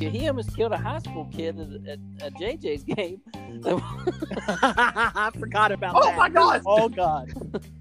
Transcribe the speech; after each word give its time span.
He 0.00 0.26
almost 0.28 0.56
killed 0.56 0.72
a 0.72 0.78
high 0.78 0.98
school 0.98 1.26
kid 1.32 1.58
at, 1.60 1.68
at, 1.88 1.98
at 2.22 2.34
JJ's 2.34 2.84
game. 2.84 3.20
I 4.48 5.30
forgot 5.38 5.72
about 5.72 5.94
Oh 5.96 6.00
that. 6.02 6.14
Oh 6.14 6.16
my 6.16 6.28
God. 6.28 6.62
Oh 6.66 6.88
god. 6.88 7.32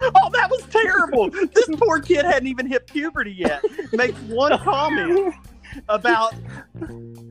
Oh, 0.00 0.30
that 0.32 0.50
was 0.50 0.62
terrible. 0.70 1.30
this 1.30 1.68
poor 1.76 2.00
kid 2.00 2.24
hadn't 2.24 2.48
even 2.48 2.66
hit 2.66 2.86
puberty 2.86 3.32
yet. 3.32 3.62
Makes 3.92 4.18
one 4.22 4.58
comment 4.58 5.34
about. 5.88 6.34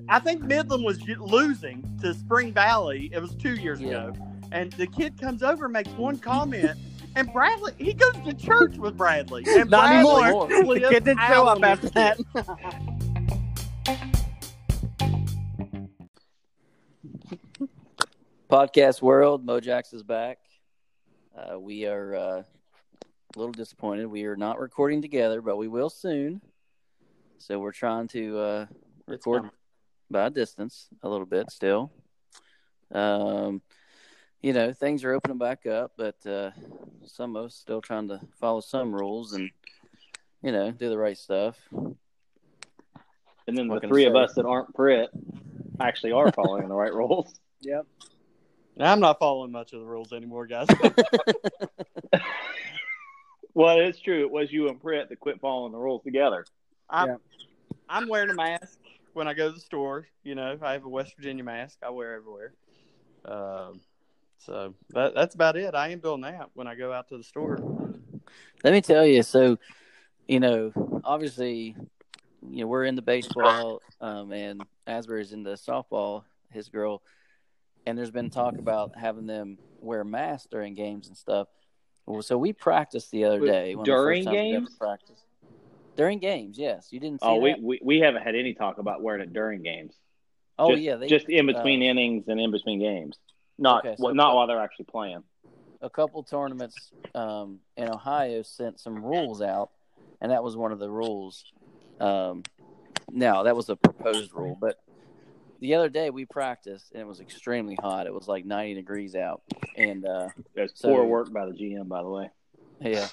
I 0.07 0.19
think 0.19 0.43
Midland 0.43 0.83
was 0.83 1.01
losing 1.19 1.83
to 2.01 2.13
Spring 2.13 2.51
Valley. 2.53 3.09
It 3.11 3.19
was 3.21 3.35
two 3.35 3.55
years 3.55 3.81
Yeah. 3.81 4.07
ago, 4.09 4.13
and 4.51 4.71
the 4.73 4.87
kid 4.87 5.19
comes 5.19 5.43
over, 5.43 5.65
and 5.65 5.73
makes 5.73 5.89
one 5.91 6.17
comment, 6.19 6.77
and 7.15 7.31
Bradley 7.31 7.73
he 7.77 7.93
goes 7.93 8.15
to 8.25 8.33
church 8.33 8.77
with 8.77 8.97
Bradley. 8.97 9.43
And 9.47 9.69
Not 9.69 10.03
Bradley 10.03 10.23
anymore. 10.23 10.47
The 10.79 10.89
kid 10.89 11.05
didn't 11.05 11.21
show 11.27 11.47
up 11.47 11.63
after 11.63 11.89
that. 11.89 12.17
Podcast 18.49 19.01
world, 19.01 19.45
Mojax 19.45 19.93
is 19.93 20.03
back. 20.03 20.37
Uh, 21.35 21.59
we 21.59 21.85
are 21.87 22.15
uh, 22.15 22.43
a 23.35 23.39
little 23.39 23.51
disappointed. 23.51 24.05
We 24.05 24.25
are 24.25 24.35
not 24.35 24.59
recording 24.59 25.01
together, 25.01 25.41
but 25.41 25.57
we 25.57 25.67
will 25.67 25.89
soon. 25.89 26.41
So 27.39 27.57
we're 27.59 27.71
trying 27.71 28.07
to 28.09 28.37
uh, 28.37 28.65
record 29.07 29.49
by 30.11 30.29
distance 30.29 30.87
a 31.01 31.09
little 31.09 31.25
bit 31.25 31.49
still. 31.51 31.91
Um, 32.91 33.61
you 34.43 34.53
know, 34.53 34.73
things 34.73 35.03
are 35.03 35.13
opening 35.13 35.37
back 35.37 35.65
up, 35.65 35.93
but 35.97 36.23
uh, 36.27 36.51
some 37.05 37.35
of 37.35 37.45
us 37.45 37.55
still 37.55 37.81
trying 37.81 38.09
to 38.09 38.19
follow 38.39 38.59
some 38.59 38.93
rules 38.93 39.33
and 39.33 39.49
you 40.43 40.51
know 40.51 40.71
do 40.71 40.89
the 40.89 40.97
right 40.97 41.17
stuff. 41.17 41.57
And 43.47 43.57
then 43.57 43.67
What 43.67 43.81
the 43.81 43.87
three 43.87 44.05
of 44.05 44.15
us 44.15 44.33
that 44.35 44.45
aren't 44.45 44.73
Pritt 44.75 45.07
actually 45.79 46.11
are 46.11 46.31
following 46.31 46.67
the 46.67 46.75
right 46.75 46.93
rules. 46.93 47.33
Yep. 47.65 47.85
I'm 48.77 48.99
not 48.99 49.19
following 49.19 49.53
much 49.53 49.71
of 49.71 49.79
the 49.79 49.85
rules 49.85 50.11
anymore, 50.11 50.47
guys. 50.47 50.67
Well, 53.53 53.79
it's 53.79 53.99
true. 53.99 54.21
It 54.21 54.31
was 54.31 54.51
you 54.51 54.67
and 54.69 54.81
Pritt 54.81 55.09
that 55.09 55.19
quit 55.19 55.39
following 55.39 55.71
the 55.71 55.77
rules 55.77 56.03
together. 56.03 56.45
I'm, 56.89 57.07
Yeah. 57.07 57.15
I'm 57.87 58.07
wearing 58.07 58.31
a 58.31 58.33
mask 58.33 58.79
when 59.13 59.27
I 59.27 59.33
go 59.33 59.49
to 59.49 59.55
the 59.55 59.61
store. 59.61 60.07
You 60.23 60.35
know, 60.35 60.57
I 60.61 60.73
have 60.73 60.85
a 60.85 60.89
West 60.89 61.15
Virginia 61.15 61.43
mask. 61.43 61.77
I 61.83 61.91
wear 61.91 62.15
everywhere. 62.15 62.53
Um, 63.25 63.79
so 64.45 64.73
that, 64.89 65.13
that's 65.15 65.35
about 65.35 65.57
it. 65.57 65.75
I 65.75 65.89
am 65.89 65.99
doing 65.99 66.21
that 66.21 66.49
when 66.53 66.67
I 66.67 66.75
go 66.75 66.91
out 66.91 67.09
to 67.09 67.17
the 67.17 67.23
store. 67.23 67.57
Let 68.63 68.73
me 68.73 68.81
tell 68.81 69.05
you. 69.05 69.23
So, 69.23 69.57
you 70.27 70.39
know, 70.39 70.71
obviously, 71.03 71.75
you 72.49 72.61
know, 72.61 72.67
we're 72.67 72.85
in 72.85 72.95
the 72.95 73.01
baseball, 73.01 73.81
um, 74.01 74.31
and 74.31 74.61
Asbury's 74.87 75.33
in 75.33 75.43
the 75.43 75.53
softball. 75.53 76.23
His 76.51 76.69
girl, 76.69 77.01
and 77.85 77.97
there's 77.97 78.11
been 78.11 78.29
talk 78.29 78.57
about 78.59 78.95
having 78.95 79.25
them 79.25 79.57
wear 79.79 80.03
masks 80.03 80.47
during 80.51 80.75
games 80.75 81.07
and 81.07 81.17
stuff. 81.17 81.47
Well, 82.05 82.21
so 82.21 82.37
we 82.37 82.53
practiced 82.53 83.11
the 83.11 83.25
other 83.25 83.39
day. 83.39 83.75
one 83.75 83.81
of 83.81 83.85
the 83.85 83.91
first 83.91 84.03
during 84.03 84.25
times 84.25 84.33
we 84.33 84.39
ever 84.39 84.59
games? 84.59 84.75
Practiced. 84.77 85.23
During 85.95 86.19
games, 86.19 86.57
yes. 86.57 86.89
You 86.91 86.99
didn't 86.99 87.21
see 87.21 87.27
Oh, 87.27 87.35
we, 87.37 87.51
that? 87.51 87.61
we 87.61 87.79
we 87.83 87.99
haven't 87.99 88.23
had 88.23 88.35
any 88.35 88.53
talk 88.53 88.77
about 88.77 89.01
wearing 89.01 89.21
it 89.21 89.33
during 89.33 89.61
games. 89.61 89.93
oh 90.59 90.71
just, 90.71 90.81
yeah, 90.81 90.95
they, 90.95 91.07
just 91.07 91.29
in 91.29 91.45
between 91.45 91.81
uh, 91.81 91.85
innings 91.85 92.27
and 92.27 92.39
in 92.39 92.51
between 92.51 92.79
games. 92.79 93.17
Not 93.57 93.85
Okay, 93.85 93.95
so- 93.95 94.05
well, 94.05 94.15
not 94.15 94.35
while 94.35 94.47
they're 94.47 94.61
actually 94.61 94.85
playing. 94.85 95.23
a 95.81 95.89
couple 95.89 96.23
tournaments 96.23 96.91
um, 97.13 97.59
in 97.77 97.89
Ohio 97.89 98.41
sent 98.41 98.79
some 98.79 99.03
rules 99.03 99.41
out, 99.41 99.69
and 100.21 100.31
that 100.31 100.43
was 100.43 100.55
one 100.55 100.71
of 100.71 100.79
the 100.79 100.89
rules. 100.89 101.43
Um, 101.99 102.43
now 103.11 103.43
that 103.43 103.55
was 103.55 103.69
a 103.69 103.75
proposed 103.75 104.33
rule, 104.33 104.57
but 104.59 104.79
the 105.59 105.75
other 105.75 105.89
day 105.89 106.09
we 106.09 106.25
practiced 106.25 106.91
and 106.93 107.01
it 107.01 107.07
was 107.07 107.19
extremely 107.21 107.75
hot. 107.81 108.07
It 108.07 108.13
was 108.13 108.27
like 108.27 108.45
90 108.45 108.73
degrees 108.75 109.13
out, 109.15 109.41
and 109.77 110.05
uh, 110.05 110.29
There's 110.55 110.71
So- 110.75 110.89
poor 110.89 111.05
work 111.05 111.31
by 111.31 111.45
the 111.45 111.51
GM, 111.53 111.87
by 111.89 112.01
the 112.01 112.09
way. 112.09 112.29
yeah, 112.81 113.07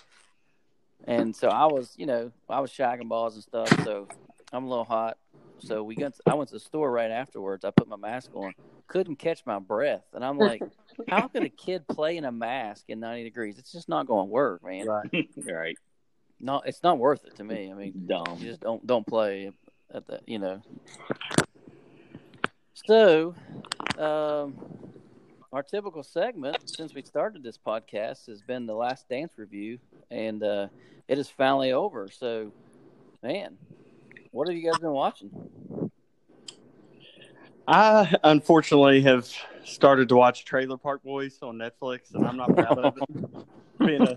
and 1.07 1.35
so 1.35 1.49
I 1.49 1.67
was, 1.67 1.95
you 1.99 2.07
know, 2.07 2.31
I 2.49 2.61
was 2.61 2.71
shagging 2.71 3.09
balls 3.09 3.35
and 3.35 3.43
stuff, 3.43 3.69
so 3.85 4.09
I'm 4.53 4.65
a 4.65 4.69
little 4.69 4.85
hot. 4.85 5.17
So 5.59 5.83
we 5.83 5.95
got. 5.95 6.15
I 6.27 6.35
went 6.35 6.49
to 6.49 6.55
the 6.55 6.61
store 6.61 6.91
right 6.91 7.11
afterwards. 7.11 7.65
I 7.67 7.71
put 7.71 7.87
my 7.87 7.97
mask 7.97 8.31
on, 8.35 8.55
couldn't 8.91 9.17
catch 9.17 9.47
my 9.47 9.61
breath, 9.61 10.05
and 10.13 10.25
I'm 10.25 10.37
like, 10.37 10.63
how 11.09 11.29
could 11.29 11.45
a 11.45 11.49
kid 11.67 11.87
play 11.87 12.17
in 12.17 12.25
a 12.25 12.33
mask 12.33 12.87
in 12.89 12.99
90 13.01 13.23
degrees? 13.23 13.57
It's 13.57 13.71
just 13.73 13.89
not 13.89 14.07
going 14.07 14.27
to 14.27 14.31
work, 14.31 14.65
man. 14.65 14.87
Right. 14.87 15.09
right. 15.47 15.79
No, 16.41 16.61
it's 16.65 16.83
not 16.83 16.99
worth 16.99 17.25
it 17.25 17.37
to 17.37 17.45
me. 17.45 17.71
I 17.71 17.75
mean, 17.75 18.07
Dumb. 18.07 18.39
you 18.39 18.49
just 18.49 18.61
don't 18.61 18.85
don't 18.87 19.07
play 19.07 19.53
at 19.95 20.07
that, 20.09 20.23
you 20.27 20.39
know. 20.39 20.61
So, 22.87 23.35
um, 23.99 24.57
our 25.53 25.63
typical 25.63 26.03
segment 26.03 26.57
since 26.69 26.95
we 26.95 27.03
started 27.03 27.43
this 27.43 27.59
podcast 27.59 28.27
has 28.27 28.41
been 28.41 28.67
the 28.67 28.75
Last 28.75 29.09
Dance 29.09 29.33
review, 29.37 29.79
and 30.11 30.43
uh, 30.43 30.69
it 31.09 31.19
is 31.19 31.29
finally 31.29 31.73
over. 31.73 32.09
So, 32.09 32.53
man, 33.23 33.59
what 34.33 34.49
have 34.49 34.57
you 34.57 34.69
guys 34.69 34.81
been 34.81 34.93
watching? 34.93 35.31
I 37.67 38.15
unfortunately 38.25 39.03
have 39.03 39.29
started 39.65 40.09
to 40.09 40.17
watch 40.17 40.45
Trailer 40.45 40.77
Park 40.77 41.03
Boys 41.03 41.39
on 41.43 41.57
Netflix, 41.57 42.15
and 42.15 42.27
I'm 42.27 42.37
not 42.37 42.55
proud 42.55 42.79
of 42.79 42.97
it. 42.97 43.47
Being 43.79 44.03
a 44.03 44.17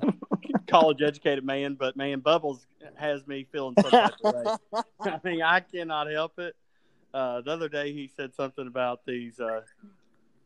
college 0.67 1.01
educated 1.01 1.45
man, 1.45 1.75
but 1.75 1.95
man, 1.95 2.19
Bubbles 2.19 2.65
has 2.95 3.25
me 3.27 3.47
feeling 3.51 3.75
some 3.79 3.91
type 3.91 4.13
of 4.23 4.33
way. 4.33 4.83
I 4.99 5.19
mean, 5.23 5.41
I 5.41 5.61
cannot 5.61 6.09
help 6.09 6.37
it. 6.39 6.55
Uh, 7.13 7.41
the 7.41 7.51
other 7.51 7.69
day, 7.69 7.93
he 7.93 8.11
said 8.13 8.33
something 8.35 8.67
about 8.67 9.05
these 9.05 9.39
uh, 9.39 9.61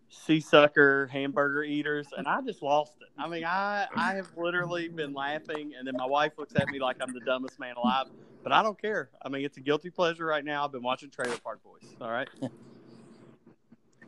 sea 0.09 0.39
sucker 0.39 1.07
hamburger 1.07 1.63
eaters, 1.63 2.07
and 2.15 2.27
I 2.27 2.41
just 2.41 2.61
lost 2.61 2.93
it. 3.01 3.07
I 3.17 3.27
mean, 3.27 3.43
I 3.43 3.87
I 3.95 4.15
have 4.15 4.29
literally 4.37 4.87
been 4.87 5.13
laughing, 5.13 5.73
and 5.77 5.87
then 5.87 5.95
my 5.97 6.05
wife 6.05 6.33
looks 6.37 6.55
at 6.55 6.67
me 6.69 6.79
like 6.79 6.97
I'm 7.01 7.13
the 7.13 7.21
dumbest 7.21 7.59
man 7.59 7.75
alive. 7.75 8.07
But 8.43 8.51
I 8.51 8.61
don't 8.61 8.79
care. 8.79 9.09
I 9.21 9.29
mean, 9.29 9.43
it's 9.43 9.57
a 9.57 9.61
guilty 9.61 9.89
pleasure 9.89 10.25
right 10.25 10.45
now. 10.45 10.63
I've 10.63 10.71
been 10.71 10.83
watching 10.83 11.09
Trailer 11.09 11.37
Park 11.37 11.61
Boys. 11.63 11.95
All 11.99 12.11
right. 12.11 12.29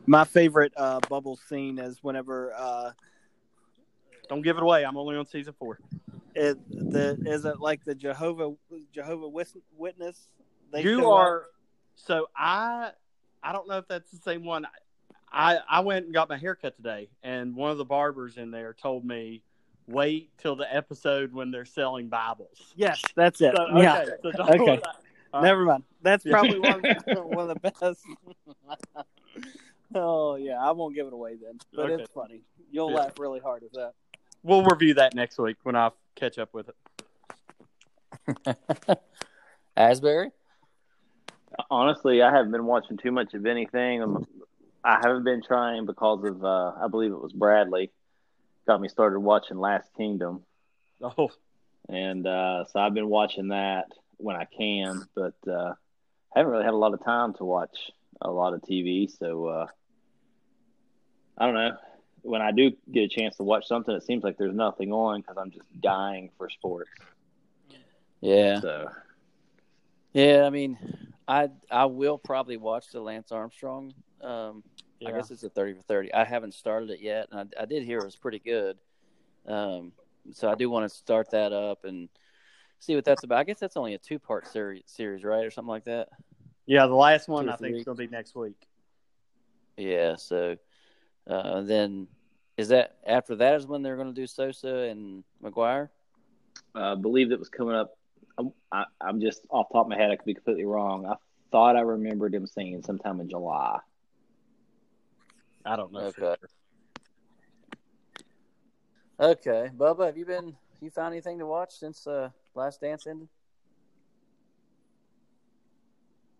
My 0.06 0.24
favorite 0.24 0.72
uh, 0.76 1.00
bubble 1.08 1.38
scene 1.48 1.78
is 1.78 1.98
whenever 2.02 2.52
uh, 2.56 2.90
Don't 4.28 4.42
give 4.42 4.56
it 4.56 4.62
away. 4.62 4.84
I'm 4.84 4.96
only 4.96 5.16
on 5.16 5.26
season 5.26 5.54
four. 5.58 5.78
it, 6.34 6.58
the 6.70 7.18
is 7.26 7.44
it 7.44 7.60
like 7.60 7.84
the 7.84 7.94
Jehovah 7.94 8.52
Jehovah 8.92 9.28
Witness? 9.76 10.28
They 10.72 10.82
you 10.82 11.08
are 11.10 11.42
up? 11.42 11.46
so 11.96 12.26
I 12.36 12.90
I 13.42 13.52
don't 13.52 13.68
know 13.68 13.78
if 13.78 13.88
that's 13.88 14.10
the 14.10 14.18
same 14.18 14.44
one. 14.44 14.66
I 15.32 15.58
I 15.68 15.80
went 15.80 16.06
and 16.06 16.14
got 16.14 16.28
my 16.28 16.36
haircut 16.38 16.76
today, 16.76 17.08
and 17.22 17.54
one 17.54 17.70
of 17.70 17.78
the 17.78 17.84
barbers 17.84 18.36
in 18.36 18.50
there 18.50 18.74
told 18.74 19.04
me 19.04 19.42
wait 19.86 20.30
till 20.38 20.56
the 20.56 20.72
episode 20.74 21.32
when 21.32 21.50
they're 21.50 21.64
selling 21.64 22.08
Bibles. 22.08 22.72
Yes, 22.76 23.02
that's 23.16 23.40
it. 23.40 23.54
So, 23.56 23.66
Yeah. 23.76 23.98
okay, 24.02 24.10
so 24.22 24.30
don't- 24.32 24.60
Okay. 24.60 24.80
Never 25.32 25.64
mind. 25.64 25.84
That's 26.02 26.24
probably 26.30 26.58
one, 26.58 26.82
one 27.06 27.48
of 27.50 27.60
the 27.60 27.60
best. 27.60 28.04
oh 29.94 30.36
yeah, 30.36 30.58
I 30.60 30.70
won't 30.72 30.94
give 30.94 31.06
it 31.06 31.12
away 31.12 31.36
then, 31.42 31.58
but 31.74 31.90
Okay. 31.90 32.02
it's 32.02 32.12
funny. 32.12 32.42
You'll 32.70 32.90
Yeah. 32.90 32.96
laugh 32.98 33.18
really 33.18 33.40
hard 33.40 33.62
at 33.64 33.72
that. 33.72 33.92
We'll 34.42 34.64
review 34.64 34.94
that 34.94 35.14
next 35.14 35.38
week 35.38 35.56
when 35.64 35.76
I 35.76 35.90
catch 36.14 36.38
up 36.38 36.54
with 36.54 36.70
it. 36.70 36.76
Asbury. 39.76 40.30
Honestly, 41.70 42.22
I 42.22 42.30
haven't 42.32 42.52
been 42.52 42.64
watching 42.64 42.96
too 42.96 43.10
much 43.10 43.34
of 43.34 43.44
anything. 43.46 44.00
I'm- 44.00 44.26
I 44.82 44.98
haven't 45.02 45.24
been 45.24 45.42
trying 45.42 45.84
because 45.84 46.24
of 46.24 46.42
uh, 46.42 46.72
I 46.82 46.88
believe 46.88 47.12
it 47.12 47.20
was 47.20 47.32
Bradley 47.34 47.90
got 48.66 48.80
me 48.80 48.88
started 48.88 49.20
watching 49.20 49.58
Last 49.58 49.92
Kingdom, 49.94 50.42
Oh, 51.02 51.30
and 51.88 52.26
uh, 52.26 52.64
so 52.66 52.80
I've 52.80 52.94
been 52.94 53.08
watching 53.10 53.48
that 53.48 53.86
when 54.16 54.36
I 54.36 54.46
can, 54.46 55.02
but 55.14 55.34
uh, 55.46 55.74
haven't 56.34 56.50
really 56.52 56.64
had 56.64 56.72
a 56.72 56.78
lot 56.78 56.94
of 56.94 57.04
time 57.04 57.34
to 57.34 57.44
watch 57.44 57.90
a 58.22 58.30
lot 58.30 58.54
of 58.54 58.62
TV. 58.62 59.10
So 59.10 59.46
uh, 59.46 59.66
I 61.40 61.46
don't 61.46 61.54
know. 61.54 61.76
When 62.22 62.42
I 62.42 62.52
do 62.52 62.72
get 62.92 63.04
a 63.04 63.08
chance 63.08 63.36
to 63.38 63.42
watch 63.42 63.66
something, 63.66 63.94
it 63.94 64.02
seems 64.04 64.22
like 64.22 64.36
there's 64.36 64.54
nothing 64.54 64.92
on 64.92 65.22
because 65.22 65.38
I'm 65.38 65.50
just 65.50 65.64
dying 65.80 66.30
for 66.36 66.50
sports. 66.50 66.90
Yeah, 68.20 68.60
So 68.60 68.90
yeah. 70.12 70.44
I 70.44 70.50
mean, 70.50 70.76
I 71.26 71.48
I 71.70 71.86
will 71.86 72.18
probably 72.18 72.58
watch 72.58 72.88
the 72.92 73.00
Lance 73.00 73.32
Armstrong. 73.32 73.94
Um, 74.20 74.62
I 75.06 75.12
guess 75.12 75.30
it's 75.30 75.42
a 75.44 75.48
thirty 75.48 75.72
for 75.72 75.82
thirty. 75.82 76.12
I 76.12 76.24
haven't 76.24 76.52
started 76.52 76.90
it 76.90 77.00
yet, 77.00 77.28
and 77.32 77.50
I, 77.58 77.62
I 77.62 77.64
did 77.64 77.82
hear 77.84 77.98
it 78.00 78.04
was 78.04 78.16
pretty 78.16 78.38
good. 78.40 78.76
Um, 79.46 79.92
so 80.32 80.50
I 80.50 80.54
do 80.54 80.68
want 80.68 80.90
to 80.90 80.94
start 80.94 81.30
that 81.30 81.54
up 81.54 81.84
and 81.86 82.10
see 82.80 82.94
what 82.94 83.06
that's 83.06 83.24
about. 83.24 83.38
I 83.38 83.44
guess 83.44 83.58
that's 83.58 83.78
only 83.78 83.94
a 83.94 83.98
two 83.98 84.18
part 84.18 84.46
series, 84.46 84.82
series, 84.84 85.24
right, 85.24 85.46
or 85.46 85.50
something 85.50 85.70
like 85.70 85.86
that. 85.86 86.08
yeah. 86.66 86.86
The 86.86 86.94
last 86.94 87.26
one 87.28 87.46
Two 87.46 87.52
I 87.52 87.56
think 87.56 87.70
three. 87.72 87.78
is 87.78 87.84
going 87.84 87.96
to 87.96 88.06
be 88.06 88.08
next 88.14 88.34
week. 88.36 88.56
Yeah. 89.78 90.16
So 90.16 90.56
uh, 91.26 91.62
then, 91.62 92.08
is 92.56 92.68
that 92.68 92.96
after 93.06 93.36
that 93.36 93.56
is 93.56 93.66
when 93.66 93.82
they're 93.82 93.96
going 93.96 94.08
to 94.08 94.20
do 94.20 94.26
Sosa 94.26 94.68
and 94.68 95.24
McGwire? 95.42 95.88
I 96.74 96.92
uh, 96.92 96.94
believe 96.94 97.32
it 97.32 97.38
was 97.38 97.48
coming 97.48 97.74
up 97.74 97.96
I'm, 98.40 98.52
I, 98.72 98.84
I'm 99.00 99.20
just 99.20 99.42
off 99.50 99.68
the 99.68 99.74
top 99.74 99.86
of 99.86 99.90
my 99.90 99.96
head. 99.96 100.10
I 100.10 100.16
could 100.16 100.24
be 100.24 100.34
completely 100.34 100.64
wrong. 100.64 101.06
I 101.06 101.14
thought 101.52 101.76
I 101.76 101.80
remembered 101.80 102.34
him 102.34 102.46
saying 102.46 102.82
sometime 102.82 103.20
in 103.20 103.28
July. 103.28 103.80
I 105.64 105.76
don't 105.76 105.92
know. 105.92 106.10
for 106.10 106.24
Okay. 106.24 106.40
sure. 106.40 106.48
Okay, 109.20 109.70
Bubba, 109.76 110.06
have 110.06 110.16
you 110.16 110.24
been? 110.24 110.56
You 110.80 110.88
found 110.88 111.12
anything 111.12 111.38
to 111.40 111.46
watch 111.46 111.74
since 111.74 112.06
uh, 112.06 112.30
Last 112.54 112.80
Dance 112.80 113.06
ended? 113.06 113.28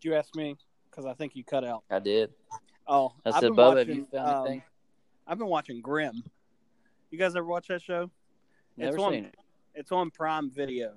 Did 0.00 0.08
you 0.08 0.14
ask 0.14 0.34
me? 0.34 0.56
Because 0.90 1.04
I 1.04 1.12
think 1.12 1.36
you 1.36 1.44
cut 1.44 1.62
out. 1.62 1.84
I 1.90 1.98
did. 1.98 2.30
Oh, 2.86 3.12
I 3.26 3.28
I've 3.28 3.34
said, 3.34 3.48
been 3.48 3.56
Bubba, 3.56 3.78
have 3.80 3.88
you 3.90 4.06
found 4.06 4.28
um, 4.28 4.46
anything? 4.46 4.62
I've 5.26 5.38
been 5.38 5.48
watching 5.48 5.80
Grimm. 5.80 6.22
You 7.10 7.18
guys 7.18 7.34
ever 7.36 7.46
watch 7.46 7.68
that 7.68 7.82
show? 7.82 8.10
Never 8.76 8.94
it's 8.94 9.02
on- 9.02 9.12
seen 9.12 9.24
it. 9.26 9.34
It's 9.74 9.92
on 9.92 10.10
Prime 10.10 10.50
Video. 10.50 10.92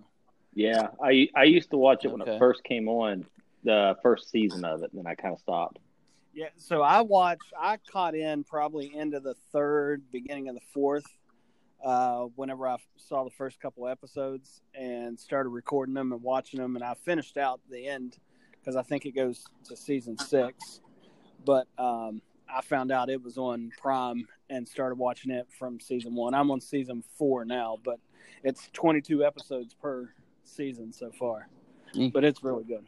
Yeah, 0.56 0.90
I 1.02 1.30
I 1.36 1.44
used 1.44 1.72
to 1.72 1.78
watch 1.78 2.06
it 2.06 2.12
when 2.12 2.22
it 2.22 2.40
first 2.40 2.64
came 2.64 2.88
on, 2.88 3.26
the 3.64 3.96
first 4.04 4.30
season 4.30 4.66
of 4.66 4.84
it, 4.84 4.92
and 4.92 5.00
then 5.00 5.08
I 5.08 5.16
kind 5.16 5.34
of 5.34 5.40
stopped. 5.40 5.80
Yeah, 6.34 6.50
so 6.58 6.82
I 6.82 7.02
watched. 7.02 7.54
I 7.60 7.78
caught 7.78 8.16
in 8.16 8.44
probably 8.44 8.96
into 8.96 9.20
the 9.20 9.36
third, 9.52 10.04
beginning 10.12 10.50
of 10.50 10.56
the 10.56 10.62
fourth. 10.74 11.06
Uh, 11.84 12.28
whenever 12.36 12.68
I 12.68 12.78
saw 12.96 13.24
the 13.24 13.30
first 13.32 13.60
couple 13.60 13.88
episodes 13.88 14.62
and 14.74 15.20
started 15.20 15.50
recording 15.50 15.94
them 15.94 16.14
and 16.14 16.24
watching 16.24 16.60
them, 16.60 16.76
and 16.76 16.84
I 16.84 16.94
finished 16.94 17.38
out 17.38 17.60
the 17.70 17.88
end 17.88 18.18
because 18.60 18.76
I 18.76 18.84
think 18.84 19.06
it 19.06 19.12
goes 19.12 19.44
to 19.66 19.76
season 19.76 20.18
six. 20.18 20.82
But 21.46 21.68
um, 21.78 22.22
I 22.56 22.62
found 22.62 22.92
out 22.92 23.10
it 23.10 23.24
was 23.24 23.38
on 23.38 23.72
Prime 23.82 24.28
and 24.50 24.68
started 24.68 24.96
watching 24.96 25.32
it 25.32 25.48
from 25.58 25.80
season 25.80 26.16
one. 26.16 26.34
I'm 26.34 26.52
on 26.52 26.62
season 26.62 27.04
four 27.18 27.46
now, 27.46 27.78
but 27.84 28.00
it's 28.44 28.70
22 28.74 29.26
episodes 29.26 29.74
per 29.74 30.14
season 30.44 30.94
so 30.94 31.12
far. 31.12 31.48
Mm. 31.96 32.12
But 32.14 32.24
it's 32.24 32.44
really 32.44 32.64
good. 32.64 32.86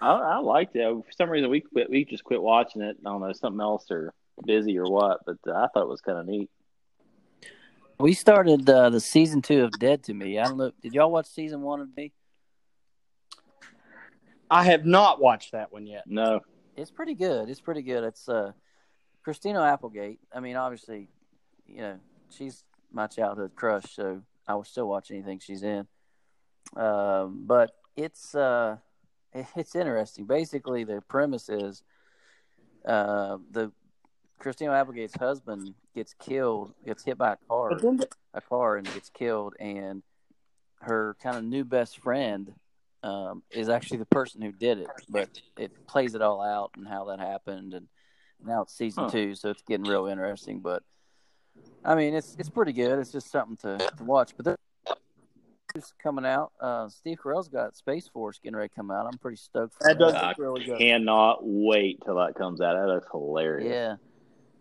I, 0.00 0.10
I 0.10 0.38
liked 0.38 0.76
it. 0.76 0.82
For 0.82 1.12
some 1.12 1.30
reason, 1.30 1.50
we 1.50 1.60
quit. 1.60 1.88
We 1.88 2.04
just 2.04 2.24
quit 2.24 2.42
watching 2.42 2.82
it. 2.82 2.96
I 3.00 3.08
don't 3.08 3.20
know 3.20 3.32
something 3.32 3.60
else 3.60 3.90
or 3.90 4.12
busy 4.44 4.78
or 4.78 4.84
what, 4.84 5.20
but 5.24 5.38
uh, 5.46 5.52
I 5.52 5.68
thought 5.68 5.82
it 5.82 5.88
was 5.88 6.00
kind 6.00 6.18
of 6.18 6.26
neat. 6.26 6.50
We 7.98 8.12
started 8.12 8.68
uh, 8.68 8.90
the 8.90 9.00
season 9.00 9.40
two 9.40 9.62
of 9.62 9.70
Dead 9.72 10.02
to 10.04 10.14
Me. 10.14 10.38
I 10.38 10.44
don't 10.44 10.58
know. 10.58 10.72
Did 10.82 10.94
y'all 10.94 11.10
watch 11.10 11.26
season 11.26 11.62
one 11.62 11.80
of 11.80 11.88
Me? 11.96 12.12
I 14.50 14.64
have 14.64 14.84
not 14.84 15.20
watched 15.20 15.52
that 15.52 15.72
one 15.72 15.86
yet. 15.86 16.04
No, 16.06 16.40
It's 16.76 16.90
pretty 16.90 17.14
good. 17.14 17.48
It's 17.48 17.60
pretty 17.60 17.82
good. 17.82 18.04
It's 18.04 18.28
uh, 18.28 18.52
Christina 19.22 19.62
Applegate. 19.62 20.18
I 20.32 20.40
mean, 20.40 20.56
obviously, 20.56 21.08
you 21.66 21.78
know, 21.80 21.98
she's 22.30 22.64
my 22.92 23.06
childhood 23.06 23.52
crush, 23.54 23.84
so 23.94 24.22
I 24.46 24.54
will 24.54 24.64
still 24.64 24.88
watch 24.88 25.10
anything 25.10 25.38
she's 25.38 25.62
in. 25.62 25.86
Um, 26.76 27.44
but 27.46 27.70
it's 27.96 28.34
uh, 28.34 28.76
it's 29.32 29.74
interesting. 29.74 30.24
Basically, 30.26 30.84
the 30.84 31.00
premise 31.08 31.48
is 31.48 31.82
uh, 32.84 33.38
the 33.50 33.70
Christina 34.38 34.72
Applegate's 34.72 35.14
husband 35.16 35.74
gets 35.94 36.14
killed, 36.14 36.74
gets 36.84 37.04
hit 37.04 37.16
by 37.18 37.32
a 37.34 37.36
car, 37.48 37.70
But 37.70 37.82
then 37.82 37.96
the- 37.98 38.08
a 38.34 38.40
car, 38.40 38.76
and 38.76 38.86
gets 38.92 39.10
killed, 39.10 39.54
and 39.60 40.02
her 40.80 41.16
kind 41.22 41.36
of 41.36 41.44
new 41.44 41.64
best 41.64 41.98
friend 41.98 42.52
um, 43.04 43.42
is 43.50 43.68
actually 43.68 43.98
the 43.98 44.06
person 44.06 44.40
who 44.42 44.50
did 44.50 44.78
it, 44.78 44.88
but 45.08 45.28
it 45.58 45.70
plays 45.86 46.14
it 46.14 46.22
all 46.22 46.40
out 46.42 46.70
and 46.76 46.88
how 46.88 47.04
that 47.04 47.20
happened, 47.20 47.74
and 47.74 47.86
now 48.44 48.62
it's 48.62 48.74
season 48.76 49.04
Huh. 49.04 49.10
two, 49.10 49.34
so 49.34 49.50
it's 49.50 49.62
getting 49.62 49.86
real 49.86 50.06
interesting. 50.06 50.60
But 50.60 50.82
I 51.84 51.94
mean, 51.94 52.14
it's 52.14 52.34
it's 52.38 52.48
pretty 52.50 52.72
good. 52.72 52.98
It's 52.98 53.12
just 53.12 53.30
something 53.30 53.56
to, 53.58 53.78
to 53.98 54.04
watch. 54.04 54.32
But 54.36 54.44
there's 55.74 55.92
coming 56.02 56.24
out. 56.24 56.52
Uh, 56.60 56.88
Steve 56.88 57.18
Carell's 57.22 57.48
got 57.48 57.76
Space 57.76 58.08
Force 58.08 58.38
getting 58.38 58.56
ready 58.56 58.68
to 58.68 58.74
come 58.74 58.90
out. 58.90 59.06
I'm 59.06 59.18
pretty 59.18 59.36
stoked 59.36 59.74
for 59.74 59.84
That 59.88 59.98
does 59.98 60.12
that. 60.12 60.28
look 60.28 60.38
really 60.38 60.64
good. 60.64 60.78
cannot 60.78 61.38
wait 61.42 62.00
till 62.04 62.14
that 62.16 62.34
comes 62.36 62.60
out. 62.60 62.74
That 62.74 62.86
looks 62.92 63.08
hilarious. 63.10 63.68
Yeah. 63.70 63.96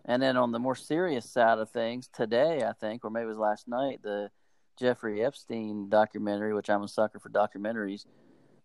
And 0.05 0.21
then 0.21 0.35
on 0.35 0.51
the 0.51 0.59
more 0.59 0.75
serious 0.75 1.29
side 1.29 1.59
of 1.59 1.69
things, 1.69 2.09
today 2.13 2.63
I 2.67 2.73
think, 2.73 3.05
or 3.05 3.09
maybe 3.09 3.25
it 3.25 3.29
was 3.29 3.37
last 3.37 3.67
night, 3.69 4.01
the 4.03 4.31
Jeffrey 4.77 5.23
Epstein 5.23 5.87
documentary, 5.87 6.53
which 6.53 6.69
I'm 6.69 6.81
a 6.83 6.87
sucker 6.87 7.19
for 7.19 7.29
documentaries. 7.29 8.05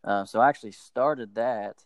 Uh, 0.05 0.25
so 0.25 0.41
I 0.41 0.49
actually 0.49 0.73
started 0.73 1.35
that, 1.35 1.77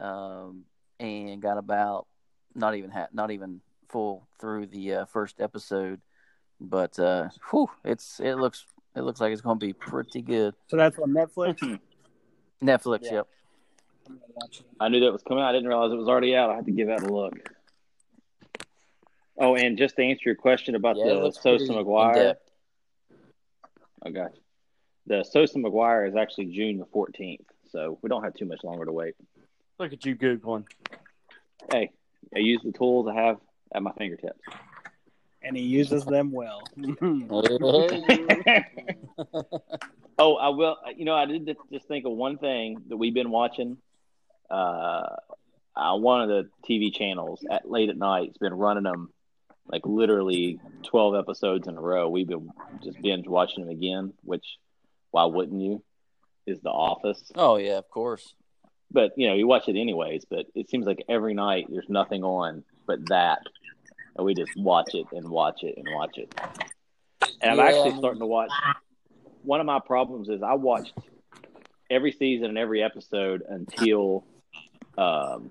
um, 0.00 0.64
and 0.98 1.40
got 1.40 1.58
about 1.58 2.06
not 2.54 2.74
even 2.74 2.90
ha- 2.90 3.08
not 3.12 3.30
even 3.30 3.60
full 3.88 4.26
through 4.40 4.66
the 4.66 4.94
uh, 4.94 5.04
first 5.06 5.40
episode, 5.40 6.00
but 6.60 6.98
uh, 6.98 7.28
whew, 7.50 7.68
it's 7.84 8.20
it 8.20 8.36
looks 8.36 8.66
it 8.96 9.02
looks 9.02 9.20
like 9.20 9.32
it's 9.32 9.42
going 9.42 9.58
to 9.58 9.66
be 9.66 9.72
pretty 9.72 10.22
good. 10.22 10.54
So 10.68 10.76
that's 10.76 10.98
on 10.98 11.10
Netflix. 11.12 11.58
Netflix, 12.62 13.04
Yeah. 13.04 13.12
yep. 13.12 13.26
I'm 14.06 14.14
gonna 14.14 14.32
watch 14.34 14.60
it. 14.60 14.66
I 14.80 14.88
knew 14.88 15.00
that 15.00 15.12
was 15.12 15.22
coming 15.22 15.42
out. 15.42 15.50
I 15.50 15.52
didn't 15.52 15.68
realize 15.68 15.92
it 15.92 15.96
was 15.96 16.08
already 16.08 16.36
out. 16.36 16.50
I 16.50 16.56
had 16.56 16.66
to 16.66 16.72
give 16.72 16.88
that 16.88 17.02
a 17.02 17.12
look. 17.12 17.34
Oh, 19.38 19.56
and 19.56 19.76
just 19.76 19.96
to 19.96 20.02
answer 20.02 20.22
your 20.26 20.36
question 20.36 20.74
about 20.74 20.96
Yeah, 20.96 21.14
the 21.14 21.32
Sosa 21.32 21.72
McGwire, 21.72 22.16
in-depth. 22.16 22.50
I 24.04 24.10
got 24.10 24.34
you. 24.36 24.40
The 25.06 25.22
Sosa 25.24 25.58
McGwire 25.58 26.08
is 26.08 26.16
actually 26.16 26.46
June 26.46 26.78
the 26.78 26.86
14th, 26.86 27.44
so 27.70 27.98
we 28.02 28.08
don't 28.08 28.24
have 28.24 28.34
too 28.34 28.46
much 28.46 28.64
longer 28.64 28.84
to 28.84 28.92
wait. 28.92 29.14
Look 29.78 29.92
at 29.92 30.04
you 30.04 30.16
googling. 30.16 30.64
Hey, 31.70 31.90
I 32.34 32.38
use 32.38 32.62
the 32.62 32.72
tools 32.72 33.06
I 33.08 33.14
have 33.14 33.36
at 33.74 33.82
my 33.82 33.92
fingertips. 33.92 34.40
and 35.42 35.56
he 35.56 35.62
uses 35.62 36.04
them 36.04 36.32
well. 36.32 36.62
oh, 40.18 40.36
I 40.36 40.48
will. 40.48 40.76
You 40.96 41.04
know, 41.04 41.14
I 41.14 41.26
did 41.26 41.56
just 41.70 41.86
think 41.86 42.06
of 42.06 42.12
one 42.12 42.38
thing 42.38 42.82
that 42.88 42.96
we've 42.96 43.14
been 43.14 43.30
watching. 43.30 43.76
Uh, 44.50 45.16
uh, 45.76 45.96
one 45.96 46.22
of 46.22 46.28
the 46.28 46.48
TV 46.68 46.94
channels 46.94 47.44
at 47.50 47.68
late 47.68 47.88
at 47.90 47.96
night 47.96 48.28
has 48.28 48.38
been 48.38 48.54
running 48.54 48.84
them 48.84 49.10
like 49.66 49.82
literally 49.84 50.60
12 50.84 51.14
episodes 51.14 51.68
in 51.68 51.76
a 51.76 51.80
row. 51.80 52.08
We've 52.08 52.28
been 52.28 52.50
just 52.82 53.00
binge 53.00 53.26
watching 53.26 53.64
them 53.64 53.72
again, 53.72 54.12
which 54.22 54.44
why 55.14 55.26
wouldn't 55.26 55.62
you? 55.62 55.80
Is 56.44 56.60
The 56.60 56.70
Office. 56.70 57.30
oh 57.36 57.56
yeah, 57.56 57.78
of 57.78 57.88
course. 57.88 58.34
But, 58.90 59.12
you 59.16 59.28
know, 59.28 59.34
you 59.34 59.46
watch 59.46 59.68
it 59.68 59.78
anyways, 59.78 60.24
but 60.28 60.46
it 60.56 60.68
seems 60.68 60.86
like 60.86 61.04
every 61.08 61.34
night 61.34 61.66
there's 61.70 61.88
nothing 61.88 62.24
on 62.24 62.64
but 62.84 63.08
that. 63.08 63.38
And 64.16 64.26
we 64.26 64.34
just 64.34 64.50
watch 64.56 64.92
it 64.94 65.06
and 65.12 65.28
watch 65.28 65.62
it 65.62 65.76
and 65.76 65.86
watch 65.94 66.18
it. 66.18 66.34
And 67.40 67.52
I'm 67.52 67.60
actually 67.60 67.96
starting 67.96 68.20
to 68.20 68.26
watch. 68.26 68.50
One 69.42 69.60
of 69.60 69.66
my 69.66 69.78
problems 69.78 70.28
is 70.28 70.42
I 70.42 70.54
watched 70.54 70.94
every 71.88 72.10
season 72.10 72.46
and 72.46 72.58
every 72.58 72.82
episode 72.82 73.42
until 73.48 74.26
um, 74.98 75.50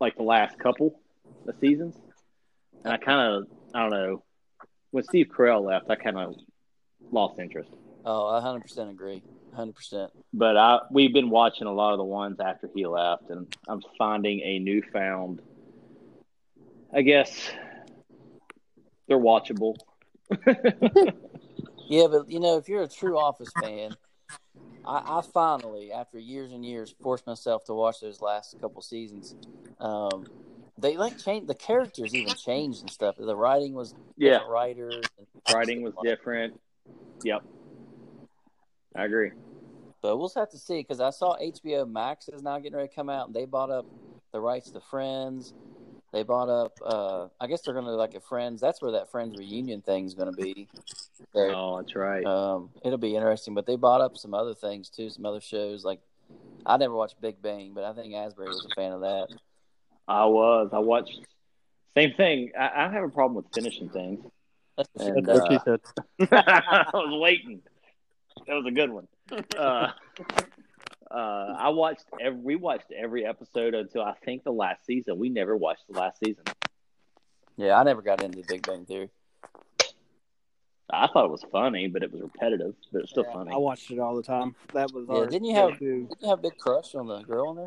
like 0.00 0.16
the 0.16 0.22
last 0.22 0.60
couple 0.60 1.00
of 1.48 1.56
seasons. 1.60 1.96
And 2.84 2.92
I 2.92 2.98
kind 2.98 3.34
of, 3.34 3.46
I 3.74 3.80
don't 3.80 3.90
know, 3.90 4.22
when 4.92 5.02
Steve 5.02 5.26
Carell 5.36 5.64
left, 5.64 5.90
I 5.90 5.96
kind 5.96 6.16
of 6.18 6.36
lost 7.10 7.40
interest. 7.40 7.70
Oh, 8.06 8.28
I 8.28 8.40
100% 8.40 8.90
agree. 8.90 9.22
100%. 9.54 10.08
But 10.32 10.56
I 10.56 10.80
we've 10.90 11.12
been 11.12 11.30
watching 11.30 11.66
a 11.66 11.72
lot 11.72 11.92
of 11.92 11.98
the 11.98 12.04
ones 12.04 12.38
after 12.40 12.68
he 12.74 12.86
left, 12.86 13.30
and 13.30 13.46
I'm 13.68 13.82
finding 13.98 14.40
a 14.40 14.58
newfound. 14.58 15.40
I 16.94 17.02
guess 17.02 17.50
they're 19.08 19.18
watchable. 19.18 19.74
Yeah, 21.88 22.06
but 22.10 22.30
you 22.30 22.40
know, 22.40 22.56
if 22.58 22.68
you're 22.68 22.82
a 22.82 22.88
true 22.88 23.18
Office 23.18 23.52
fan, 23.60 23.96
I, 24.84 25.18
I 25.18 25.22
finally, 25.32 25.92
after 25.92 26.18
years 26.18 26.52
and 26.52 26.64
years, 26.64 26.94
forced 27.00 27.26
myself 27.26 27.64
to 27.66 27.74
watch 27.74 28.00
those 28.00 28.20
last 28.20 28.56
couple 28.60 28.82
seasons. 28.82 29.34
Um, 29.78 30.26
they 30.78 30.96
like 30.96 31.16
change 31.18 31.46
the 31.46 31.54
characters 31.54 32.14
even 32.14 32.34
changed 32.34 32.82
and 32.82 32.90
stuff. 32.90 33.16
The 33.18 33.36
writing 33.36 33.74
was 33.74 33.94
yeah, 34.16 34.40
writers. 34.48 35.04
and- 35.18 35.26
writing 35.54 35.82
was 35.82 35.94
different. 36.02 36.58
Yep, 37.22 37.44
I 38.96 39.04
agree. 39.04 39.32
But 40.02 40.18
we'll 40.18 40.30
have 40.36 40.50
to 40.50 40.58
see 40.58 40.78
because 40.78 41.00
I 41.00 41.10
saw 41.10 41.36
HBO 41.36 41.90
Max 41.90 42.28
is 42.28 42.42
now 42.42 42.58
getting 42.58 42.76
ready 42.76 42.88
to 42.88 42.94
come 42.94 43.10
out, 43.10 43.26
and 43.26 43.34
they 43.34 43.44
bought 43.44 43.70
up 43.70 43.86
the 44.32 44.40
rights 44.40 44.70
to 44.70 44.80
Friends. 44.80 45.52
They 46.12 46.22
bought 46.22 46.48
up. 46.48 46.78
Uh, 46.84 47.28
I 47.40 47.46
guess 47.46 47.62
they're 47.62 47.74
going 47.74 47.86
to 47.86 47.92
like 47.92 48.14
a 48.14 48.20
Friends. 48.20 48.60
That's 48.60 48.80
where 48.80 48.92
that 48.92 49.10
Friends 49.10 49.36
reunion 49.36 49.82
thing 49.82 50.06
is 50.06 50.14
going 50.14 50.32
to 50.32 50.42
be. 50.42 50.68
There. 51.34 51.54
Oh, 51.54 51.78
that's 51.78 51.94
right. 51.96 52.24
Um, 52.24 52.70
it'll 52.84 52.98
be 52.98 53.16
interesting. 53.16 53.54
But 53.54 53.66
they 53.66 53.76
bought 53.76 54.00
up 54.00 54.16
some 54.16 54.32
other 54.34 54.54
things 54.54 54.88
too, 54.88 55.10
some 55.10 55.26
other 55.26 55.40
shows. 55.40 55.84
Like 55.84 56.00
I 56.64 56.76
never 56.76 56.94
watched 56.94 57.20
Big 57.20 57.42
Bang, 57.42 57.72
but 57.74 57.84
I 57.84 57.92
think 57.92 58.14
Asbury 58.14 58.48
was 58.48 58.66
a 58.70 58.74
fan 58.74 58.92
of 58.92 59.00
that. 59.00 59.28
I 60.08 60.26
was. 60.26 60.70
I 60.72 60.78
watched. 60.78 61.20
Same 61.96 62.12
thing. 62.16 62.52
I, 62.58 62.86
I 62.86 62.92
have 62.92 63.04
a 63.04 63.08
problem 63.08 63.34
with 63.34 63.46
finishing 63.54 63.88
things. 63.88 64.24
And, 64.98 65.26
That's 65.26 65.40
what 65.40 65.50
she 65.50 65.56
uh, 65.56 65.78
said. 66.18 66.28
I 66.32 66.84
was 66.92 67.20
waiting. 67.20 67.62
That 68.46 68.54
was 68.54 68.66
a 68.66 68.70
good 68.70 68.90
one. 68.90 69.08
Uh, 69.58 69.88
uh, 71.10 71.14
I 71.58 71.68
watched 71.70 72.04
every. 72.20 72.38
We 72.40 72.56
watched 72.56 72.92
every 72.96 73.24
episode 73.26 73.74
until 73.74 74.02
I 74.02 74.14
think 74.24 74.44
the 74.44 74.52
last 74.52 74.84
season. 74.86 75.18
We 75.18 75.28
never 75.28 75.56
watched 75.56 75.84
the 75.90 75.98
last 75.98 76.18
season. 76.24 76.44
Yeah, 77.56 77.78
I 77.78 77.82
never 77.84 78.02
got 78.02 78.22
into 78.22 78.42
Big 78.46 78.66
Bang 78.66 78.84
Theory. 78.84 79.08
I 80.88 81.08
thought 81.08 81.24
it 81.24 81.30
was 81.30 81.44
funny, 81.50 81.88
but 81.88 82.02
it 82.04 82.12
was 82.12 82.22
repetitive. 82.22 82.74
But 82.92 83.02
it's 83.02 83.10
still 83.10 83.24
Yeah, 83.26 83.32
funny. 83.32 83.52
I 83.52 83.56
watched 83.56 83.90
it 83.90 83.98
all 83.98 84.14
the 84.14 84.22
time. 84.22 84.54
That 84.72 84.92
was 84.92 85.06
Yeah, 85.08 85.16
our 85.16 85.26
didn't 85.26 85.46
you 85.48 85.54
have- 85.54 85.70
go-to. 85.72 86.06
Did 86.06 86.16
you 86.20 86.28
have 86.28 86.38
a 86.38 86.42
big 86.42 86.56
crush 86.58 86.94
on 86.94 87.08
the 87.08 87.22
girl 87.22 87.50
in 87.50 87.56
there? 87.56 87.66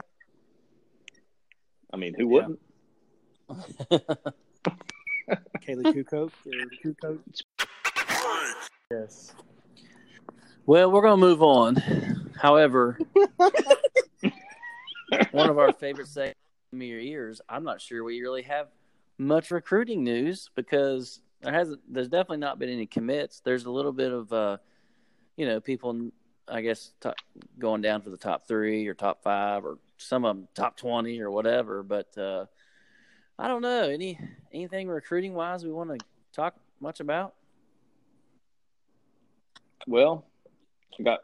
I 1.92 1.98
mean, 1.98 2.14
who 2.14 2.24
Yeah. 2.36 2.48
wouldn't? 2.48 2.60
there? 3.90 4.00
Kaley 5.62 5.84
Cuoco 5.94 6.32
Cuoco? 6.84 7.20
Yes. 8.92 9.34
Well, 10.70 10.92
we're 10.92 11.02
going 11.02 11.20
to 11.20 11.26
move 11.26 11.42
on. 11.42 11.78
However, 12.40 13.00
one 15.32 15.50
of 15.50 15.58
our 15.58 15.74
favorite 15.74 16.08
segments, 16.08 16.38
"Me 16.72 16.86
Your 16.86 17.00
Ears," 17.00 17.42
I'm 17.50 17.64
not 17.64 17.82
sure 17.82 18.04
we 18.04 18.22
really 18.22 18.44
have 18.44 18.68
much 19.18 19.50
recruiting 19.50 20.04
news 20.04 20.52
because 20.54 21.22
there 21.42 21.54
hasn't. 21.54 21.82
There's 21.92 22.08
definitely 22.08 22.38
not 22.38 22.60
been 22.60 22.70
any 22.70 22.86
commits. 22.86 23.40
There's 23.40 23.66
a 23.66 23.72
little 23.72 23.92
bit 23.92 24.12
of, 24.12 24.32
uh, 24.32 24.58
you 25.38 25.48
know, 25.48 25.60
people, 25.60 26.12
I 26.48 26.62
guess, 26.62 26.94
top, 27.02 27.16
going 27.58 27.82
down 27.82 28.04
for 28.04 28.12
the 28.12 28.18
top 28.18 28.48
three 28.48 28.86
or 28.86 28.94
top 28.94 29.24
five 29.24 29.66
or 29.66 29.80
some 29.98 30.24
of 30.24 30.36
them 30.36 30.48
top 30.54 30.78
twenty 30.78 31.20
or 31.20 31.32
whatever. 31.32 31.82
But 31.82 32.16
uh, 32.16 32.46
I 33.40 33.48
don't 33.48 33.64
know 33.64 33.90
any 33.90 34.20
anything 34.54 34.88
recruiting 34.88 35.34
wise 35.34 35.66
we 35.66 35.72
want 35.72 35.98
to 35.98 36.06
talk 36.32 36.54
much 36.80 37.00
about. 37.00 37.34
Well, 39.88 40.29
I 41.00 41.04
got 41.04 41.20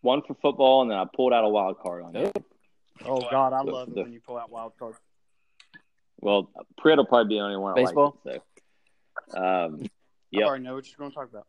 one 0.00 0.22
for 0.22 0.34
football, 0.34 0.82
and 0.82 0.90
then 0.90 0.98
I 0.98 1.04
pulled 1.14 1.32
out 1.32 1.44
a 1.44 1.48
wild 1.48 1.78
card 1.78 2.02
on 2.04 2.14
you. 2.14 2.32
Oh 3.04 3.20
God, 3.30 3.52
I 3.52 3.64
The- 3.64 3.70
love 3.72 3.88
it 3.88 3.94
the- 3.94 4.02
when 4.02 4.12
you 4.12 4.20
pull 4.20 4.38
out 4.38 4.50
wild 4.50 4.72
cards. 4.78 4.98
Well, 6.20 6.50
Pritt 6.80 6.96
will 6.96 7.06
probably 7.06 7.28
be 7.28 7.34
the 7.36 7.44
only 7.44 7.56
one. 7.56 7.72
I 7.72 7.82
Baseball? 7.84 8.18
Like 8.24 8.36
it, 8.36 8.42
so, 9.30 9.38
um, 9.38 9.80
I 9.82 9.88
Yep. 10.32 10.46
already 10.48 10.64
know 10.64 10.74
what 10.74 10.88
you're 10.88 10.98
going 10.98 11.10
to 11.10 11.14
talk 11.14 11.28
about. 11.30 11.46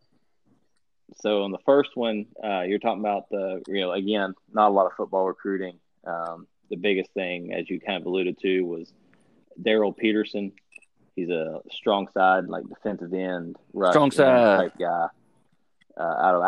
so 1.16 1.42
on 1.44 1.52
the 1.52 1.58
first 1.66 1.96
one, 1.98 2.28
uh, 2.44 2.62
you're 2.62 2.78
talking 2.78 3.00
about 3.00 3.30
the 3.30 3.64
you 3.68 3.82
know 3.82 3.92
again, 3.94 4.36
not 4.54 4.70
a 4.70 4.74
lot 4.74 4.86
of 4.86 4.94
football 4.94 5.26
recruiting. 5.26 5.80
Um, 6.06 6.48
the 6.70 6.76
biggest 6.78 7.12
thing, 7.14 7.52
as 7.52 7.68
you 7.68 7.80
kind 7.80 8.00
of 8.00 8.06
alluded 8.06 8.38
to, 8.42 8.62
was 8.62 8.94
Daryl 9.60 9.96
Peterson. 9.98 10.52
He's 11.16 11.30
a 11.32 11.62
strong 11.72 12.08
side, 12.10 12.46
like 12.48 12.70
defensive 12.70 13.12
end, 13.12 13.58
rush 13.74 13.94
Strong 13.94 14.12
side. 14.12 14.58
type 14.70 14.78
guy. 14.78 15.08
Uh, 15.98 16.04
out 16.04 16.36
of 16.36 16.42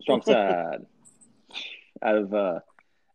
strong 0.00 0.22
side, 0.26 0.86
out 2.02 2.16
of 2.16 2.34
uh, 2.34 2.60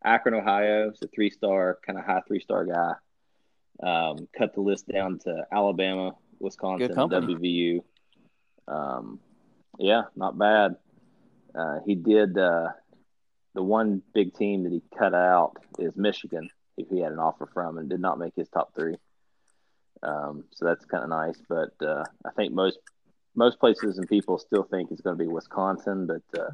Akron, 0.04 0.36
Ohio. 0.36 0.90
He's 0.90 1.02
a 1.02 1.08
three 1.08 1.30
star, 1.30 1.80
kind 1.86 1.98
of 1.98 2.06
high 2.06 2.22
three 2.28 2.40
star 2.40 2.66
guy. 2.66 2.94
Um, 3.84 4.28
cut 4.38 4.54
the 4.54 4.62
list 4.62 4.88
down 4.88 5.20
to 5.20 5.46
Alabama, 5.52 6.14
Wisconsin, 6.40 6.90
WVU. 6.94 7.82
Um, 8.68 9.20
yeah, 9.80 10.04
not 10.16 10.38
bad. 10.38 10.76
Uh, 11.54 11.80
he 11.86 11.96
did 11.96 12.38
uh, 12.38 12.70
the 13.54 13.64
one 13.64 14.02
big 14.14 14.34
team 14.36 14.64
that 14.64 14.72
he 14.72 14.82
cut 14.98 15.14
out 15.14 15.54
is 15.80 15.96
Michigan, 15.96 16.50
if 16.78 16.90
he 16.90 17.00
had 17.00 17.12
an 17.12 17.20
offer 17.20 17.50
from, 17.54 17.78
and 17.78 17.90
did 17.90 18.00
not 18.00 18.20
make 18.20 18.34
his 18.36 18.50
top 18.50 18.74
three. 18.76 18.96
Um, 20.04 20.46
so 20.52 20.66
that's 20.66 20.86
kind 20.86 21.04
of 21.04 21.10
nice. 21.10 21.42
But 21.48 21.74
uh, 21.86 22.04
I 22.26 22.32
think 22.32 22.54
most 22.54 22.80
most 23.36 23.60
places 23.60 23.98
and 23.98 24.08
people 24.08 24.38
still 24.38 24.64
think 24.64 24.92
it's 24.92 25.02
going 25.02 25.18
to 25.18 25.24
be 25.24 25.28
Wisconsin, 25.30 26.08
but 26.08 26.40
uh, 26.40 26.50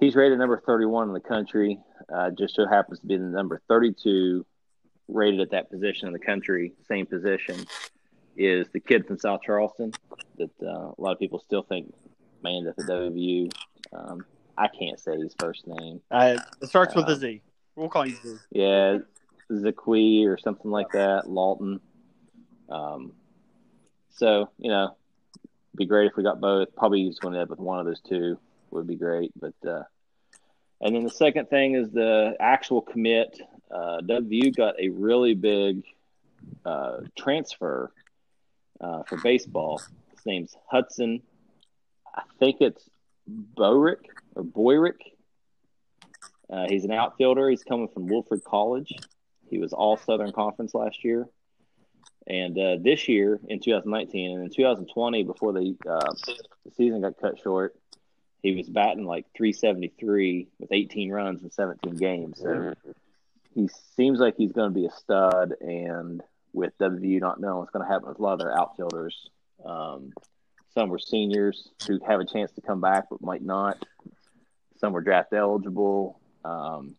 he's 0.00 0.14
rated 0.14 0.38
number 0.38 0.62
31 0.64 1.08
in 1.08 1.14
the 1.14 1.20
country. 1.20 1.78
Uh, 2.12 2.30
just 2.30 2.54
so 2.54 2.66
happens 2.66 3.00
to 3.00 3.06
be 3.06 3.16
the 3.16 3.24
number 3.24 3.60
32 3.68 4.46
rated 5.08 5.40
at 5.40 5.50
that 5.50 5.70
position 5.70 6.06
in 6.06 6.12
the 6.12 6.18
country, 6.18 6.72
same 6.86 7.06
position, 7.06 7.56
is 8.36 8.68
the 8.72 8.80
kid 8.80 9.06
from 9.06 9.18
South 9.18 9.40
Charleston 9.44 9.92
that 10.36 10.50
uh, 10.62 10.92
a 10.96 11.00
lot 11.00 11.12
of 11.12 11.18
people 11.18 11.40
still 11.40 11.62
think 11.62 11.92
man 12.42 12.66
at 12.68 12.76
the 12.76 12.84
WVU. 12.84 13.52
Um, 13.92 14.24
I 14.56 14.68
can't 14.68 14.98
say 15.00 15.16
his 15.16 15.34
first 15.38 15.66
name. 15.66 16.00
Uh, 16.10 16.36
it 16.62 16.68
starts 16.68 16.94
with 16.94 17.08
Uh, 17.08 17.12
a 17.12 17.16
Z. 17.16 17.42
We'll 17.74 17.88
call 17.88 18.06
you 18.06 18.16
Z. 18.22 18.36
Yeah, 18.50 18.98
Zakui 19.50 20.26
or 20.26 20.36
something 20.38 20.70
like 20.70 20.90
that, 20.92 21.28
Lawton. 21.28 21.80
Um, 22.68 23.12
so, 24.10 24.50
you 24.58 24.70
know, 24.70 24.96
be 25.78 25.86
great 25.86 26.10
if 26.10 26.16
we 26.16 26.22
got 26.22 26.40
both. 26.40 26.74
Probably 26.76 27.08
just 27.08 27.20
going 27.20 27.34
to 27.34 27.40
end 27.40 27.50
with 27.50 27.58
one 27.58 27.80
of 27.80 27.86
those 27.86 28.00
two 28.00 28.38
would 28.70 28.86
be 28.86 28.96
great. 28.96 29.32
But, 29.38 29.54
uh, 29.66 29.84
and 30.80 30.94
then 30.94 31.04
the 31.04 31.10
second 31.10 31.48
thing 31.48 31.74
is 31.74 31.90
the 31.90 32.36
actual 32.38 32.82
commit. 32.82 33.40
Uh, 33.70 34.00
WVU 34.02 34.54
got 34.56 34.74
a 34.80 34.88
really 34.88 35.34
big 35.34 35.84
uh, 36.64 36.98
transfer 37.16 37.92
uh, 38.80 39.02
for 39.04 39.18
baseball. 39.18 39.80
His 40.10 40.26
name's 40.26 40.56
Hudson. 40.70 41.22
I 42.14 42.22
think 42.38 42.56
it's 42.60 42.88
Borick 43.56 44.04
or 44.34 44.42
Boyrick. 44.42 45.00
Uh, 46.50 46.66
he's 46.68 46.84
an 46.84 46.92
outfielder. 46.92 47.50
He's 47.50 47.64
coming 47.64 47.88
from 47.88 48.08
Wofford 48.08 48.42
College. 48.42 48.94
He 49.50 49.58
was 49.58 49.72
all 49.72 49.96
Southern 49.96 50.32
Conference 50.32 50.74
last 50.74 51.04
year. 51.04 51.28
And 52.28 52.58
uh, 52.58 52.76
this 52.80 53.08
year 53.08 53.40
in 53.48 53.58
2019 53.58 54.32
and 54.32 54.44
in 54.44 54.50
2020, 54.50 55.24
before 55.24 55.52
the, 55.54 55.74
uh, 55.88 56.12
the 56.64 56.70
season 56.76 57.00
got 57.00 57.18
cut 57.18 57.38
short, 57.38 57.74
he 58.42 58.54
was 58.54 58.68
batting 58.68 59.06
like 59.06 59.24
373 59.34 60.46
with 60.58 60.70
18 60.70 61.10
runs 61.10 61.42
in 61.42 61.50
17 61.50 61.96
games. 61.96 62.38
So 62.40 62.74
he 63.54 63.68
seems 63.96 64.20
like 64.20 64.36
he's 64.36 64.52
going 64.52 64.70
to 64.70 64.74
be 64.74 64.86
a 64.86 64.90
stud. 64.90 65.54
And 65.60 66.22
with 66.52 66.76
WVU 66.78 67.20
not 67.20 67.40
knowing 67.40 67.58
what's 67.58 67.70
going 67.70 67.86
to 67.86 67.90
happen 67.90 68.08
with 68.08 68.18
a 68.18 68.22
lot 68.22 68.34
of 68.34 68.40
their 68.40 68.56
outfielders, 68.56 69.30
um, 69.64 70.12
some 70.74 70.90
were 70.90 70.98
seniors 70.98 71.70
who 71.86 71.98
have 72.06 72.20
a 72.20 72.26
chance 72.26 72.52
to 72.52 72.60
come 72.60 72.80
back 72.80 73.06
but 73.10 73.22
might 73.22 73.42
not. 73.42 73.84
Some 74.76 74.92
were 74.92 75.00
draft 75.00 75.32
eligible. 75.32 76.20
Um, 76.44 76.94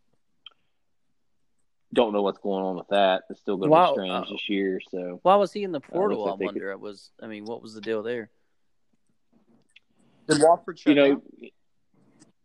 don't 1.94 2.14
know 2.14 2.22
what's 2.22 2.38
going 2.40 2.64
on 2.64 2.76
with 2.76 2.88
that. 2.90 3.24
It's 3.30 3.40
still 3.40 3.58
going 3.58 3.70
to 3.70 3.72
Wow. 3.72 3.92
be 3.92 3.94
strange 4.02 4.28
Uh, 4.28 4.32
this 4.32 4.50
year. 4.50 4.80
So 4.92 5.20
Why 5.24 5.36
was 5.36 5.52
he 5.52 5.64
in 5.64 5.72
the 5.72 5.80
portal? 5.80 6.24
like 6.26 6.34
I 6.34 6.36
they 6.38 6.46
could- 6.46 6.46
wonder. 6.56 6.72
It 6.72 6.80
was. 6.80 7.12
I 7.22 7.28
mean, 7.28 7.46
what 7.46 7.62
was 7.62 7.74
the 7.74 7.82
deal 7.82 8.04
there? 8.04 8.30
Did 10.28 10.38
Wofford 10.42 10.78
shut 10.78 10.88
you 10.88 10.96
know, 10.96 11.08
down? 11.16 11.22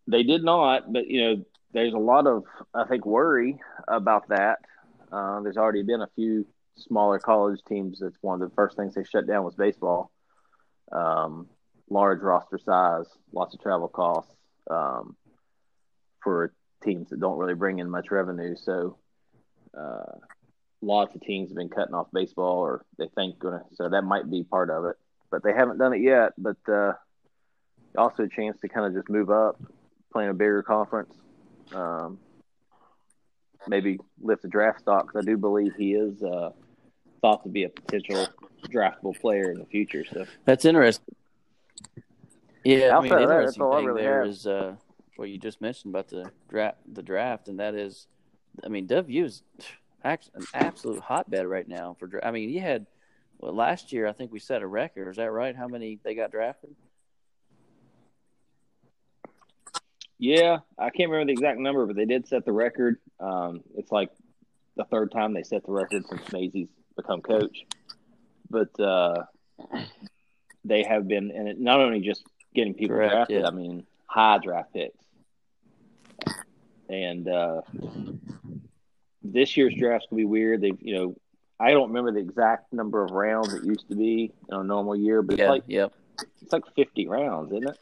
they 0.06 0.22
did 0.22 0.42
not, 0.42 0.90
but 0.92 1.06
you 1.06 1.20
know, 1.22 1.44
there's 1.72 1.92
a 1.94 1.98
lot 1.98 2.26
of 2.26 2.44
I 2.72 2.84
think 2.84 3.04
worry 3.04 3.60
about 3.88 4.28
that. 4.28 4.60
Uh, 5.12 5.40
there's 5.40 5.56
already 5.58 5.82
been 5.82 6.00
a 6.00 6.08
few 6.14 6.46
smaller 6.76 7.18
college 7.18 7.60
teams. 7.68 8.00
That's 8.00 8.16
one 8.22 8.40
of 8.42 8.48
the 8.48 8.54
first 8.54 8.76
things 8.76 8.94
they 8.94 9.04
shut 9.04 9.26
down 9.26 9.44
was 9.44 9.54
baseball. 9.54 10.10
Um, 10.90 11.48
large 11.90 12.20
roster 12.20 12.58
size, 12.58 13.06
lots 13.32 13.54
of 13.54 13.60
travel 13.60 13.88
costs 13.88 14.34
um, 14.70 15.16
for 16.22 16.54
teams 16.82 17.10
that 17.10 17.20
don't 17.20 17.38
really 17.38 17.54
bring 17.54 17.78
in 17.78 17.90
much 17.90 18.10
revenue. 18.10 18.56
So, 18.56 18.96
uh, 19.78 20.18
lots 20.82 21.14
of 21.14 21.20
teams 21.22 21.50
have 21.50 21.56
been 21.56 21.68
cutting 21.68 21.94
off 21.94 22.08
baseball, 22.12 22.58
or 22.58 22.84
they 22.98 23.08
think 23.14 23.38
gonna. 23.38 23.62
So 23.74 23.88
that 23.88 24.02
might 24.02 24.30
be 24.30 24.42
part 24.44 24.70
of 24.70 24.84
it, 24.86 24.96
but 25.30 25.42
they 25.42 25.52
haven't 25.52 25.78
done 25.78 25.92
it 25.94 26.00
yet. 26.02 26.32
But 26.38 26.56
uh, 26.68 26.92
also 27.96 28.24
a 28.24 28.28
chance 28.28 28.58
to 28.60 28.68
kind 28.68 28.86
of 28.86 28.94
just 28.94 29.08
move 29.08 29.30
up, 29.30 29.60
playing 30.12 30.30
a 30.30 30.34
bigger 30.34 30.62
conference. 30.62 31.14
Um, 31.72 32.18
maybe 33.66 33.98
lift 34.20 34.42
the 34.42 34.48
draft 34.48 34.80
stock 34.80 35.06
'cause 35.12 35.22
I 35.22 35.24
do 35.24 35.36
believe 35.36 35.74
he 35.74 35.94
is 35.94 36.22
uh, 36.22 36.50
thought 37.22 37.42
to 37.44 37.48
be 37.48 37.64
a 37.64 37.68
potential 37.70 38.28
draftable 38.68 39.18
player 39.18 39.50
in 39.50 39.58
the 39.58 39.64
future. 39.66 40.04
So 40.04 40.26
That's 40.44 40.64
interesting. 40.64 41.14
Yeah, 42.64 42.96
I 42.96 43.00
mean, 43.02 43.12
Outside 43.12 43.16
the 43.18 43.22
of 43.22 43.28
that, 43.28 43.34
that's 43.44 43.56
interesting 43.58 43.62
I 43.72 43.76
thing 43.76 43.86
really 43.86 44.02
there 44.02 44.18
have. 44.20 44.28
is 44.28 44.46
uh, 44.46 44.76
what 45.16 45.28
you 45.30 45.38
just 45.38 45.60
mentioned 45.60 45.94
about 45.94 46.08
the 46.08 46.30
draft, 46.48 46.78
the 46.92 47.02
draft, 47.02 47.48
and 47.48 47.58
that 47.60 47.74
is, 47.74 48.06
I 48.62 48.68
mean, 48.68 48.86
WVU 48.86 49.24
is 49.24 49.42
an 50.04 50.18
absolute 50.52 51.00
hotbed 51.00 51.46
right 51.46 51.66
now 51.66 51.96
for. 51.98 52.24
I 52.24 52.30
mean, 52.30 52.50
you 52.50 52.60
had 52.60 52.86
well 53.38 53.54
last 53.54 53.92
year. 53.92 54.06
I 54.06 54.12
think 54.12 54.32
we 54.32 54.38
set 54.38 54.62
a 54.62 54.66
record. 54.66 55.08
Is 55.08 55.16
that 55.16 55.30
right? 55.30 55.56
How 55.56 55.68
many 55.68 55.98
they 56.04 56.14
got 56.14 56.30
drafted? 56.30 56.74
yeah, 60.18 60.58
I 60.78 60.90
can't 60.90 61.10
remember 61.10 61.26
the 61.26 61.32
exact 61.32 61.58
number, 61.58 61.86
but 61.86 61.96
they 61.96 62.04
did 62.04 62.26
set 62.26 62.44
the 62.44 62.52
record. 62.52 62.98
Um, 63.20 63.62
it's 63.76 63.92
like 63.92 64.10
the 64.76 64.84
third 64.84 65.12
time 65.12 65.34
they 65.34 65.42
set 65.42 65.66
the 65.66 65.72
record 65.72 66.06
since 66.08 66.32
Mazey's 66.32 66.68
become 66.96 67.20
coach. 67.20 67.64
But 68.48 68.78
uh, 68.80 69.24
they 70.64 70.82
have 70.82 71.08
been, 71.08 71.30
and 71.30 71.48
it 71.48 71.60
not 71.60 71.80
only 71.80 72.00
just 72.00 72.24
getting 72.54 72.74
people 72.74 72.96
Correct, 72.96 73.12
drafted. 73.12 73.42
yeah. 73.42 73.48
I 73.48 73.50
mean, 73.50 73.86
high 74.06 74.38
draft 74.38 74.72
picks. 74.72 75.03
And 76.88 77.28
uh, 77.28 77.62
this 79.22 79.56
year's 79.56 79.74
draft's 79.78 80.06
gonna 80.10 80.20
be 80.20 80.24
weird. 80.26 80.60
They, 80.60 80.72
you 80.80 80.94
know, 80.94 81.16
I 81.58 81.70
don't 81.70 81.88
remember 81.88 82.12
the 82.12 82.18
exact 82.26 82.72
number 82.72 83.02
of 83.04 83.10
rounds 83.12 83.54
it 83.54 83.64
used 83.64 83.88
to 83.88 83.96
be 83.96 84.32
in 84.50 84.56
a 84.56 84.62
normal 84.64 84.94
year, 84.96 85.22
but 85.22 85.38
Yeah, 85.38 85.44
it's 85.44 85.50
like 85.50 85.62
yep. 85.66 85.92
it's 86.42 86.52
like 86.52 86.64
fifty 86.76 87.06
rounds, 87.08 87.52
isn't 87.52 87.68
it? 87.68 87.78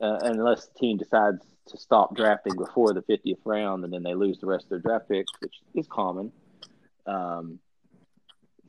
Uh, 0.00 0.18
unless 0.22 0.66
the 0.68 0.78
team 0.78 0.96
decides 0.96 1.44
to 1.66 1.76
stop 1.76 2.16
drafting 2.16 2.56
before 2.56 2.94
the 2.94 3.02
50th 3.02 3.36
round 3.44 3.84
and 3.84 3.92
then 3.92 4.02
they 4.02 4.14
lose 4.14 4.38
the 4.40 4.46
rest 4.46 4.64
of 4.64 4.70
their 4.70 4.78
draft 4.78 5.06
picks, 5.10 5.30
which 5.40 5.54
is 5.74 5.86
common. 5.88 6.32
Um, 7.06 7.58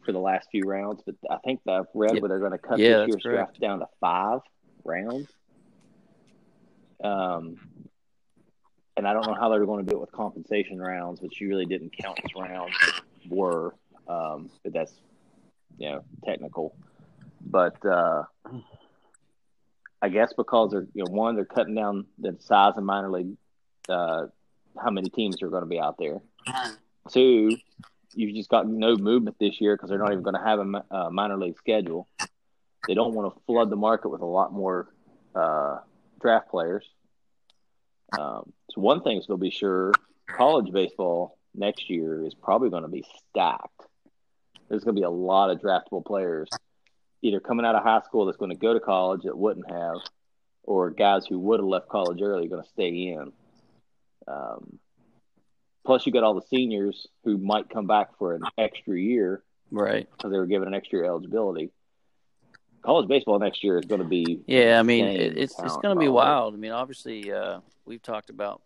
for 0.04 0.12
the 0.12 0.20
last 0.20 0.50
few 0.52 0.64
rounds, 0.66 1.02
but 1.06 1.16
I 1.30 1.38
think 1.46 1.62
I've 1.70 1.86
read 1.94 2.16
Yeah. 2.16 2.20
where 2.22 2.28
they're 2.30 2.40
going 2.40 2.52
to 2.52 2.58
cut 2.58 2.80
Yeah, 2.80 2.98
this 3.00 3.08
year's 3.10 3.24
correct. 3.24 3.58
draft 3.58 3.60
down 3.62 3.80
to 3.80 3.88
five 4.02 4.40
rounds. 4.84 5.30
Um, 7.04 7.56
and 9.02 9.08
I 9.08 9.14
don't 9.14 9.26
know 9.26 9.34
how 9.34 9.50
they're 9.50 9.66
going 9.66 9.84
to 9.84 9.92
do 9.92 9.98
it 9.98 10.00
with 10.00 10.12
compensation 10.12 10.80
rounds, 10.80 11.22
which 11.22 11.42
you 11.42 11.50
really 11.50 11.66
didn't 11.66 11.98
count 11.98 12.20
as 12.24 12.30
rounds 12.40 12.76
were. 13.28 13.74
Um, 14.08 14.52
but 14.62 14.74
that's 14.74 14.94
you 15.80 15.90
know 15.90 16.04
technical. 16.24 16.76
But 17.44 17.84
uh, 17.84 18.26
I 20.04 20.10
guess 20.10 20.34
because 20.38 20.70
they're 20.70 20.86
you 20.94 21.04
know 21.04 21.12
one 21.12 21.36
they're 21.36 21.46
cutting 21.46 21.74
down 21.74 22.06
the 22.20 22.38
size 22.42 22.74
of 22.78 22.84
minor 22.84 23.10
league, 23.10 23.38
uh, 23.90 24.28
how 24.80 24.92
many 24.92 25.10
teams 25.10 25.42
are 25.42 25.50
going 25.50 25.64
to 25.64 25.68
be 25.70 25.80
out 25.80 25.98
there. 25.98 26.22
Two, 27.10 27.58
you've 28.14 28.36
just 28.36 28.52
got 28.52 28.68
no 28.68 28.96
movement 28.98 29.36
this 29.40 29.60
year 29.60 29.76
because 29.76 29.90
they're 29.90 29.98
not 29.98 30.12
even 30.12 30.22
going 30.22 30.36
to 30.36 30.44
have 30.44 30.60
a 30.60 30.96
uh, 30.96 31.10
minor 31.10 31.40
league 31.40 31.58
schedule. 31.58 32.08
They 32.88 32.94
don't 32.94 33.16
want 33.16 33.34
to 33.34 33.42
flood 33.48 33.72
the 33.72 33.76
market 33.78 34.10
with 34.10 34.22
a 34.22 34.28
lot 34.28 34.54
more 34.54 34.94
uh, 35.34 35.80
draft 36.22 36.52
players. 36.52 36.86
Um, 38.18 38.52
so 38.72 38.82
one 38.82 39.02
thing's 39.02 39.26
going 39.26 39.40
to 39.40 39.44
be 39.44 39.52
sure: 39.52 39.94
college 40.28 40.72
baseball 40.72 41.38
next 41.56 41.90
year 41.90 42.26
is 42.26 42.34
probably 42.34 42.70
going 42.70 42.84
to 42.84 42.90
be 42.90 43.06
stacked. 43.30 43.82
There's 44.70 44.84
going 44.84 44.96
to 44.96 45.00
be 45.02 45.06
a 45.06 45.10
lot 45.10 45.50
of 45.50 45.60
draftable 45.60 46.06
players, 46.06 46.50
either 47.22 47.40
coming 47.40 47.66
out 47.66 47.76
of 47.76 47.84
high 47.84 48.02
school 48.02 48.26
that's 48.26 48.38
going 48.38 48.52
to 48.52 48.58
go 48.58 48.74
to 48.74 48.80
college 48.80 49.24
that 49.24 49.38
wouldn't 49.38 49.70
have, 49.70 49.98
or 50.64 50.92
guys 50.92 51.26
who 51.26 51.40
would 51.40 51.60
have 51.60 51.68
left 51.68 51.90
college 51.90 52.22
early 52.22 52.48
going 52.48 52.64
to 52.64 52.70
stay 52.70 52.90
in. 52.90 53.34
Um, 54.28 54.80
plus, 55.86 56.06
you 56.06 56.12
got 56.14 56.24
all 56.24 56.36
the 56.36 56.48
seniors 56.48 57.08
who 57.26 57.38
might 57.38 57.70
come 57.70 57.88
back 57.88 58.18
for 58.18 58.34
an 58.34 58.44
extra 58.58 58.98
year 58.98 59.44
Right. 59.72 60.08
because 60.12 60.32
they 60.32 60.38
were 60.38 60.46
given 60.46 60.68
an 60.68 60.74
extra 60.74 61.00
year 61.00 61.06
eligibility. 61.06 61.72
College 62.82 63.08
baseball 63.08 63.38
next 63.38 63.64
year 63.64 63.78
is 63.78 63.86
going 63.86 64.02
to 64.02 64.08
be 64.08 64.42
Yeah, 64.48 64.80
I 64.80 64.84
mean, 64.84 65.06
it, 65.06 65.38
it's 65.38 65.58
it's 65.60 65.78
going 65.78 65.96
to 65.96 66.00
be 66.00 66.08
wild. 66.08 66.54
I 66.54 66.58
mean, 66.58 66.72
obviously, 66.72 67.32
uh, 67.32 67.60
we've 67.86 68.02
talked 68.02 68.30
about 68.30 68.62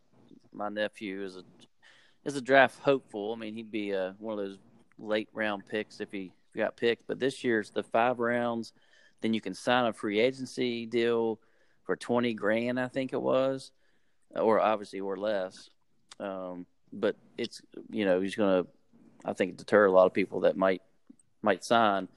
my 0.53 0.69
nephew 0.69 1.23
is 1.23 1.35
a 1.35 1.43
as 2.25 2.35
a 2.35 2.41
draft 2.41 2.79
hopeful. 2.79 3.33
I 3.33 3.35
mean, 3.35 3.55
he'd 3.55 3.71
be 3.71 3.93
uh, 3.93 4.13
one 4.19 4.39
of 4.39 4.45
those 4.45 4.57
late 4.97 5.27
round 5.33 5.67
picks 5.67 5.99
if 5.99 6.11
he, 6.11 6.31
if 6.47 6.53
he 6.53 6.59
got 6.59 6.77
picked. 6.77 7.07
But 7.07 7.19
this 7.19 7.43
year's 7.43 7.71
the 7.71 7.83
five 7.83 8.19
rounds. 8.19 8.71
Then 9.21 9.33
you 9.33 9.41
can 9.41 9.53
sign 9.53 9.85
a 9.85 9.93
free 9.93 10.19
agency 10.19 10.85
deal 10.85 11.39
for 11.83 11.95
twenty 11.95 12.33
grand, 12.33 12.79
I 12.79 12.87
think 12.87 13.11
it 13.11 13.21
was, 13.21 13.71
or 14.33 14.59
obviously 14.59 14.99
or 14.99 15.17
less. 15.17 15.69
Um, 16.19 16.65
but 16.93 17.15
it's 17.37 17.61
you 17.89 18.05
know 18.05 18.21
he's 18.21 18.35
going 18.35 18.63
to, 18.63 18.69
I 19.25 19.33
think, 19.33 19.57
deter 19.57 19.85
a 19.85 19.91
lot 19.91 20.05
of 20.05 20.13
people 20.13 20.41
that 20.41 20.55
might 20.55 20.81
might 21.41 21.63
sign 21.63 22.07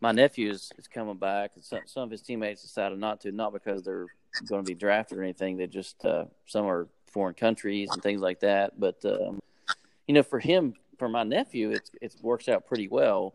my 0.00 0.12
nephew 0.12 0.50
is, 0.50 0.70
is 0.78 0.86
coming 0.86 1.16
back. 1.16 1.52
Some, 1.60 1.80
some 1.86 2.02
of 2.04 2.10
his 2.10 2.22
teammates 2.22 2.62
decided 2.62 2.98
not 2.98 3.20
to, 3.22 3.32
not 3.32 3.52
because 3.52 3.82
they're 3.82 4.06
going 4.48 4.64
to 4.64 4.68
be 4.68 4.74
drafted 4.74 5.18
or 5.18 5.22
anything. 5.22 5.56
They 5.56 5.66
just 5.66 6.04
uh, 6.04 6.26
some 6.46 6.66
are 6.66 6.88
foreign 7.06 7.34
countries 7.34 7.90
and 7.92 8.02
things 8.02 8.20
like 8.20 8.40
that. 8.40 8.78
But 8.78 9.04
um, 9.04 9.40
you 10.06 10.14
know, 10.14 10.22
for 10.22 10.38
him, 10.38 10.74
for 10.98 11.08
my 11.08 11.24
nephew, 11.24 11.70
it's 11.70 11.90
it 12.00 12.14
works 12.22 12.48
out 12.48 12.66
pretty 12.66 12.88
well 12.88 13.34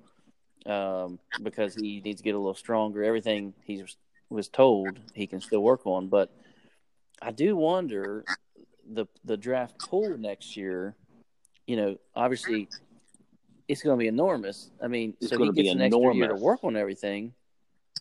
um, 0.66 1.20
because 1.42 1.76
he 1.76 2.02
needs 2.02 2.22
to 2.22 2.24
get 2.24 2.36
a 2.36 2.40
little 2.40 2.56
stronger. 2.56 3.04
Everything 3.04 3.54
he 3.66 3.84
was 4.30 4.48
told 4.48 5.00
he 5.14 5.28
can 5.28 5.42
still 5.42 5.62
work 5.62 5.86
on, 5.86 6.08
but 6.08 6.34
I 7.22 7.32
do 7.32 7.56
wonder 7.56 8.24
the 8.90 9.06
the 9.24 9.38
draft 9.38 9.80
pool 9.80 10.18
next 10.18 10.56
year. 10.56 10.96
You 11.68 11.78
know, 11.78 11.98
obviously 12.16 12.68
it's 13.74 13.82
going 13.82 13.98
to 13.98 14.00
be 14.00 14.08
enormous. 14.08 14.70
I 14.82 14.88
mean, 14.88 15.16
It's 15.20 15.32
so 15.32 15.38
he 15.38 15.52
gets 15.52 15.72
an 15.72 15.82
extra 15.82 16.16
year 16.16 16.28
to 16.28 16.36
work 16.36 16.64
on 16.64 16.78
everything. 16.78 17.34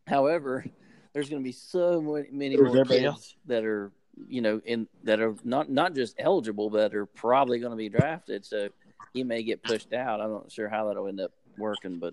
However, 0.07 0.65
there's 1.13 1.31
going 1.31 1.43
to 1.43 1.45
be 1.45 1.53
so 1.53 2.01
many, 2.01 2.29
many 2.31 2.57
more 2.57 2.85
kids 2.85 3.05
else? 3.05 3.35
that 3.47 3.65
are, 3.65 3.91
you 4.29 4.43
know, 4.43 4.61
in 4.67 4.87
that 5.05 5.21
are 5.21 5.35
not 5.45 5.71
not 5.71 5.95
just 5.95 6.17
eligible, 6.19 6.69
but 6.69 6.95
are 6.95 7.07
probably 7.07 7.59
going 7.59 7.71
to 7.71 7.77
be 7.77 7.89
drafted. 7.89 8.45
So 8.45 8.69
he 9.15 9.25
may 9.25 9.43
get 9.43 9.63
pushed 9.63 9.95
out. 9.95 10.21
I'm 10.21 10.33
not 10.33 10.53
sure 10.53 10.69
how 10.69 10.89
that'll 10.89 11.09
end 11.09 11.21
up 11.21 11.33
working, 11.57 11.99
but 11.99 12.13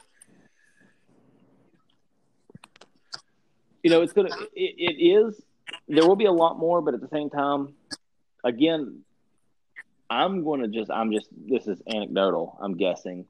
you 3.83 3.89
know, 3.89 4.01
it's 4.01 4.13
gonna. 4.13 4.29
It, 4.55 4.75
it 4.77 5.03
is. 5.03 5.41
There 5.89 6.07
will 6.07 6.15
be 6.15 6.25
a 6.25 6.31
lot 6.31 6.57
more, 6.57 6.81
but 6.81 6.93
at 6.93 7.01
the 7.01 7.09
same 7.09 7.29
time, 7.29 7.73
again, 8.43 9.01
I'm 10.09 10.45
going 10.45 10.61
to 10.61 10.69
just. 10.69 10.89
I'm 10.89 11.11
just. 11.11 11.27
This 11.31 11.67
is 11.67 11.81
anecdotal. 11.93 12.57
I'm 12.61 12.77
guessing, 12.77 13.25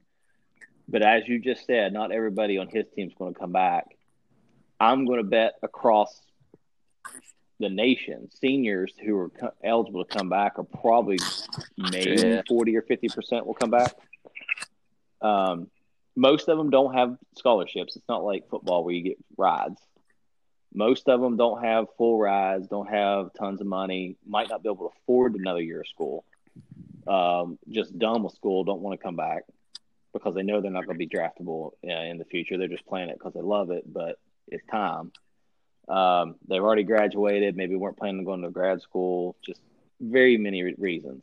but 0.90 1.02
as 1.02 1.26
you 1.28 1.38
just 1.38 1.66
said, 1.66 1.92
not 1.92 2.12
everybody 2.12 2.58
on 2.58 2.68
his 2.68 2.84
team 2.94 3.08
is 3.08 3.14
going 3.18 3.32
to 3.34 3.38
come 3.40 3.52
back. 3.52 3.86
I'm 4.78 5.04
going 5.06 5.18
to 5.18 5.24
bet 5.28 5.54
across 5.62 6.20
the 7.58 7.68
nation, 7.68 8.28
seniors 8.40 8.92
who 9.04 9.16
are 9.18 9.28
co- 9.28 9.52
eligible 9.62 10.04
to 10.04 10.12
come 10.12 10.28
back 10.30 10.58
are 10.58 10.64
probably 10.64 11.18
maybe 11.76 12.20
Yeah. 12.20 12.42
forty 12.48 12.76
or 12.76 12.82
fifty 12.82 13.08
percent 13.08 13.46
will 13.46 13.54
come 13.54 13.70
back. 13.70 13.94
Um, 15.20 15.68
most 16.16 16.48
of 16.48 16.56
them 16.58 16.70
don't 16.70 16.94
have 16.94 17.16
scholarships. 17.36 17.96
It's 17.96 18.08
not 18.08 18.24
like 18.24 18.48
football 18.48 18.84
where 18.84 18.94
you 18.94 19.02
get 19.02 19.18
rides. 19.36 19.80
Most 20.72 21.08
of 21.08 21.20
them 21.20 21.36
don't 21.36 21.62
have 21.62 21.86
full 21.98 22.18
rides, 22.18 22.68
don't 22.68 22.88
have 22.88 23.30
tons 23.38 23.60
of 23.60 23.66
money, 23.66 24.16
might 24.26 24.48
not 24.48 24.62
be 24.62 24.68
able 24.68 24.88
to 24.88 24.94
afford 25.02 25.34
another 25.34 25.60
year 25.60 25.80
of 25.80 25.88
school. 25.88 26.24
Um, 27.06 27.58
just 27.68 27.98
done 27.98 28.22
with 28.22 28.34
school, 28.34 28.64
don't 28.64 28.80
want 28.80 28.98
to 28.98 29.04
come 29.04 29.16
back 29.16 29.42
because 30.12 30.34
they 30.34 30.42
know 30.42 30.60
they're 30.60 30.70
not 30.70 30.86
going 30.86 30.98
to 30.98 31.06
be 31.06 31.08
draftable 31.08 31.72
uh, 31.88 32.02
in 32.10 32.18
the 32.18 32.24
future. 32.24 32.56
They're 32.58 32.68
just 32.68 32.86
playing 32.86 33.10
it 33.10 33.18
because 33.18 33.34
they 33.34 33.40
love 33.40 33.70
it, 33.70 33.84
but 33.92 34.18
it's 34.48 34.64
time. 34.66 35.12
Um, 35.88 36.36
they've 36.48 36.62
already 36.62 36.84
graduated, 36.84 37.56
maybe 37.56 37.74
weren't 37.76 37.96
planning 37.96 38.20
on 38.20 38.24
going 38.24 38.42
to 38.42 38.50
grad 38.50 38.80
school, 38.82 39.36
just 39.44 39.60
very 40.00 40.36
many 40.36 40.62
re- 40.62 40.74
reasons. 40.78 41.22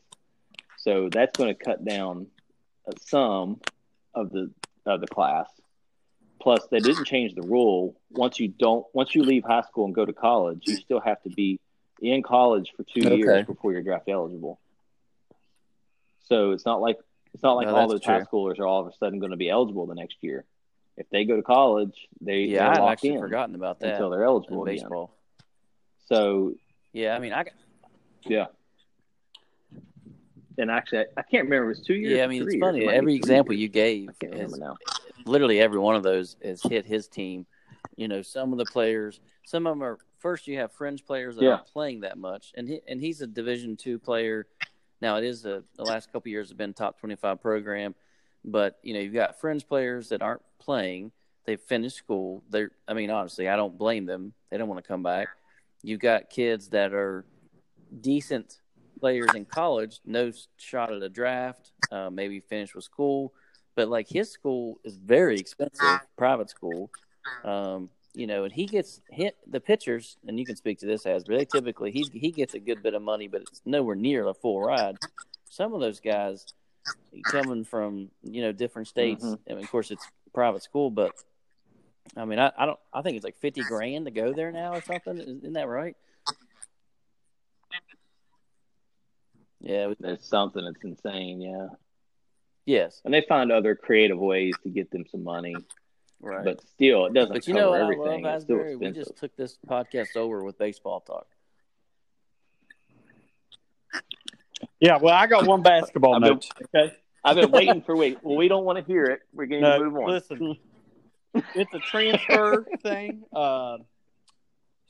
So 0.78 1.10
that's 1.10 1.34
going 1.36 1.54
to 1.56 1.64
cut 1.64 1.84
down 1.86 2.28
uh, 2.88 2.94
some 2.98 3.62
of 4.14 4.32
the 4.32 4.52
of 4.86 5.02
the 5.02 5.08
class. 5.08 5.50
Plus, 6.42 6.68
they 6.72 6.80
didn't 6.80 7.06
change 7.06 7.34
the 7.36 7.42
rule. 7.44 7.96
Once 8.12 8.40
you 8.40 8.48
don't, 8.48 8.86
once 8.94 9.16
you 9.16 9.24
leave 9.24 9.44
high 9.44 9.62
school 9.62 9.86
and 9.86 9.96
go 9.96 10.06
to 10.06 10.14
college, 10.14 10.64
you 10.66 10.76
still 10.78 11.00
have 11.00 11.22
to 11.24 11.30
be 11.30 11.60
in 12.02 12.22
college 12.24 12.74
for 12.76 12.84
two 12.84 13.02
Okay. 13.04 13.16
years 13.16 13.44
before 13.46 13.72
you're 13.72 13.82
draft 13.82 14.08
eligible. 14.10 14.60
So 16.24 16.52
it's 16.52 16.66
not 16.66 16.82
like 16.82 16.98
it's 17.34 17.44
not 17.44 17.54
like 17.54 17.68
No, 17.68 17.76
all 17.76 17.88
those 17.88 18.04
high 18.04 18.22
schoolers 18.22 18.60
are 18.60 18.66
all 18.66 18.82
of 18.82 18.88
a 18.88 18.94
sudden 18.98 19.20
going 19.20 19.32
to 19.32 19.38
be 19.38 19.50
eligible 19.50 19.86
the 19.86 19.96
next 19.96 20.18
year. 20.22 20.46
If 20.98 21.10
they 21.12 21.26
go 21.26 21.36
to 21.36 21.44
college, 21.44 22.08
they 22.22 22.42
yeah, 22.42 22.70
I've 22.70 22.80
actually 22.92 23.18
forgotten 23.18 23.54
about 23.56 23.80
that 23.82 23.94
until 23.94 24.10
they're 24.10 24.22
in 24.24 24.28
eligible 24.28 24.66
again. 24.66 24.90
So 26.06 26.54
Yeah, 26.94 27.16
I 27.16 27.20
mean, 27.20 27.34
I 27.34 27.46
yeah. 28.26 28.46
And 30.58 30.72
actually, 30.72 31.00
I, 31.00 31.04
I 31.18 31.22
can't 31.22 31.44
remember. 31.44 31.66
It 31.66 31.78
was 31.78 31.82
two 31.82 31.94
years. 31.94 32.18
yeah, 32.18 32.24
I 32.24 32.28
mean, 32.28 32.42
it's 32.44 32.56
funny. 32.60 32.86
It 32.86 32.90
Every 32.90 33.14
example 33.14 33.54
years. 33.54 33.62
you 33.62 33.68
gave 33.70 34.10
I 34.10 34.26
can't 34.26 34.36
is 34.36 34.58
now. 34.58 34.76
literally 35.26 35.60
every 35.60 35.78
one 35.78 35.96
of 35.96 36.02
those 36.02 36.36
has 36.44 36.64
hit 36.64 36.86
his 36.86 37.08
team. 37.08 37.46
You 37.96 38.08
know, 38.08 38.22
some 38.24 38.52
of 38.52 38.58
the 38.58 38.66
players, 38.66 39.20
some 39.46 39.68
of 39.68 39.74
them 39.74 39.84
are 39.84 40.00
first. 40.18 40.48
You 40.48 40.58
have 40.58 40.72
fringe 40.72 41.06
players 41.06 41.36
that 41.36 41.44
Yeah. 41.44 41.52
aren't 41.52 41.68
playing 41.68 42.00
that 42.02 42.18
much, 42.18 42.54
and 42.58 42.68
he, 42.68 42.80
and 42.88 43.00
he's 43.00 43.22
a 43.22 43.28
Division 43.28 43.78
two 43.78 44.00
player. 44.00 44.48
Now 45.02 45.18
it 45.18 45.24
is 45.24 45.46
a 45.46 45.64
the 45.76 45.84
last 45.84 46.12
couple 46.12 46.30
years 46.30 46.50
have 46.50 46.58
been 46.58 46.74
top 46.74 47.00
twenty 47.00 47.16
five 47.16 47.42
program, 47.42 47.96
but 48.44 48.80
you 48.84 48.94
know 48.94 49.00
you've 49.00 49.14
got 49.14 49.40
fringe 49.40 49.68
players 49.68 50.10
that 50.10 50.22
aren't 50.22 50.42
playing. 50.60 51.12
They've 51.46 51.60
finished 51.60 51.98
school. 51.98 52.44
They're 52.50 52.72
I 52.88 52.94
mean 52.94 53.10
honestly, 53.10 53.48
I 53.48 53.56
don't 53.56 53.78
blame 53.78 54.06
them. 54.06 54.34
They 54.50 54.58
don't 54.58 54.68
want 54.68 54.84
to 54.84 54.88
come 54.88 55.04
back. 55.04 55.28
You've 55.84 56.00
got 56.00 56.30
kids 56.30 56.70
that 56.70 56.94
are 56.94 57.26
decent 58.02 58.60
players 59.00 59.30
in 59.36 59.46
college, 59.46 60.00
no 60.06 60.32
shot 60.58 60.92
at 60.92 61.02
a 61.04 61.10
draft, 61.10 61.72
uh, 61.92 62.10
maybe 62.10 62.40
finished 62.40 62.76
with 62.76 62.84
school, 62.84 63.34
but 63.76 63.88
like 63.88 64.08
his 64.10 64.32
school 64.32 64.80
is 64.84 64.98
very 64.98 65.38
expensive, 65.38 66.00
private 66.18 66.50
school. 66.50 66.90
Um, 67.44 67.90
you 68.18 68.26
know, 68.26 68.46
and 68.46 68.52
he 68.52 68.66
gets 68.66 69.00
hit 69.12 69.38
the 69.46 69.60
pitchers, 69.60 70.18
and 70.28 70.40
you 70.40 70.46
can 70.46 70.56
speak 70.56 70.80
to 70.80 70.88
this 70.88 71.06
as, 71.06 71.24
but 71.24 71.38
they 71.38 71.46
typically 71.46 71.92
he 71.92 72.04
he 72.14 72.32
gets 72.32 72.56
a 72.56 72.60
good 72.60 72.82
bit 72.82 72.94
of 72.96 73.02
money, 73.02 73.28
but 73.28 73.42
it's 73.42 73.62
nowhere 73.66 73.96
near 73.96 74.28
a 74.28 74.34
full 74.34 74.60
ride. 74.60 74.98
Some 75.50 75.74
of 75.74 75.82
those 75.82 76.00
guys 76.00 76.46
coming 77.26 77.64
from 77.64 78.10
you 78.24 78.42
know 78.42 78.52
different 78.52 78.88
states, 78.88 79.24
Mhm. 79.24 79.40
and 79.48 79.60
of 79.60 79.70
course 79.70 79.92
it's 79.92 80.06
private 80.34 80.64
school, 80.64 80.90
but 80.90 81.12
I 82.16 82.26
mean, 82.26 82.40
I, 82.40 82.52
I 82.58 82.66
don't. 82.66 82.80
I 82.92 83.02
think 83.04 83.18
it's 83.18 83.24
like 83.26 83.38
fifty 83.38 83.62
grand 83.62 84.06
to 84.06 84.12
go 84.12 84.34
there 84.34 84.52
now 84.52 84.74
or 84.74 84.82
something. 84.82 85.18
Isn't 85.20 85.54
that 85.54 85.68
right? 85.68 85.96
Yeah. 89.60 89.90
it- 89.90 89.98
There's 90.00 90.26
something 90.26 90.64
that's 90.64 90.84
insane. 90.84 91.42
Yeah. 91.42 91.68
Yes. 92.66 93.02
And 93.06 93.14
they 93.14 93.22
find 93.22 93.52
other 93.52 93.76
creative 93.76 94.18
ways 94.20 94.56
to 94.64 94.70
get 94.70 94.92
them 94.92 95.06
some 95.12 95.24
money, 95.24 95.56
Right. 96.20 96.44
but 96.44 96.62
still, 96.68 97.06
it 97.06 97.14
doesn't 97.14 97.34
But 97.34 97.48
you 97.48 97.54
cover 97.54 97.66
know 97.66 97.74
everything. 97.74 98.26
I 98.26 98.30
love, 98.30 98.36
it's 98.36 98.44
still 98.46 98.58
Asbury? 98.58 98.76
We 98.76 98.92
just 98.92 99.16
took 99.18 99.36
this 99.36 99.58
podcast 99.68 100.16
over 100.16 100.44
with 100.44 100.58
baseball 100.58 101.02
talk. 101.02 101.28
Yeah, 104.80 104.98
well, 104.98 105.14
I 105.14 105.28
got 105.28 105.46
one 105.46 105.62
basketball 105.62 106.16
I've 106.16 106.22
been- 106.22 106.30
note. 106.34 106.48
Okay, 106.76 106.94
I've 107.24 107.36
been 107.36 107.52
waiting 107.52 107.82
for 107.82 107.96
weeks. 107.96 108.20
Well, 108.24 108.36
we 108.36 108.48
don't 108.48 108.64
want 108.66 108.80
to 108.80 108.84
hear 108.86 109.06
it. 109.06 109.22
We're 109.34 109.46
going 109.46 109.62
to 109.62 109.78
No, 109.78 109.84
move 109.84 109.96
on. 109.98 110.10
listen, 110.10 110.58
it's 111.56 111.74
a 111.74 111.80
transfer 111.80 112.66
thing. 112.82 113.24
Uh, 113.34 113.78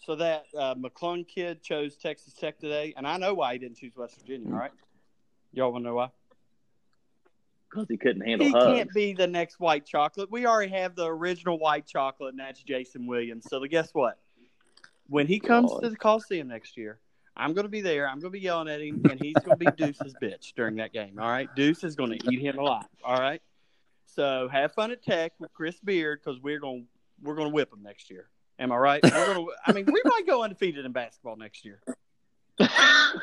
so 0.06 0.16
that 0.16 0.46
uh, 0.58 0.76
McClung 0.76 1.28
kid 1.28 1.62
chose 1.62 1.96
Texas 1.98 2.34
Tech 2.34 2.58
today, 2.60 2.94
and 2.96 3.06
I 3.06 3.18
know 3.18 3.34
why 3.34 3.54
he 3.54 3.60
didn't 3.60 3.78
choose 3.78 3.94
West 3.96 4.18
Virginia. 4.20 4.50
All 4.54 4.60
right, 4.60 4.72
y'all 5.52 5.72
want 5.72 5.84
to 5.84 5.90
know 5.90 5.96
why? 5.96 6.10
Because 7.78 7.90
he 7.90 7.98
couldn't 7.98 8.22
handle 8.22 8.48
He 8.48 8.52
hugs. 8.52 8.66
can't 8.66 8.94
be 8.94 9.14
the 9.14 9.28
next 9.28 9.60
white 9.60 9.86
chocolate. 9.86 10.32
We 10.32 10.46
already 10.46 10.72
have 10.74 10.96
the 10.96 11.06
original 11.06 11.58
white 11.60 11.86
chocolate, 11.88 12.32
and 12.32 12.40
that's 12.40 12.62
Jason 12.62 13.06
Williams. 13.08 13.46
So 13.50 13.64
guess 13.66 13.94
what? 13.94 14.18
When 15.08 15.28
he 15.28 15.40
comes 15.40 15.72
God. 15.72 15.84
to 15.84 15.90
the 15.90 15.96
Coliseum 15.96 16.48
next 16.48 16.76
year, 16.78 17.00
I'm 17.36 17.54
going 17.54 17.66
to 17.66 17.70
be 17.70 17.82
there. 17.82 18.08
I'm 18.08 18.20
going 18.20 18.32
to 18.32 18.38
be 18.38 18.40
yelling 18.40 18.68
at 18.68 18.82
him, 18.82 19.02
and 19.10 19.20
he's 19.22 19.36
going 19.36 19.58
to 19.58 19.66
be 19.66 19.72
Deuce's 19.78 20.14
bitch 20.22 20.54
during 20.56 20.76
that 20.78 20.92
game. 20.92 21.18
All 21.20 21.30
right, 21.30 21.48
Deuce 21.56 21.84
is 21.84 21.96
going 21.96 22.18
to 22.18 22.32
eat 22.32 22.42
him 22.42 22.58
alive. 22.58 22.86
All 23.04 23.18
right. 23.18 23.42
So 24.06 24.50
have 24.52 24.74
fun 24.74 24.92
at 24.92 25.04
Tech 25.04 25.34
with 25.40 25.54
Chris 25.54 25.80
Beard 25.80 26.20
because 26.24 26.42
we're 26.42 26.60
going 26.60 26.88
we're 27.22 27.36
going 27.36 27.50
to 27.50 27.54
whip 27.54 27.72
him 27.72 27.84
next 27.84 28.10
year. 28.10 28.28
Am 28.60 28.72
I 28.72 28.78
right? 28.78 29.04
We're 29.04 29.34
gonna, 29.34 29.46
I 29.68 29.72
mean, 29.72 29.86
we 29.86 30.02
might 30.04 30.26
go 30.26 30.44
undefeated 30.44 30.86
in 30.86 30.92
basketball 30.92 31.36
next 31.36 31.64
year. 31.66 31.82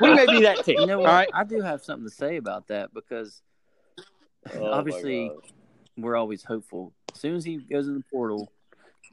We 0.01 0.15
may 0.15 0.27
be 0.27 0.41
that 0.43 0.65
team. 0.65 0.81
You 0.81 0.87
know 0.87 1.01
what? 1.01 1.09
right. 1.09 1.29
I 1.35 1.45
do 1.45 1.61
have 1.61 1.83
something 1.85 2.09
to 2.09 2.15
say 2.15 2.37
about 2.37 2.69
that 2.69 2.95
because 2.95 3.43
Oh, 4.55 4.73
obviously 4.73 5.31
we're 5.97 6.17
always 6.17 6.43
hopeful. 6.43 6.93
As 7.15 7.21
soon 7.21 7.37
as 7.37 7.45
he 7.45 7.57
goes 7.57 7.89
in 7.89 7.95
the 7.95 8.05
portal, 8.13 8.51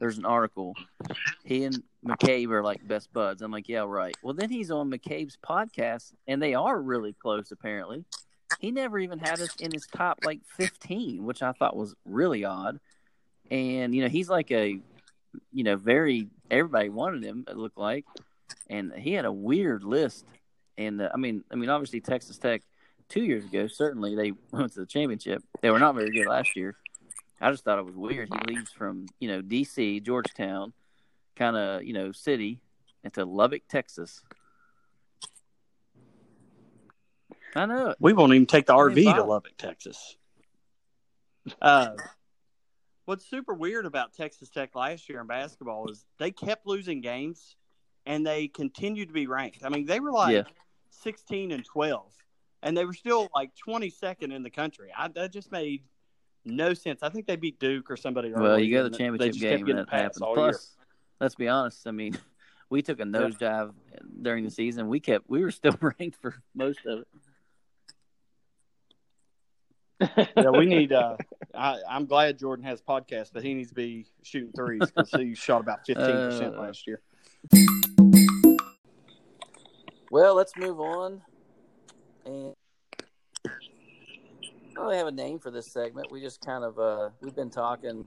there's 0.00 0.18
an 0.18 0.24
article. 0.24 0.74
He 1.44 1.64
and 1.64 1.82
McCabe 2.04 2.50
are 2.50 2.62
like 2.62 2.86
best 2.86 3.12
buds. 3.12 3.42
I'm 3.42 3.52
like, 3.52 3.68
yeah, 3.68 3.84
right. 3.86 4.14
Well, 4.22 4.34
then 4.34 4.50
he's 4.50 4.70
on 4.70 4.90
McCabe's 4.90 5.38
podcast, 5.46 6.12
and 6.26 6.42
they 6.42 6.54
are 6.54 6.80
really 6.80 7.12
close. 7.12 7.52
Apparently, 7.52 8.04
he 8.58 8.70
never 8.70 8.98
even 8.98 9.18
had 9.18 9.40
us 9.40 9.54
in 9.56 9.70
his 9.72 9.86
top 9.86 10.18
like 10.24 10.40
15, 10.56 11.24
which 11.24 11.42
I 11.42 11.52
thought 11.52 11.76
was 11.76 11.94
really 12.04 12.44
odd. 12.44 12.80
And 13.50 13.94
you 13.94 14.02
know, 14.02 14.08
he's 14.08 14.28
like 14.28 14.50
a, 14.50 14.78
you 15.52 15.64
know, 15.64 15.76
very 15.76 16.28
everybody 16.50 16.88
wanted 16.88 17.22
him. 17.22 17.44
It 17.48 17.56
looked 17.56 17.78
like, 17.78 18.04
and 18.68 18.92
he 18.92 19.12
had 19.12 19.24
a 19.24 19.32
weird 19.32 19.84
list. 19.84 20.24
And 20.78 21.00
uh, 21.00 21.10
I 21.12 21.16
mean, 21.16 21.44
I 21.50 21.56
mean, 21.56 21.68
obviously 21.68 22.00
Texas 22.00 22.38
Tech 22.38 22.62
two 23.12 23.22
years 23.22 23.44
ago, 23.44 23.66
certainly 23.66 24.16
they 24.16 24.32
went 24.50 24.72
to 24.72 24.80
the 24.80 24.86
championship. 24.86 25.42
They 25.60 25.70
were 25.70 25.78
not 25.78 25.94
very 25.94 26.10
good 26.10 26.26
last 26.26 26.56
year. 26.56 26.74
I 27.40 27.50
just 27.50 27.64
thought 27.64 27.78
it 27.78 27.84
was 27.84 27.96
weird. 27.96 28.28
He 28.32 28.54
leaves 28.54 28.70
from 28.70 29.06
you 29.20 29.28
know 29.28 29.42
D.C., 29.42 30.00
Georgetown, 30.00 30.72
kind 31.36 31.56
of 31.56 31.82
you 31.84 31.92
know 31.92 32.12
city, 32.12 32.60
into 33.04 33.24
Lubbock, 33.24 33.62
Texas. 33.68 34.22
I 37.54 37.66
know 37.66 37.88
it. 37.90 37.96
We 38.00 38.12
won't 38.14 38.32
even 38.32 38.46
take 38.46 38.66
the 38.66 38.74
RV 38.74 39.14
to 39.14 39.24
Lubbock, 39.24 39.56
Texas. 39.58 40.16
Uh, 41.60 41.90
what's 43.04 43.28
super 43.28 43.52
weird 43.52 43.84
about 43.84 44.14
Texas 44.14 44.48
Tech 44.48 44.74
last 44.74 45.08
year 45.08 45.20
in 45.20 45.26
basketball 45.26 45.90
is 45.90 46.06
they 46.18 46.30
kept 46.30 46.66
losing 46.66 47.00
games, 47.02 47.56
and 48.06 48.26
they 48.26 48.48
continued 48.48 49.08
to 49.08 49.14
be 49.14 49.26
ranked. 49.26 49.64
I 49.64 49.68
mean, 49.68 49.84
they 49.84 50.00
were 50.00 50.12
like 50.12 50.32
Yeah. 50.32 50.42
sixteen 50.90 51.50
and 51.50 51.64
twelve, 51.64 52.12
and 52.62 52.76
they 52.76 52.84
were 52.84 52.92
still 52.92 53.28
like 53.34 53.54
twenty 53.56 53.90
second 53.90 54.32
in 54.32 54.42
the 54.42 54.50
country. 54.50 54.90
I, 54.96 55.08
that 55.08 55.32
just 55.32 55.50
made 55.52 55.82
no 56.44 56.74
sense. 56.74 57.02
I 57.02 57.08
think 57.08 57.26
they 57.26 57.36
beat 57.36 57.58
Duke 57.60 57.90
or 57.90 57.96
somebody. 57.96 58.32
Well, 58.32 58.58
you 58.58 58.72
go 58.74 58.80
to 58.80 58.84
and 58.86 58.94
the 58.94 58.98
they 58.98 59.04
championship 59.04 59.32
kept 59.32 59.40
game 59.40 59.66
getting 59.66 59.78
and 59.80 59.86
that 59.86 59.90
passed 59.90 60.02
happened. 60.20 60.22
all 60.22 60.36
year. 60.36 60.52
Plus, 60.52 60.76
let's 61.20 61.34
be 61.34 61.48
honest. 61.48 61.86
I 61.86 61.90
mean, 61.92 62.18
we 62.70 62.82
took 62.82 63.00
a 63.00 63.04
nosedive 63.04 63.72
during 64.22 64.44
the 64.44 64.50
season. 64.50 64.88
We 64.88 65.00
kept 65.00 65.28
we 65.28 65.42
were 65.42 65.50
still 65.50 65.76
ranked 65.80 66.20
for 66.20 66.34
most 66.54 66.80
of 66.86 67.00
it. 67.00 67.08
yeah, 70.36 70.50
we 70.50 70.66
need. 70.66 70.92
Uh, 70.92 71.16
I, 71.54 71.78
I'm 71.88 72.06
glad 72.06 72.36
Jordan 72.38 72.64
has 72.64 72.82
podcasts, 72.82 73.30
but 73.32 73.44
he 73.44 73.54
needs 73.54 73.68
to 73.68 73.74
be 73.76 74.06
shooting 74.22 74.50
threes 74.52 74.80
because 74.80 75.10
he 75.12 75.34
shot 75.36 75.60
about 75.60 75.86
15 75.86 76.04
percent 76.04 76.56
Uh, 76.56 76.60
last 76.60 76.88
year. 76.88 77.00
Well, 80.10 80.34
let's 80.34 80.56
move 80.56 80.80
on. 80.80 81.22
And 82.24 82.54
I 83.44 84.74
don't 84.74 84.84
really 84.84 84.96
have 84.96 85.06
a 85.06 85.12
name 85.12 85.38
for 85.38 85.50
this 85.50 85.70
segment. 85.72 86.10
We 86.10 86.20
just 86.20 86.44
kind 86.44 86.64
of 86.64 86.78
uh 86.78 87.10
we've 87.20 87.34
been 87.34 87.50
talking 87.50 88.04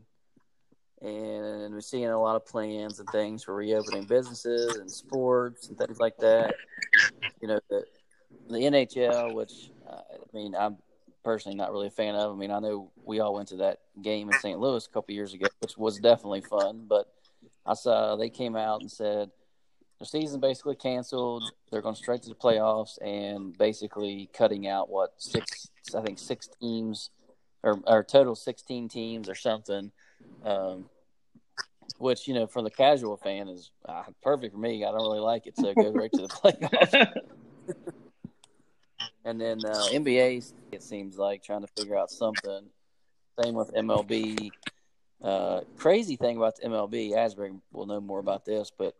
and 1.01 1.73
we're 1.73 1.81
seeing 1.81 2.05
a 2.05 2.19
lot 2.19 2.35
of 2.35 2.45
plans 2.45 2.99
and 2.99 3.09
things 3.09 3.43
for 3.43 3.53
reopening 3.53 4.05
businesses 4.05 4.77
and 4.77 4.89
sports 4.89 5.67
and 5.67 5.77
things 5.77 5.99
like 5.99 6.17
that. 6.17 6.55
You 7.41 7.49
know, 7.49 7.59
the 7.69 7.83
the 8.49 8.57
NHL, 8.57 9.33
which 9.33 9.71
uh, 9.87 9.95
I 9.95 10.37
mean, 10.37 10.55
I'm 10.55 10.77
personally 11.23 11.57
not 11.57 11.71
really 11.71 11.87
a 11.87 11.91
fan 11.91 12.15
of. 12.15 12.31
I 12.31 12.35
mean, 12.37 12.51
I 12.51 12.59
know 12.59 12.91
we 13.03 13.19
all 13.19 13.33
went 13.33 13.49
to 13.49 13.57
that 13.57 13.79
game 14.01 14.29
in 14.29 14.39
St. 14.39 14.59
Louis 14.59 14.85
a 14.85 14.89
couple 14.89 15.13
years 15.13 15.33
ago, 15.33 15.47
which 15.59 15.77
was 15.77 15.99
definitely 15.99 16.41
fun. 16.41 16.85
But 16.87 17.11
I 17.65 17.73
saw 17.73 18.15
they 18.15 18.29
came 18.29 18.55
out 18.55 18.81
and 18.81 18.89
said 18.91 19.31
their 19.99 20.05
season 20.05 20.39
basically 20.39 20.75
canceled. 20.75 21.43
They're 21.71 21.81
going 21.81 21.95
straight 21.95 22.21
to 22.23 22.29
the 22.29 22.35
playoffs 22.35 22.97
and 23.01 23.57
basically 23.57 24.29
cutting 24.33 24.67
out 24.67 24.89
what 24.89 25.13
six, 25.17 25.69
I 25.95 26.01
think 26.01 26.19
six 26.19 26.49
teams, 26.61 27.09
or 27.63 27.79
or 27.87 28.03
total 28.03 28.35
sixteen 28.35 28.89
teams 28.89 29.29
or 29.29 29.35
something. 29.35 29.91
Um, 30.43 30.89
which 31.97 32.27
you 32.27 32.33
know, 32.33 32.47
for 32.47 32.61
the 32.61 32.71
casual 32.71 33.15
fan, 33.15 33.47
is 33.47 33.71
uh, 33.87 34.03
perfect 34.21 34.53
for 34.53 34.59
me. 34.59 34.83
I 34.83 34.91
don't 34.91 35.01
really 35.01 35.19
like 35.19 35.47
it, 35.47 35.55
so 35.55 35.73
go 35.73 35.91
right 35.91 36.11
to 36.11 36.21
the 36.21 36.27
playoffs. 36.27 37.21
And 39.23 39.41
then 39.41 39.59
uh, 39.65 39.87
NBA, 39.91 40.53
it 40.71 40.83
seems 40.83 41.17
like 41.17 41.43
trying 41.43 41.61
to 41.61 41.67
figure 41.75 41.97
out 41.97 42.11
something. 42.11 42.61
Same 43.41 43.55
with 43.55 43.73
MLB. 43.73 44.51
Uh, 45.21 45.61
crazy 45.77 46.15
thing 46.15 46.37
about 46.37 46.57
the 46.57 46.67
MLB, 46.67 47.13
Asbury 47.15 47.53
will 47.73 47.87
know 47.87 47.99
more 47.99 48.19
about 48.19 48.45
this, 48.45 48.71
but 48.77 48.95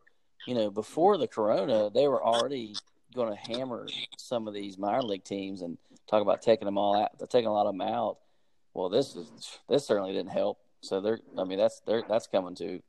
you 0.45 0.55
know, 0.55 0.69
before 0.69 1.17
the 1.17 1.27
Corona, 1.27 1.89
they 1.89 2.07
were 2.07 2.23
already 2.23 2.75
going 3.15 3.35
to 3.35 3.57
hammer 3.57 3.87
some 4.17 4.47
of 4.47 4.53
these 4.53 4.77
minor 4.77 5.01
league 5.01 5.23
teams 5.23 5.61
and 5.61 5.77
talk 6.07 6.21
about 6.21 6.41
taking 6.41 6.65
them 6.65 6.77
all 6.77 6.95
out, 6.95 7.11
taking 7.29 7.47
a 7.47 7.53
lot 7.53 7.65
of 7.65 7.73
them 7.73 7.81
out. 7.81 8.17
Well, 8.73 8.89
this 8.89 9.15
is 9.15 9.29
this 9.69 9.85
certainly 9.87 10.11
didn't 10.11 10.31
help. 10.31 10.59
So 10.81 11.01
they're, 11.01 11.19
I 11.37 11.45
mean, 11.45 11.57
that's 11.57 11.81
they're 11.87 12.03
that's 12.07 12.27
coming 12.27 12.55
to 12.55 12.81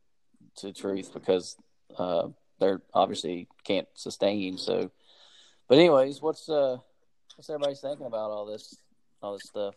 to 0.56 0.72
truth 0.72 1.12
because 1.14 1.56
uh, 1.96 2.28
they're 2.58 2.82
obviously 2.92 3.48
can't 3.64 3.88
sustain. 3.94 4.58
So, 4.58 4.90
but 5.68 5.78
anyways, 5.78 6.20
what's 6.20 6.48
uh 6.48 6.78
what's 7.36 7.48
everybody 7.48 7.74
thinking 7.74 8.06
about 8.06 8.30
all 8.30 8.46
this 8.46 8.76
all 9.22 9.34
this 9.34 9.44
stuff? 9.44 9.74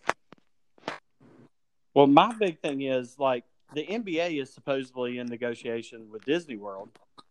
Well, 1.93 2.07
my 2.07 2.33
big 2.39 2.59
thing 2.59 2.81
is 2.81 3.17
like 3.19 3.43
the 3.73 3.85
NBA 3.85 4.41
is 4.41 4.51
supposedly 4.51 5.19
in 5.19 5.27
negotiation 5.27 6.09
with 6.09 6.25
Disney 6.25 6.55
World 6.55 6.89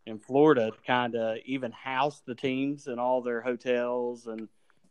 in 0.08 0.18
Florida 0.18 0.70
to 0.70 0.76
kind 0.86 1.14
of 1.14 1.36
even 1.44 1.70
house 1.70 2.22
the 2.24 2.34
teams 2.34 2.86
and 2.86 2.98
all 2.98 3.20
their 3.20 3.42
hotels 3.42 4.26
and 4.26 4.48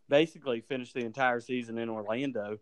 basically 0.09 0.61
finish 0.61 0.93
the 0.93 0.99
entire 0.99 1.39
season 1.39 1.77
in 1.79 1.89
Orlando. 1.89 2.59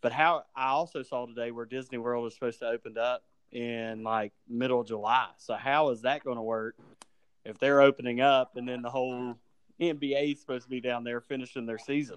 But 0.00 0.12
how 0.12 0.44
I 0.56 0.68
also 0.70 1.02
saw 1.02 1.26
today 1.26 1.52
where 1.52 1.64
Disney 1.64 1.98
World 1.98 2.26
is 2.26 2.34
supposed 2.34 2.58
to 2.58 2.66
open 2.66 2.98
up 2.98 3.22
in 3.52 4.02
like 4.02 4.32
middle 4.48 4.80
of 4.80 4.88
July. 4.88 5.28
So 5.38 5.54
how 5.54 5.90
is 5.90 6.02
that 6.02 6.24
going 6.24 6.36
to 6.36 6.42
work 6.42 6.74
if 7.44 7.58
they're 7.58 7.80
opening 7.80 8.20
up 8.20 8.56
and 8.56 8.68
then 8.68 8.82
the 8.82 8.90
whole 8.90 9.36
NBA 9.80 10.32
is 10.32 10.40
supposed 10.40 10.64
to 10.64 10.70
be 10.70 10.80
down 10.80 11.04
there 11.04 11.20
finishing 11.20 11.66
their 11.66 11.78
season? 11.78 12.16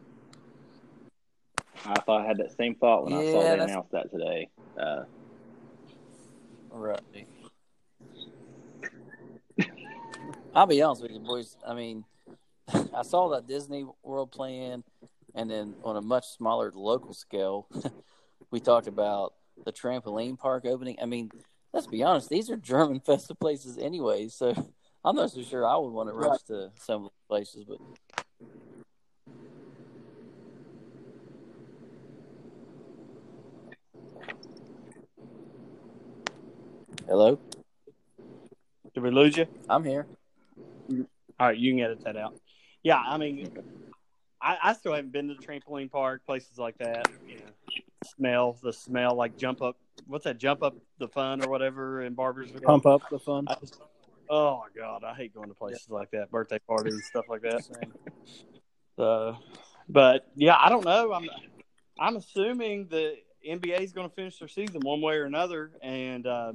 I 1.85 1.99
thought 1.99 2.21
I 2.21 2.25
had 2.25 2.37
that 2.37 2.57
same 2.57 2.73
thought 2.73 3.03
when 3.03 3.13
I 3.13 3.31
saw 3.31 3.41
they 3.43 3.49
that's- 3.49 3.69
announced 3.69 3.91
that 3.91 4.11
today. 4.11 4.49
Uh, 4.77 5.03
Right. 6.71 6.99
I'll 10.55 10.65
be 10.65 10.81
honest 10.81 11.01
with 11.01 11.11
you, 11.11 11.19
boys. 11.19 11.57
I 11.67 11.73
mean, 11.73 12.05
I 12.95 13.01
saw 13.01 13.27
that 13.31 13.45
Disney 13.45 13.85
World 14.03 14.31
plan, 14.31 14.85
and 15.35 15.51
then 15.51 15.75
on 15.83 15.97
a 15.97 16.01
much 16.01 16.27
smaller 16.29 16.71
local 16.73 17.13
scale, 17.13 17.67
we 18.51 18.61
talked 18.61 18.87
about 18.87 19.33
the 19.65 19.73
trampoline 19.73 20.39
park 20.39 20.65
opening. 20.65 20.95
I 21.01 21.07
mean, 21.07 21.29
let's 21.73 21.87
be 21.87 22.03
honest; 22.03 22.29
these 22.29 22.49
are 22.49 22.55
German 22.55 22.99
festive 23.05 23.37
places 23.37 23.77
anyway. 23.77 24.29
So 24.29 24.53
I'm 25.03 25.17
not 25.17 25.31
so 25.31 25.43
sure 25.43 25.67
I 25.67 25.75
would 25.75 25.91
want 25.91 26.07
to 26.07 26.15
rush 26.15 26.41
to 26.43 26.71
some 26.77 27.03
of 27.03 27.11
the 27.11 27.27
places, 27.27 27.65
but. 27.65 27.77
Hello, 37.07 37.37
Did 38.93 39.03
we 39.03 39.11
lose 39.11 39.37
you? 39.37 39.47
I'm 39.69 39.83
here. 39.83 40.07
All 40.89 41.47
right, 41.47 41.57
you 41.57 41.73
can 41.73 41.81
edit 41.81 42.03
that 42.03 42.17
out. 42.17 42.39
Yeah, 42.83 42.99
I 42.99 43.17
mean, 43.17 43.51
I, 44.41 44.57
I 44.61 44.73
still 44.73 44.93
haven't 44.93 45.11
been 45.11 45.27
to 45.29 45.33
the 45.33 45.45
trampoline 45.45 45.91
park, 45.91 46.25
places 46.25 46.57
like 46.57 46.77
that. 46.77 47.07
You 47.27 47.37
know, 47.37 47.51
smell 48.05 48.57
the 48.61 48.73
smell, 48.73 49.15
like 49.15 49.37
jump 49.37 49.61
up. 49.61 49.77
What's 50.07 50.25
that? 50.25 50.37
Jump 50.37 50.63
up 50.63 50.75
the 50.99 51.07
fun 51.07 51.43
or 51.43 51.49
whatever 51.49 52.03
in 52.03 52.13
Barbers. 52.13 52.51
Pump 52.63 52.85
up 52.85 53.01
the 53.09 53.19
fun. 53.19 53.45
I 53.47 53.55
just, 53.59 53.81
oh 54.29 54.59
my 54.59 54.81
god, 54.81 55.03
I 55.03 55.15
hate 55.15 55.33
going 55.33 55.49
to 55.49 55.55
places 55.55 55.89
like 55.89 56.11
that, 56.11 56.29
birthday 56.31 56.59
parties, 56.59 56.93
and 56.93 57.03
stuff 57.03 57.25
like 57.29 57.41
that. 57.41 57.63
So, 58.97 59.37
but 59.89 60.27
yeah, 60.35 60.57
I 60.59 60.69
don't 60.69 60.85
know. 60.85 61.11
I'm 61.11 61.29
I'm 61.99 62.15
assuming 62.17 62.87
the 62.89 63.15
NBA 63.47 63.81
is 63.81 63.93
going 63.93 64.09
to 64.09 64.15
finish 64.15 64.39
their 64.39 64.47
season 64.47 64.81
one 64.81 65.01
way 65.01 65.15
or 65.15 65.25
another, 65.25 65.71
and 65.81 66.25
uh, 66.27 66.53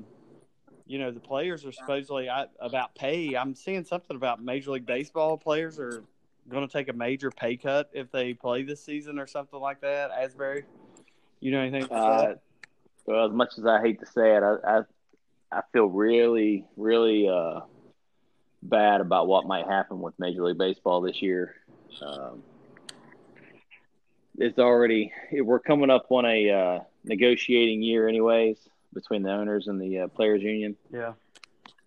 you 0.91 0.99
know 0.99 1.13
the 1.13 1.21
players 1.21 1.65
are 1.65 1.71
supposedly 1.71 2.29
I, 2.29 2.47
about 2.59 2.97
pay. 2.97 3.37
I'm 3.37 3.55
seeing 3.55 3.85
something 3.85 4.17
about 4.17 4.43
Major 4.43 4.73
League 4.73 4.87
Baseball 4.87 5.39
players 5.39 5.79
are 5.79 6.03
going 6.49 6.67
to 6.67 6.73
take 6.73 6.89
a 6.89 6.93
major 6.93 7.31
pay 7.31 7.57
cut 7.57 7.89
if 7.93 8.11
they 8.11 8.35
play 8.35 8.65
this 8.65 8.85
season 8.85 9.17
or 9.17 9.29
something 9.29 9.61
like 9.61 9.81
that. 9.83 10.11
Asbury, 10.11 10.65
you 11.39 11.53
know 11.53 11.61
anything? 11.61 11.85
Uh, 11.93 12.23
that? 12.23 12.41
well, 13.07 13.25
as 13.25 13.33
much 13.33 13.57
as 13.57 13.67
I 13.67 13.81
hate 13.81 14.01
to 14.01 14.07
say 14.07 14.37
it, 14.37 14.43
I 14.43 14.79
I, 14.79 14.83
I 15.53 15.63
feel 15.73 15.87
really, 15.87 16.65
really 16.77 17.29
uh, 17.29 17.61
bad 18.65 19.01
about 19.01 19.29
what 19.29 19.47
might 19.47 19.69
happen 19.69 20.01
with 20.01 20.19
Major 20.19 20.43
League 20.43 20.59
Baseball 20.59 21.03
this 21.03 21.23
year. 21.23 21.55
Um, 22.03 22.43
it's 24.39 24.59
already 24.59 25.13
we're 25.31 25.61
coming 25.61 25.89
up 25.89 26.07
on 26.11 26.27
a 26.27 26.51
uh, 26.51 26.79
negotiating 27.05 27.81
year, 27.81 28.09
anyways, 28.09 28.59
between 28.93 29.23
the 29.23 29.31
owners 29.31 29.67
and 29.67 29.81
the 29.81 30.01
uh, 30.01 30.09
players' 30.09 30.43
union. 30.43 30.77
Yeah. 30.93 31.13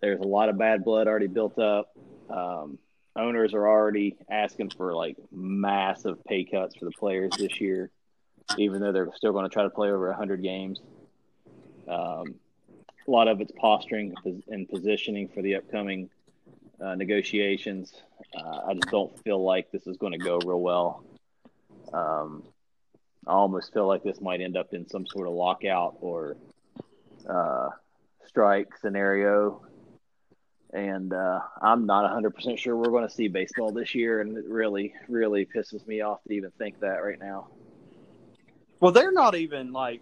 There's 0.01 0.19
a 0.19 0.27
lot 0.27 0.49
of 0.49 0.57
bad 0.57 0.83
blood 0.83 1.07
already 1.07 1.27
built 1.27 1.57
up. 1.59 1.95
Um, 2.29 2.77
owners 3.15 3.53
are 3.53 3.67
already 3.67 4.17
asking 4.29 4.71
for 4.71 4.93
like 4.93 5.17
massive 5.31 6.23
pay 6.25 6.43
cuts 6.43 6.75
for 6.75 6.85
the 6.85 6.91
players 6.91 7.31
this 7.37 7.61
year, 7.61 7.89
even 8.57 8.81
though 8.81 8.91
they're 8.91 9.09
still 9.15 9.31
going 9.31 9.45
to 9.45 9.53
try 9.53 9.63
to 9.63 9.69
play 9.69 9.89
over 9.89 10.07
100 10.09 10.41
games. 10.41 10.79
Um, 11.87 12.35
a 13.07 13.11
lot 13.11 13.27
of 13.27 13.41
it's 13.41 13.51
posturing 13.51 14.13
and 14.47 14.67
positioning 14.69 15.27
for 15.27 15.41
the 15.41 15.55
upcoming 15.55 16.09
uh, 16.81 16.95
negotiations. 16.95 17.93
Uh, 18.35 18.61
I 18.67 18.73
just 18.73 18.89
don't 18.89 19.17
feel 19.23 19.43
like 19.43 19.71
this 19.71 19.87
is 19.87 19.97
going 19.97 20.13
to 20.13 20.19
go 20.19 20.39
real 20.39 20.61
well. 20.61 21.03
Um, 21.93 22.43
I 23.27 23.31
almost 23.31 23.73
feel 23.73 23.87
like 23.87 24.03
this 24.03 24.19
might 24.19 24.41
end 24.41 24.57
up 24.57 24.73
in 24.73 24.87
some 24.89 25.05
sort 25.05 25.27
of 25.27 25.33
lockout 25.33 25.97
or 26.01 26.35
uh, 27.29 27.69
strike 28.25 28.77
scenario. 28.77 29.61
And 30.73 31.13
uh, 31.13 31.39
I'm 31.61 31.85
not 31.85 32.09
100% 32.11 32.57
sure 32.57 32.75
we're 32.75 32.89
going 32.89 33.07
to 33.07 33.13
see 33.13 33.27
baseball 33.27 33.71
this 33.71 33.93
year. 33.93 34.21
And 34.21 34.37
it 34.37 34.45
really, 34.47 34.93
really 35.07 35.45
pisses 35.45 35.85
me 35.85 36.01
off 36.01 36.23
to 36.27 36.33
even 36.33 36.51
think 36.57 36.79
that 36.79 37.03
right 37.03 37.19
now. 37.19 37.47
Well, 38.79 38.91
they're 38.91 39.11
not 39.11 39.35
even 39.35 39.71
like. 39.71 40.01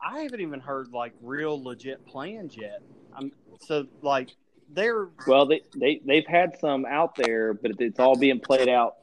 I 0.00 0.20
haven't 0.20 0.40
even 0.40 0.60
heard 0.60 0.92
like 0.92 1.12
real 1.22 1.62
legit 1.62 2.06
plans 2.06 2.56
yet. 2.56 2.82
I'm 3.14 3.32
so 3.60 3.86
like 4.02 4.30
they're 4.70 5.08
Well, 5.26 5.46
they, 5.46 5.62
they, 5.76 6.00
they've 6.04 6.26
had 6.26 6.58
some 6.60 6.84
out 6.84 7.16
there, 7.16 7.54
but 7.54 7.72
it's 7.78 7.98
all 7.98 8.16
being 8.16 8.40
played 8.40 8.68
out 8.68 8.96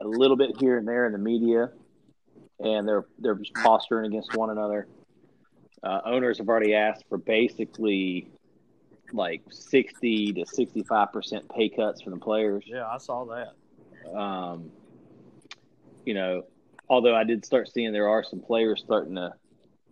a 0.00 0.06
little 0.06 0.36
bit 0.36 0.56
here 0.58 0.78
and 0.78 0.86
there 0.86 1.06
in 1.06 1.12
the 1.12 1.18
media. 1.18 1.70
And 2.58 2.88
they're, 2.88 3.04
they're 3.18 3.34
just 3.34 3.54
posturing 3.54 4.06
against 4.06 4.36
one 4.36 4.50
another. 4.50 4.86
Uh, 5.82 6.00
owners 6.04 6.38
have 6.38 6.48
already 6.48 6.74
asked 6.74 7.04
for 7.08 7.18
basically 7.18 8.28
like 9.12 9.42
60 9.50 10.32
to 10.32 10.40
65% 10.44 11.54
pay 11.54 11.68
cuts 11.68 12.02
for 12.02 12.10
the 12.10 12.16
players. 12.16 12.64
yeah, 12.66 12.86
I 12.86 12.98
saw 12.98 13.24
that. 13.26 14.16
Um, 14.16 14.70
you 16.04 16.14
know, 16.14 16.44
although 16.88 17.14
I 17.14 17.24
did 17.24 17.44
start 17.44 17.68
seeing 17.68 17.92
there 17.92 18.08
are 18.08 18.24
some 18.24 18.40
players 18.40 18.82
starting 18.84 19.16
to 19.16 19.34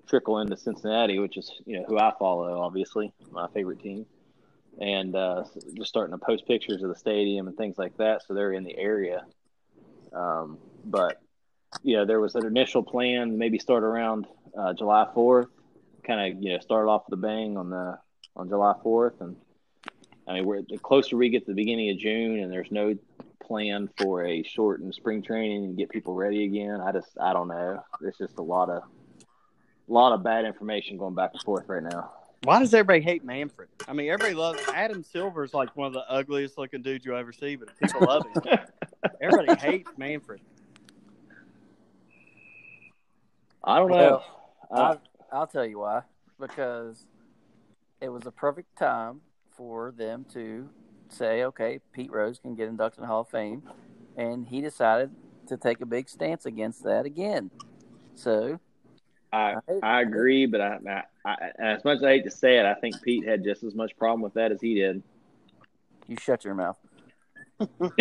trickle 0.06 0.40
into 0.40 0.56
Cincinnati, 0.56 1.18
which 1.18 1.36
is 1.36 1.52
you 1.66 1.78
know 1.78 1.84
who 1.86 1.98
I 1.98 2.12
follow, 2.18 2.60
obviously 2.60 3.12
my 3.30 3.46
favorite 3.48 3.80
team, 3.80 4.06
and 4.80 5.14
uh, 5.14 5.44
just 5.74 5.88
starting 5.88 6.18
to 6.18 6.24
post 6.24 6.46
pictures 6.46 6.82
of 6.82 6.88
the 6.88 6.96
stadium 6.96 7.46
and 7.46 7.56
things 7.56 7.78
like 7.78 7.96
that. 7.98 8.22
So 8.26 8.34
they're 8.34 8.52
in 8.52 8.64
the 8.64 8.76
area. 8.76 9.24
Um, 10.12 10.58
but 10.84 11.20
you 11.82 11.96
know, 11.96 12.04
there 12.04 12.20
was 12.20 12.34
an 12.34 12.44
initial 12.44 12.82
plan, 12.82 13.38
maybe 13.38 13.58
start 13.58 13.84
around 13.84 14.26
uh, 14.58 14.72
July 14.74 15.06
fourth, 15.14 15.48
kind 16.04 16.32
of 16.36 16.42
you 16.42 16.52
know 16.52 16.58
start 16.60 16.88
off 16.88 17.04
with 17.08 17.18
a 17.18 17.22
bang 17.22 17.56
on 17.56 17.70
the 17.70 17.98
on 18.36 18.48
July 18.48 18.74
fourth, 18.82 19.20
and 19.20 19.36
I 20.26 20.34
mean 20.34 20.46
we're 20.46 20.62
the 20.62 20.78
closer 20.78 21.16
we 21.16 21.28
get 21.30 21.46
to 21.46 21.52
the 21.52 21.54
beginning 21.54 21.90
of 21.90 21.98
June, 21.98 22.40
and 22.40 22.52
there's 22.52 22.70
no 22.70 22.96
plan 23.42 23.88
for 23.98 24.24
a 24.24 24.42
shortened 24.44 24.94
spring 24.94 25.22
training 25.22 25.64
and 25.64 25.76
get 25.76 25.90
people 25.90 26.14
ready 26.14 26.44
again. 26.44 26.80
I 26.80 26.92
just 26.92 27.10
I 27.20 27.32
don't 27.32 27.48
know. 27.48 27.82
It's 28.02 28.18
just 28.18 28.38
a 28.38 28.42
lot 28.42 28.70
of 28.70 28.82
a 29.88 29.92
lot 29.92 30.12
of 30.12 30.22
bad 30.22 30.44
information 30.44 30.96
going 30.96 31.14
back 31.14 31.30
and 31.32 31.42
forth 31.42 31.68
right 31.68 31.82
now. 31.82 32.12
Why 32.44 32.58
does 32.60 32.72
everybody 32.72 33.00
hate 33.02 33.22
Manfred? 33.22 33.68
I 33.86 33.92
mean, 33.92 34.08
everybody 34.08 34.34
loves 34.34 34.60
Adam 34.72 35.02
Silver 35.02 35.44
is 35.44 35.52
like 35.52 35.76
one 35.76 35.88
of 35.88 35.92
the 35.92 36.10
ugliest 36.10 36.56
looking 36.56 36.80
dudes 36.80 37.04
you 37.04 37.14
ever 37.14 37.32
see, 37.32 37.56
but 37.56 37.76
people 37.78 38.00
love 38.06 38.24
him. 38.24 38.58
everybody 39.20 39.60
hates 39.60 39.90
Manfred. 39.98 40.40
I 43.62 43.78
don't 43.78 43.90
know. 43.90 43.96
Well, 43.96 44.24
Uh, 44.70 44.94
I, 44.94 44.96
I'll 45.32 45.46
tell 45.46 45.66
you 45.66 45.80
why. 45.80 46.02
Because 46.38 47.06
it 48.00 48.08
was 48.08 48.26
a 48.26 48.30
perfect 48.30 48.76
time 48.78 49.20
for 49.50 49.92
them 49.92 50.24
to 50.32 50.68
say, 51.08 51.44
okay, 51.44 51.80
Pete 51.92 52.10
Rose 52.10 52.38
can 52.38 52.54
get 52.54 52.68
inducted 52.68 52.98
in 52.98 53.02
the 53.02 53.08
Hall 53.08 53.22
of 53.22 53.28
Fame. 53.28 53.62
And 54.16 54.46
he 54.46 54.60
decided 54.60 55.10
to 55.48 55.56
take 55.56 55.80
a 55.80 55.86
big 55.86 56.08
stance 56.08 56.46
against 56.46 56.82
that 56.84 57.04
again. 57.06 57.50
So, 58.14 58.58
I 59.32 59.54
I 59.82 60.02
agree, 60.02 60.46
but 60.46 60.60
I, 60.60 61.04
I, 61.24 61.30
I 61.30 61.50
as 61.60 61.84
much 61.84 61.98
as 61.98 62.02
I 62.04 62.10
hate 62.10 62.24
to 62.24 62.30
say 62.30 62.58
it, 62.58 62.66
I 62.66 62.74
think 62.74 63.00
Pete 63.02 63.26
had 63.26 63.44
just 63.44 63.62
as 63.62 63.74
much 63.74 63.96
problem 63.96 64.22
with 64.22 64.34
that 64.34 64.50
as 64.50 64.60
he 64.60 64.74
did. 64.74 65.02
you 66.08 66.16
shut 66.16 66.44
your 66.44 66.54
mouth. 66.54 66.76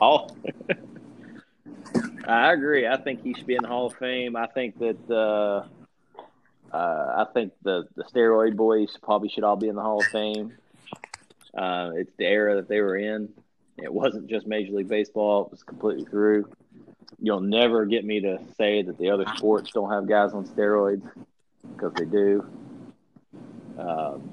Oh, 0.00 0.28
I 2.28 2.52
agree. 2.52 2.86
I 2.86 2.96
think 2.98 3.22
he 3.22 3.34
should 3.34 3.46
be 3.46 3.56
in 3.56 3.62
the 3.62 3.68
Hall 3.68 3.86
of 3.86 3.94
Fame. 3.94 4.36
I 4.36 4.46
think 4.46 4.78
that 4.78 5.10
uh, 5.10 5.66
uh, 6.72 7.24
I 7.26 7.32
think 7.32 7.52
the 7.62 7.88
the 7.94 8.04
steroid 8.04 8.56
boys 8.56 8.96
probably 9.02 9.28
should 9.28 9.44
all 9.44 9.56
be 9.56 9.68
in 9.68 9.76
the 9.76 9.82
Hall 9.82 10.00
of 10.00 10.06
Fame. 10.06 10.52
Uh, 11.56 11.90
it's 11.94 12.14
the 12.16 12.26
era 12.26 12.56
that 12.56 12.68
they 12.68 12.80
were 12.80 12.96
in. 12.96 13.28
It 13.76 13.92
wasn't 13.92 14.28
just 14.28 14.46
Major 14.46 14.72
League 14.72 14.88
Baseball; 14.88 15.46
it 15.46 15.50
was 15.50 15.62
completely 15.62 16.04
through. 16.04 16.48
You'll 17.20 17.40
never 17.40 17.84
get 17.86 18.04
me 18.04 18.20
to 18.20 18.38
say 18.56 18.82
that 18.82 18.98
the 18.98 19.10
other 19.10 19.24
sports 19.36 19.70
don't 19.72 19.90
have 19.90 20.06
guys 20.06 20.32
on 20.32 20.46
steroids 20.46 21.08
because 21.74 21.92
they 21.94 22.04
do. 22.04 22.46
Um, 23.78 24.30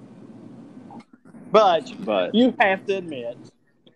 But 1.52 1.94
but 2.04 2.36
you 2.36 2.54
have 2.60 2.86
to 2.88 2.96
admit 2.98 3.38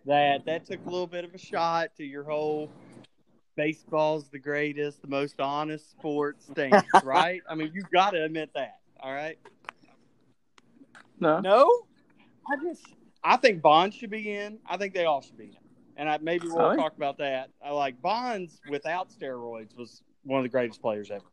that 0.06 0.44
that 0.46 0.66
took 0.66 0.84
a 0.86 0.88
little 0.88 1.06
bit 1.06 1.24
of 1.24 1.34
a 1.34 1.38
shot 1.38 1.90
to 1.98 2.04
your 2.04 2.24
whole 2.24 2.70
baseball's 3.56 4.28
the 4.28 4.38
greatest, 4.38 5.02
the 5.02 5.08
most 5.08 5.40
honest 5.40 5.90
sport 5.90 6.42
stance, 6.42 6.86
right? 7.04 7.42
I 7.48 7.54
mean, 7.54 7.70
you 7.74 7.82
got 7.92 8.10
to 8.10 8.24
admit 8.24 8.50
that. 8.54 8.78
All 9.00 9.12
right. 9.12 9.38
no, 11.18 11.40
No, 11.40 11.70
I 12.48 12.56
just 12.62 12.84
I 13.22 13.36
think 13.36 13.62
Bonds 13.62 13.96
should 13.96 14.10
be 14.10 14.32
in. 14.32 14.58
I 14.66 14.76
think 14.76 14.94
they 14.94 15.04
all 15.04 15.22
should 15.22 15.38
be 15.38 15.44
in, 15.44 15.56
and 15.96 16.08
I, 16.08 16.18
maybe 16.18 16.48
we'll 16.48 16.76
talk 16.76 16.96
about 16.96 17.18
that. 17.18 17.50
I 17.64 17.70
like 17.70 18.00
Bonds 18.00 18.60
without 18.68 19.10
steroids 19.10 19.76
was 19.76 20.02
one 20.22 20.38
of 20.38 20.44
the 20.44 20.50
greatest 20.50 20.80
players 20.82 21.10
ever. 21.10 21.24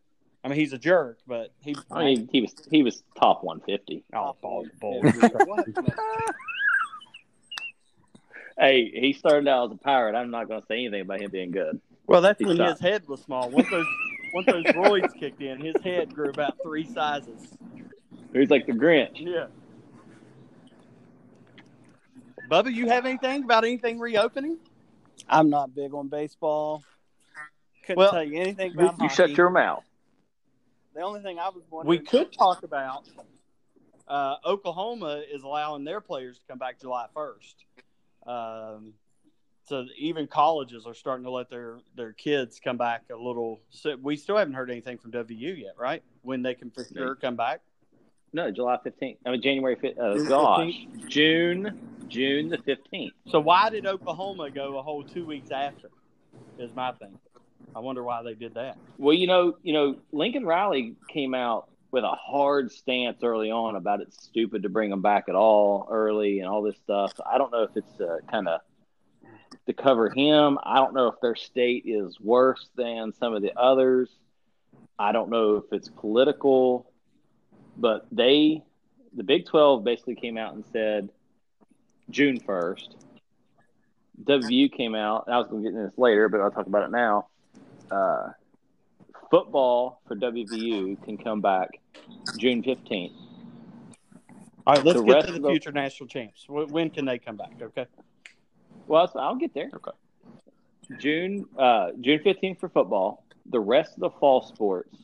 I 0.43 0.49
mean, 0.49 0.59
he's 0.59 0.73
a 0.73 0.77
jerk, 0.77 1.19
but 1.27 1.51
he. 1.59 1.75
I 1.91 2.05
mean 2.05 2.29
he 2.31 2.41
was 2.41 2.53
he 2.71 2.83
was 2.83 3.03
top 3.19 3.43
150. 3.43 4.05
oh, 4.13 4.35
ball, 4.41 4.65
ball. 4.79 5.01
What? 5.01 5.67
Hey, 8.59 8.89
he 8.91 9.13
started 9.13 9.47
out 9.47 9.69
as 9.69 9.75
a 9.75 9.77
pirate. 9.77 10.15
I'm 10.15 10.31
not 10.31 10.47
going 10.47 10.59
to 10.59 10.65
say 10.65 10.79
anything 10.79 11.01
about 11.01 11.21
him 11.21 11.29
being 11.29 11.51
good. 11.51 11.79
Well, 12.07 12.21
that's 12.21 12.41
when 12.41 12.57
his 12.57 12.79
head 12.79 13.07
was 13.07 13.21
small. 13.21 13.49
Once 13.49 13.69
those 13.69 13.85
once 14.33 14.47
those 14.47 14.63
roids 14.65 15.13
kicked 15.19 15.41
in, 15.41 15.59
his 15.59 15.75
head 15.83 16.13
grew 16.13 16.29
about 16.29 16.55
three 16.63 16.85
sizes. 16.85 17.53
He's 18.33 18.49
like 18.49 18.65
the 18.65 18.73
Grinch. 18.73 19.11
Yeah. 19.15 19.47
Bubba, 22.49 22.73
you 22.73 22.87
have 22.87 23.05
anything 23.05 23.43
about 23.43 23.65
anything 23.65 23.99
reopening? 23.99 24.57
I'm 25.27 25.49
not 25.49 25.75
big 25.75 25.93
on 25.93 26.07
baseball. 26.07 26.83
Couldn't 27.83 27.97
Well, 27.97 28.11
tell 28.11 28.23
you 28.23 28.39
anything 28.39 28.71
You, 28.71 28.79
about 28.79 28.93
you 28.97 29.03
hockey. 29.07 29.15
shut 29.15 29.29
your 29.31 29.49
mouth. 29.49 29.83
The 30.95 31.01
only 31.01 31.21
thing 31.21 31.39
I 31.39 31.49
was 31.49 31.63
wondering. 31.69 31.89
We 31.89 31.99
could 32.05 32.31
talk 32.31 32.63
about 32.63 33.03
uh, 34.07 34.35
Oklahoma 34.45 35.23
is 35.31 35.43
allowing 35.43 35.83
their 35.83 35.99
players 35.99 36.37
to 36.37 36.41
come 36.47 36.57
back 36.57 36.79
July 36.79 37.07
1st. 37.15 37.55
Um, 38.25 38.93
so 39.67 39.85
even 39.97 40.27
colleges 40.27 40.85
are 40.85 40.93
starting 40.93 41.25
to 41.25 41.31
let 41.31 41.49
their, 41.49 41.79
their 41.95 42.13
kids 42.13 42.59
come 42.63 42.77
back 42.77 43.03
a 43.11 43.15
little. 43.15 43.59
So 43.69 43.97
we 44.01 44.15
still 44.15 44.37
haven't 44.37 44.53
heard 44.53 44.71
anything 44.71 44.97
from 44.97 45.11
WU 45.11 45.25
yet, 45.29 45.73
right? 45.77 46.01
When 46.21 46.41
they 46.41 46.53
can 46.53 46.71
for 46.71 46.85
sure 46.85 47.15
come 47.15 47.35
back. 47.35 47.61
No, 48.31 48.49
July 48.49 48.77
15th. 48.85 49.17
I 49.25 49.31
mean, 49.31 49.41
January 49.41 49.75
5th. 49.75 49.99
Uh, 49.99 50.15
June 50.15 50.27
gosh. 50.27 50.87
June, 51.07 51.79
June 52.07 52.49
the 52.49 52.57
15th. 52.59 53.11
So 53.29 53.39
why 53.39 53.69
did 53.69 53.85
Oklahoma 53.85 54.49
go 54.51 54.77
a 54.77 54.81
whole 54.81 55.03
two 55.03 55.25
weeks 55.25 55.51
after? 55.51 55.89
Is 56.57 56.73
my 56.73 56.91
thing. 56.93 57.17
I 57.75 57.79
wonder 57.79 58.03
why 58.03 58.23
they 58.23 58.33
did 58.33 58.53
that. 58.55 58.77
Well, 58.97 59.13
you 59.13 59.27
know, 59.27 59.57
you 59.63 59.73
know, 59.73 59.97
Lincoln 60.11 60.45
Riley 60.45 60.95
came 61.09 61.33
out 61.33 61.69
with 61.91 62.03
a 62.03 62.15
hard 62.15 62.71
stance 62.71 63.23
early 63.23 63.51
on 63.51 63.75
about 63.75 64.01
it's 64.01 64.23
stupid 64.23 64.63
to 64.63 64.69
bring 64.69 64.89
them 64.89 65.01
back 65.01 65.25
at 65.29 65.35
all 65.35 65.87
early 65.89 66.39
and 66.39 66.47
all 66.47 66.61
this 66.61 66.75
stuff. 66.83 67.13
I 67.25 67.37
don't 67.37 67.51
know 67.51 67.63
if 67.63 67.71
it's 67.75 68.01
uh, 68.01 68.17
kind 68.29 68.47
of 68.47 68.61
to 69.67 69.73
cover 69.73 70.09
him. 70.09 70.57
I 70.63 70.77
don't 70.77 70.93
know 70.93 71.07
if 71.07 71.15
their 71.21 71.35
state 71.35 71.83
is 71.85 72.19
worse 72.19 72.69
than 72.75 73.13
some 73.13 73.33
of 73.35 73.41
the 73.41 73.53
others. 73.57 74.09
I 74.97 75.11
don't 75.11 75.29
know 75.29 75.57
if 75.57 75.65
it's 75.71 75.89
political, 75.89 76.89
but 77.77 78.07
they, 78.11 78.63
the 79.15 79.23
Big 79.23 79.45
12 79.45 79.83
basically 79.83 80.15
came 80.15 80.37
out 80.37 80.55
and 80.55 80.65
said 80.71 81.09
June 82.09 82.39
1st. 82.39 82.87
WVU 84.23 84.71
came 84.75 84.95
out, 84.95 85.25
and 85.27 85.35
I 85.35 85.37
was 85.37 85.47
going 85.47 85.63
to 85.63 85.69
get 85.69 85.75
into 85.75 85.89
this 85.89 85.97
later, 85.97 86.27
but 86.29 86.41
I'll 86.41 86.49
talk 86.49 86.65
about 86.65 86.83
it 86.85 86.91
now. 86.91 87.27
Uh, 87.91 88.29
football 89.29 90.01
for 90.07 90.15
WVU 90.15 91.03
can 91.03 91.17
come 91.17 91.41
back 91.41 91.79
June 92.37 92.63
15th. 92.63 93.11
All 94.65 94.75
right, 94.75 94.83
let's 94.83 94.99
The 94.99 95.05
get 95.05 95.25
to 95.27 95.31
the 95.33 95.39
the- 95.39 95.49
future 95.49 95.71
national 95.71 96.07
champs. 96.07 96.45
When 96.49 96.89
can 96.89 97.05
they 97.05 97.19
come 97.19 97.37
back? 97.37 97.53
Okay. 97.61 97.85
Well, 98.87 99.11
I'll 99.15 99.35
get 99.35 99.53
there. 99.53 99.69
Okay. 99.73 99.91
June 100.99 101.45
uh, 101.57 101.91
June 101.99 102.19
fifteenth 102.23 102.59
for 102.59 102.69
football. 102.69 103.23
The 103.49 103.59
rest 103.59 103.93
of 103.93 103.99
the 103.99 104.09
fall 104.09 104.41
sports 104.41 104.95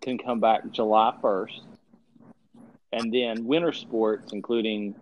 can 0.00 0.18
come 0.18 0.40
back 0.40 0.70
July 0.70 1.14
first, 1.20 1.62
and 2.92 3.12
then 3.12 3.44
winter 3.44 3.72
sports, 3.72 4.32
including 4.32 4.94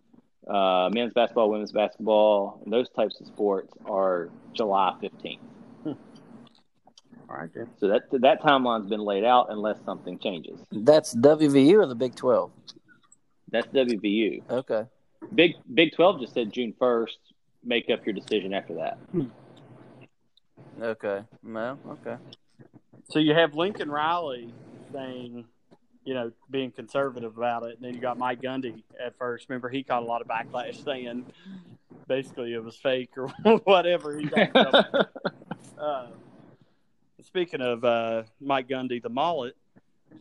uh, 0.47 0.91
men's 0.93 1.13
basketball, 1.13 1.51
women's 1.51 1.73
basketball, 1.73 2.61
and 2.65 2.73
those 2.73 2.89
types 2.91 3.21
of 3.21 3.27
sports, 3.27 3.73
are 3.87 4.29
July 4.53 4.95
fifteenth. 5.01 5.41
All 5.87 7.39
right, 7.39 7.51
then. 7.55 7.69
So 7.81 7.89
that 7.89 8.03
that 8.21 8.43
timeline's 8.43 8.89
been 8.91 9.01
laid 9.01 9.25
out 9.25 9.47
unless 9.49 9.79
something 9.87 10.19
changes. 10.19 10.61
That's 10.71 11.15
WVU 11.15 11.75
or 11.75 11.87
the 11.87 11.95
Big 11.95 12.15
Twelve. 12.15 12.51
That's 13.51 13.67
WVU. 13.69 14.43
Okay. 14.51 14.85
Big 15.35 15.53
Big 15.73 15.95
Twelve 15.95 16.21
just 16.21 16.35
said 16.35 16.53
June 16.53 16.75
first. 16.79 17.17
Make 17.65 17.91
up 17.91 18.05
your 18.05 18.15
decision 18.15 18.53
after 18.53 18.75
that. 18.75 18.99
Okay. 20.81 21.23
Well, 21.43 21.79
okay. 21.89 22.17
So 23.11 23.19
you 23.19 23.35
have 23.35 23.55
Lincoln 23.55 23.91
Riley 23.91 24.53
saying, 24.93 25.45
you 26.05 26.15
know, 26.15 26.33
being 26.51 26.71
conservative 26.71 27.37
about 27.37 27.65
it, 27.65 27.77
and 27.77 27.85
then 27.85 27.95
you 27.95 28.01
got 28.01 28.19
Mike 28.19 28.41
Gundy 28.41 28.83
at 29.05 29.17
first. 29.19 29.49
Remember, 29.49 29.69
he 29.69 29.83
caught 29.83 30.03
a 30.03 30.07
lot 30.07 30.21
of 30.21 30.29
backlash 30.29 30.83
saying 30.85 31.27
basically 32.09 32.55
it 32.55 32.63
was 32.63 32.77
fake 32.77 33.11
or 33.17 33.29
whatever. 33.65 34.19
He 34.19 34.27
got 34.27 34.55
uh, 35.79 36.07
speaking 37.23 37.61
of 37.61 37.85
uh, 37.85 38.25
Mike 38.41 38.69
Gundy, 38.69 39.03
the 39.03 39.09
mullet, 39.09 39.57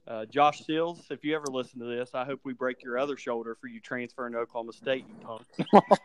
uh, 0.08 0.26
Josh 0.26 0.66
Sills, 0.66 1.06
if 1.10 1.24
you 1.24 1.36
ever 1.36 1.48
listen 1.48 1.80
to 1.80 1.86
this, 1.86 2.12
I 2.14 2.26
hope 2.26 2.40
we 2.44 2.54
break 2.54 2.84
your 2.84 2.98
other 2.98 3.16
shoulder 3.18 3.56
for 3.60 3.68
you 3.68 3.80
transferring 3.80 4.34
to 4.34 4.40
Oklahoma 4.40 4.74
State, 4.74 5.06
you 5.08 5.16
punk. 5.26 5.44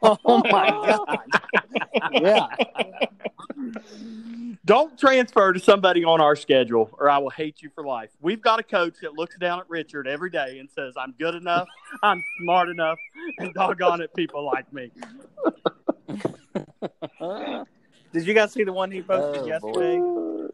Oh 0.24 0.42
my 0.50 0.68
god! 1.06 1.18
yeah, 2.12 2.46
Don't 4.64 4.98
transfer 4.98 5.52
to 5.52 5.60
somebody 5.60 6.04
on 6.04 6.20
our 6.20 6.36
schedule, 6.36 6.90
or 6.98 7.08
I 7.10 7.18
will 7.18 7.30
hate 7.30 7.62
you 7.62 7.70
for 7.74 7.84
life. 7.84 8.10
We've 8.20 8.40
got 8.42 8.58
a 8.60 8.62
coach 8.62 8.94
that 9.02 9.14
looks 9.14 9.36
down 9.38 9.60
at 9.60 9.68
Richard 9.70 10.06
every 10.06 10.30
day 10.30 10.58
and 10.58 10.68
says, 10.70 10.94
"I'm 10.96 11.14
good 11.18 11.34
enough, 11.34 11.66
I'm 12.02 12.22
smart 12.42 12.68
enough, 12.68 12.98
and 13.38 13.52
doggone 13.54 14.00
it, 14.00 14.12
people 14.14 14.44
like 14.44 14.72
me." 14.72 14.90
did 18.12 18.26
you 18.26 18.34
guys 18.34 18.52
see 18.52 18.64
the 18.64 18.72
one 18.72 18.90
he 18.90 19.02
posted 19.02 19.42
Oh, 19.42 19.46
yesterday? 19.46 20.52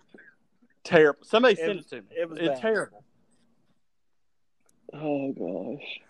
Terrible. 0.85 1.21
Somebody 1.25 1.55
It 1.55 1.59
sent 1.59 1.77
was- 1.77 1.87
it 1.87 1.88
to 1.90 1.97
me. 2.03 2.09
it 2.18 2.29
was 2.29 2.38
it's 2.38 2.49
bad. 2.49 2.61
terrible. 2.61 3.05
Oh 4.92 5.33
gosh. 5.33 6.00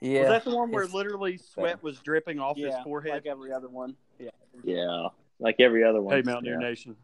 Yeah. 0.00 0.20
Was 0.20 0.28
that 0.30 0.44
the 0.44 0.56
one 0.56 0.70
where 0.70 0.82
it's- 0.84 0.94
literally 0.94 1.36
sweat 1.36 1.82
was 1.82 1.98
dripping 2.00 2.38
off 2.40 2.56
Yeah, 2.56 2.68
his 2.76 2.84
forehead? 2.84 3.12
like 3.12 3.26
every 3.26 3.52
other 3.52 3.68
one. 3.68 3.96
Yeah, 4.18 4.30
Yeah, 4.64 5.08
like 5.38 5.56
every 5.60 5.84
other 5.84 6.00
one. 6.00 6.14
hey, 6.16 6.22
Mountaineer 6.22 6.60
Yeah. 6.60 6.68
Nation, 6.68 6.96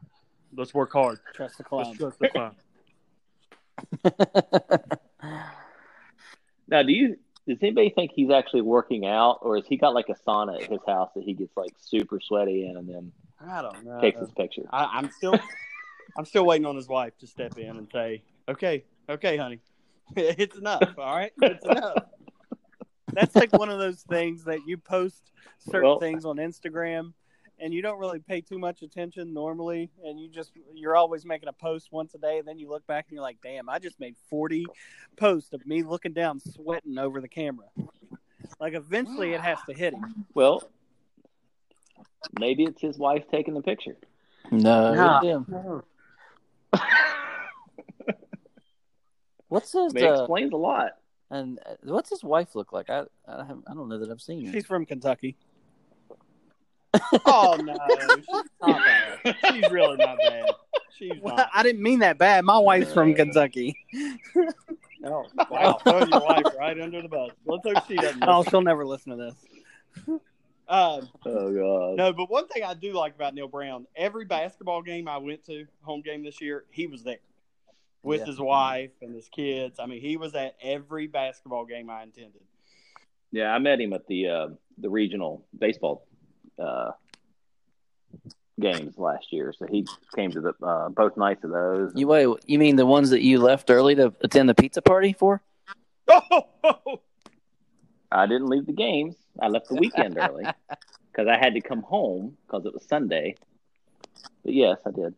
let's 0.55 0.73
work 0.75 0.93
hard. 0.93 1.19
trust 1.35 1.59
the 1.59 1.65
Let's 1.71 1.97
trust 1.99 2.19
the 2.19 2.29
clown. 2.29 2.57
Now, 6.69 6.83
do 6.83 6.91
you 6.93 7.17
does 7.47 7.59
anybody 7.63 7.91
think 7.91 8.11
he's 8.13 8.31
actually 8.31 8.63
working 8.63 9.07
out, 9.07 9.39
or 9.43 9.55
has 9.57 9.65
he 9.69 9.77
got 9.77 9.95
like 9.95 10.09
a 10.09 10.15
sauna 10.15 10.61
at 10.61 10.69
his 10.69 10.81
house 10.85 11.11
that 11.15 11.23
he 11.23 11.33
gets 11.33 11.57
like 11.57 11.71
super 11.81 12.19
sweaty 12.21 12.67
in 12.67 12.77
and 12.77 12.89
then 12.89 13.13
I 13.41 13.63
don't 13.63 13.85
know. 13.85 14.01
takes 14.01 14.19
his 14.19 14.33
picture? 14.33 14.63
I, 14.73 14.85
I'm 14.99 15.11
still, 15.13 15.39
I'm 16.19 16.25
still 16.25 16.45
waiting 16.45 16.67
on 16.67 16.75
his 16.75 16.89
wife 16.89 17.17
to 17.19 17.27
step 17.29 17.57
in 17.57 17.77
and 17.77 17.89
say, 17.93 18.23
"Okay, 18.49 18.83
okay, 19.09 19.37
honey, 19.37 19.61
it's 20.17 20.57
enough. 20.57 20.95
All 20.99 21.17
right, 21.17 21.33
it's 21.43 21.65
enough." 21.65 22.05
That's 23.13 23.35
like 23.35 23.53
one 23.53 23.71
of 23.71 23.79
those 23.79 24.03
things 24.03 24.45
that 24.45 24.61
you 24.67 24.77
post 24.77 25.33
certain 25.71 25.89
Well- 25.89 26.01
things 26.01 26.25
on 26.25 26.37
Instagram 26.37 27.13
and 27.59 27.73
you 27.73 27.81
don't 27.81 27.99
really 27.99 28.19
pay 28.19 28.43
too 28.43 28.59
much 28.59 28.83
attention 28.83 29.33
normally 29.33 29.91
and 30.05 30.21
you 30.21 30.29
just 30.29 30.53
you're 30.75 30.95
always 30.95 31.25
making 31.25 31.49
a 31.49 31.53
post 31.55 31.89
once 31.91 32.13
a 32.15 32.19
day 32.19 32.39
and 32.39 32.47
then 32.47 32.59
you 32.59 32.69
look 32.69 32.87
back 32.87 33.07
and 33.09 33.15
you're 33.15 33.23
like, 33.23 33.39
"Damn, 33.43 33.71
I 33.71 33.79
just 33.79 33.99
made 33.99 34.15
40 34.29 34.67
posts 35.17 35.55
of 35.55 35.65
me 35.67 35.83
looking 35.83 36.13
down 36.13 36.39
sweating 36.41 36.99
over 36.99 37.21
the 37.23 37.29
camera." 37.29 37.67
Like 38.61 38.75
eventually 38.75 39.33
it 39.33 39.41
has 39.41 39.59
to 39.69 39.75
hit 39.75 39.95
him. 39.95 40.27
Well, 40.35 40.63
maybe 42.39 42.65
it's 42.65 42.81
his 42.83 42.99
wife 42.99 43.25
taking 43.31 43.55
the 43.55 43.63
picture. 43.63 43.97
no, 44.51 44.95
Nah. 44.95 45.81
it 49.51 49.53
him. 49.53 49.57
What's 49.57 49.73
his 49.73 49.95
It 49.95 50.03
uh, 50.05 50.13
explains 50.23 50.53
a 50.53 50.57
lot. 50.57 50.93
and 51.31 51.59
uh, 51.67 51.75
what's 51.85 52.11
his 52.11 52.23
wife 52.25 52.55
look 52.55 52.73
like? 52.73 52.91
I 52.91 53.05
I, 53.27 53.43
I 53.67 53.75
don't 53.75 53.89
know 53.89 53.99
that 53.99 54.11
I've 54.11 54.21
seen 54.21 54.47
her. 54.47 54.53
She's 54.53 54.67
from 54.67 54.87
Kentucky. 54.87 55.37
Oh 57.27 57.57
no, 57.63 57.77
she's 58.17 58.27
not 58.63 58.81
bad. 58.85 59.37
She's 59.53 59.71
really 59.71 59.97
not 59.99 60.17
bad. 60.19 60.47
She's 60.97 61.13
Well, 61.21 61.37
not. 61.37 61.51
I 61.55 61.63
didn't 61.63 61.83
mean 61.83 61.99
that 61.99 62.17
bad. 62.17 62.45
My 62.45 62.59
wife's 62.59 62.93
from 62.93 63.13
Kentucky. 63.15 63.77
Oh, 65.05 65.27
wow, 65.51 65.79
throwing 65.85 66.09
your 66.09 66.23
wife 66.23 66.45
right 66.59 66.81
under 66.81 67.03
the 67.03 67.09
bus. 67.09 67.31
Let's 67.45 67.63
hope 67.69 67.85
she 67.87 67.97
doesn't. 67.97 68.25
Oh, 68.27 68.43
she'll 68.45 68.63
never 68.63 68.87
listen 68.87 69.17
to 69.17 69.17
this. 69.17 70.19
Um, 70.69 71.09
Oh 71.27 71.53
god. 71.53 71.97
no, 71.97 72.13
but 72.15 72.31
one 72.31 72.49
thing 72.49 72.65
I 72.65 72.73
do 72.75 72.93
like 72.95 73.15
about 73.15 73.35
Neal 73.35 73.47
Brown, 73.47 73.87
every 73.95 74.25
basketball 74.25 74.81
game 74.83 75.07
I 75.07 75.19
went 75.19 75.45
to, 75.47 75.67
home 75.83 76.01
game 76.01 76.25
this 76.25 76.41
year, 76.41 76.65
he 76.71 76.87
was 76.87 77.03
there 77.03 77.19
with 78.07 78.21
Yeah. 78.21 78.27
his 78.27 78.41
wife 78.41 78.93
and 79.03 79.13
his 79.15 79.29
kids. 79.29 79.81
I 79.81 79.87
mean, 79.87 80.01
he 80.01 80.17
was 80.17 80.35
at 80.37 80.57
every 80.63 81.09
basketball 81.09 81.65
game 81.65 81.91
I 81.91 82.05
attended. 82.05 82.41
Yeah, 83.33 83.53
I 83.53 83.59
met 83.59 83.81
him 83.81 83.93
at 83.93 84.07
the 84.07 84.29
uh, 84.29 84.49
the 84.79 84.89
regional 84.89 85.45
baseball 85.59 86.07
uh, 86.59 86.93
games 88.61 88.97
last 88.97 89.33
year, 89.33 89.53
so 89.59 89.67
he 89.67 89.87
came 90.15 90.31
to 90.31 90.41
the 90.41 90.53
uh, 90.65 90.89
both 90.89 91.17
nights 91.17 91.43
of 91.43 91.51
those. 91.51 91.93
You 91.97 92.07
wait. 92.07 92.29
You 92.47 92.59
mean 92.61 92.77
the 92.77 92.87
ones 92.87 93.11
that 93.11 93.23
you 93.23 93.41
left 93.41 93.71
early 93.71 93.97
to 93.97 94.15
attend 94.21 94.49
the 94.49 94.55
pizza 94.55 94.81
party 94.81 95.13
for? 95.13 95.43
Oh, 96.09 97.01
I 98.13 98.27
didn't 98.27 98.47
leave 98.49 98.67
the 98.67 98.73
games. 98.73 99.17
I 99.43 99.49
left 99.49 99.69
the 99.69 99.75
weekend 99.75 100.17
early 100.17 100.45
because 101.11 101.27
I 101.27 101.37
had 101.37 101.55
to 101.55 101.61
come 101.61 101.83
home 101.83 102.37
because 102.47 102.65
it 102.65 102.73
was 102.73 102.87
Sunday. 102.87 103.35
But 104.45 104.55
yes, 104.55 104.79
I 104.87 104.93
did. 104.93 105.15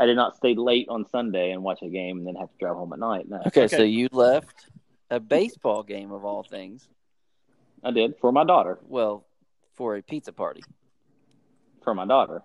I 0.00 0.06
did 0.06 0.16
not 0.16 0.34
stay 0.34 0.54
late 0.54 0.86
on 0.88 1.06
Sunday 1.10 1.50
and 1.50 1.62
watch 1.62 1.80
a 1.82 1.88
game 1.88 2.18
and 2.18 2.26
then 2.26 2.34
have 2.36 2.50
to 2.50 2.56
drive 2.58 2.74
home 2.74 2.92
at 2.94 2.98
night. 2.98 3.28
No, 3.28 3.36
Okay, 3.48 3.64
Okay. 3.64 3.76
so 3.76 3.82
you 3.82 4.08
left 4.12 4.66
a 5.10 5.20
baseball 5.20 5.82
game 5.82 6.10
of 6.10 6.24
all 6.24 6.42
things. 6.42 6.88
I 7.84 7.90
did 7.90 8.14
for 8.18 8.32
my 8.32 8.44
daughter. 8.44 8.78
Well, 8.88 9.26
for 9.74 9.96
a 9.96 10.02
pizza 10.02 10.32
party. 10.32 10.62
For 11.84 11.94
my 11.94 12.06
daughter. 12.06 12.42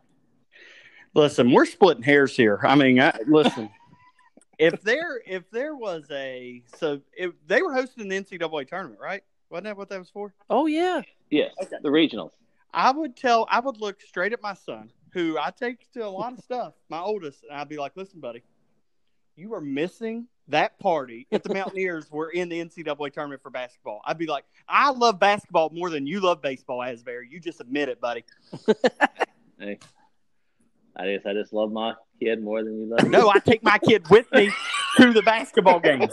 Listen, 1.14 1.52
we're 1.52 1.66
splitting 1.66 2.04
hairs 2.04 2.36
here. 2.36 2.60
I 2.62 2.76
mean, 2.76 3.00
I, 3.00 3.18
listen. 3.26 3.70
if 4.60 4.82
there 4.82 5.22
if 5.26 5.50
there 5.50 5.76
was 5.76 6.04
a 6.12 6.62
so 6.78 7.00
if 7.18 7.32
they 7.48 7.62
were 7.62 7.74
hosting 7.74 8.10
the 8.10 8.22
NCAA 8.22 8.68
tournament, 8.68 9.00
right? 9.02 9.24
Wasn't 9.50 9.64
that 9.66 9.78
what 9.78 9.88
that 9.90 10.00
was 10.00 10.10
for? 10.10 10.34
Oh 10.50 10.66
yeah. 10.66 11.02
Yes, 11.30 11.54
Okay. 11.64 11.78
the 11.82 11.90
regionals. 11.90 12.32
I 12.74 12.92
would 12.92 13.16
tell 13.16 13.48
I 13.50 13.62
would 13.62 13.78
look 13.78 14.02
straight 14.02 14.34
at 14.34 14.42
my 14.42 14.54
son, 14.56 14.92
who 15.16 15.38
I 15.40 15.50
take 15.50 15.90
to 15.94 16.06
a 16.06 16.10
lot 16.10 16.34
of 16.34 16.40
stuff, 16.40 16.74
my 16.90 17.00
oldest, 17.00 17.44
and 17.50 17.58
I'd 17.58 17.70
be 17.70 17.78
like, 17.78 17.94
"Listen, 17.96 18.20
buddy, 18.20 18.44
you 19.38 19.54
are 19.54 19.62
missing 19.62 20.28
that 20.50 20.78
party 20.78 21.26
if 21.32 21.42
the 21.42 21.54
Mountaineers 21.54 22.12
were 22.12 22.30
in 22.30 22.50
the 22.50 22.60
NCAA 22.60 23.14
tournament 23.14 23.42
for 23.42 23.50
basketball." 23.50 24.02
I'd 24.06 24.18
be 24.18 24.28
like, 24.28 24.44
"I 24.68 24.92
love 24.92 25.18
basketball 25.18 25.70
more 25.72 25.90
than 25.90 26.06
you 26.06 26.20
love 26.20 26.42
baseball, 26.42 26.84
Asbury. 26.84 27.30
You 27.32 27.40
just 27.40 27.62
admit 27.62 27.90
it, 27.90 28.00
buddy." 28.00 28.24
Hey, 29.58 29.80
I 30.98 31.08
guess 31.08 31.26
I 31.26 31.32
just 31.32 31.54
love 31.54 31.72
my 31.72 31.94
kid 32.20 32.44
more 32.44 32.62
than 32.62 32.78
you 32.78 32.86
love. 32.88 33.08
No, 33.10 33.30
I 33.30 33.40
take 33.40 33.64
my 33.64 33.78
kid 33.78 34.04
with 34.10 34.30
me 34.34 34.52
to 34.98 35.14
the 35.14 35.22
basketball 35.22 35.80
games. 35.80 36.12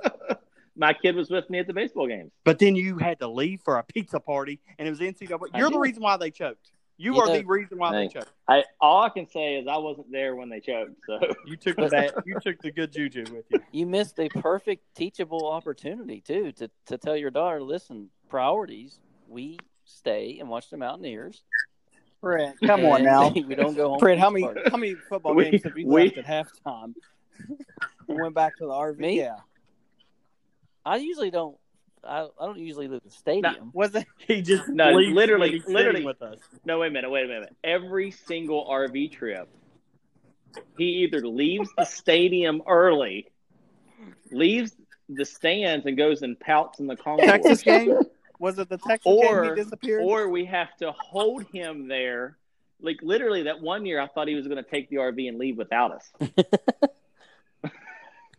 my 0.76 0.92
kid 0.92 1.16
was 1.16 1.30
with 1.30 1.48
me 1.48 1.60
at 1.60 1.66
the 1.66 1.72
baseball 1.72 2.06
games. 2.06 2.30
But 2.44 2.58
then 2.58 2.76
you 2.76 2.98
had 2.98 3.20
to 3.20 3.26
leave 3.26 3.62
for 3.64 3.78
a 3.78 3.82
pizza 3.82 4.20
party, 4.20 4.60
and 4.78 4.86
it 4.86 4.90
was 4.90 5.00
NCAA. 5.00 5.56
You're 5.56 5.70
the 5.70 5.78
reason 5.78 6.02
why 6.02 6.18
they 6.18 6.30
choked. 6.30 6.72
You 7.00 7.14
You 7.14 7.20
are 7.20 7.26
know- 7.26 7.36
the 7.38 7.44
reason 7.44 7.78
why 7.78 7.92
they 7.92 8.08
choked. 8.08 8.32
I 8.48 8.64
all 8.80 9.02
I 9.04 9.08
can 9.08 9.26
say 9.28 9.54
is 9.56 9.68
I 9.68 9.76
wasn't 9.76 10.10
there 10.10 10.34
when 10.34 10.48
they 10.48 10.58
choked. 10.60 10.96
So 11.06 11.20
You 11.46 11.56
took 11.56 11.76
the 11.76 11.86
bad, 11.88 12.12
you 12.26 12.38
took 12.40 12.60
the 12.60 12.72
good 12.72 12.92
juju 12.92 13.24
with 13.32 13.44
you. 13.50 13.60
You 13.72 13.86
missed 13.86 14.18
a 14.18 14.28
perfect 14.28 14.82
teachable 14.96 15.46
opportunity 15.48 16.20
too 16.20 16.50
to 16.52 16.68
to 16.86 16.98
tell 16.98 17.16
your 17.16 17.30
daughter, 17.30 17.62
listen, 17.62 18.10
priorities. 18.28 18.98
We 19.28 19.58
stay 19.84 20.38
and 20.40 20.48
watch 20.48 20.70
the 20.70 20.76
Mountaineers. 20.76 21.44
Fred, 22.20 22.54
come 22.66 22.84
on 22.84 23.04
now. 23.04 23.28
we 23.46 23.54
don't 23.54 23.76
go 23.76 23.90
home. 23.90 24.00
Fred, 24.00 24.18
how 24.18 24.28
many 24.30 24.42
parties. 24.44 24.64
how 24.68 24.76
many 24.76 24.94
football 25.08 25.34
We- 25.34 25.50
games 25.50 25.62
have 25.62 25.78
you 25.78 25.86
we- 25.86 26.04
left 26.12 26.18
at 26.18 26.26
halftime? 26.26 26.94
we 28.08 28.16
Went 28.20 28.34
back 28.34 28.56
to 28.56 28.64
the 28.66 28.72
RV. 28.72 28.98
Me? 28.98 29.18
Yeah. 29.18 29.36
I 30.84 30.96
usually 30.96 31.30
don't. 31.30 31.56
I, 32.04 32.28
I 32.40 32.46
don't 32.46 32.58
usually 32.58 32.88
leave 32.88 33.02
the 33.04 33.10
stadium. 33.10 33.70
Was 33.74 33.94
it? 33.94 34.06
He 34.26 34.42
just 34.42 34.68
No, 34.68 34.90
leaves 34.92 35.14
literally- 35.14 35.60
when 35.64 35.74
literally. 35.74 36.04
with 36.04 36.20
us. 36.22 36.38
No, 36.64 36.78
wait 36.80 36.88
a 36.88 36.90
minute, 36.90 37.10
wait 37.10 37.24
a 37.24 37.28
minute. 37.28 37.54
Every 37.64 38.10
single 38.10 38.66
RV 38.70 39.12
trip, 39.12 39.48
he 40.76 41.04
either 41.04 41.20
leaves 41.26 41.68
the 41.76 41.84
stadium 41.84 42.62
early, 42.66 43.30
leaves 44.30 44.74
the 45.08 45.24
stands, 45.24 45.86
and 45.86 45.96
goes 45.96 46.22
and 46.22 46.38
pouts 46.38 46.80
in 46.80 46.86
the 46.86 46.96
concourse. 46.96 47.26
Texas 47.30 47.62
game? 47.62 47.98
Was 48.38 48.58
it 48.58 48.68
the 48.68 48.78
Texas 48.78 49.04
game 49.20 49.44
he 49.44 49.54
disappeared? 49.54 50.02
or 50.04 50.28
we 50.28 50.44
have 50.44 50.74
to 50.78 50.92
hold 50.92 51.44
him 51.52 51.88
there. 51.88 52.36
Like 52.80 52.98
literally, 53.02 53.42
that 53.44 53.60
one 53.60 53.84
year, 53.86 54.00
I 54.00 54.06
thought 54.06 54.28
he 54.28 54.34
was 54.36 54.46
going 54.46 54.62
to 54.62 54.70
take 54.70 54.88
the 54.90 54.96
RV 54.96 55.28
and 55.28 55.38
leave 55.38 55.56
without 55.56 55.90
us. 55.92 56.12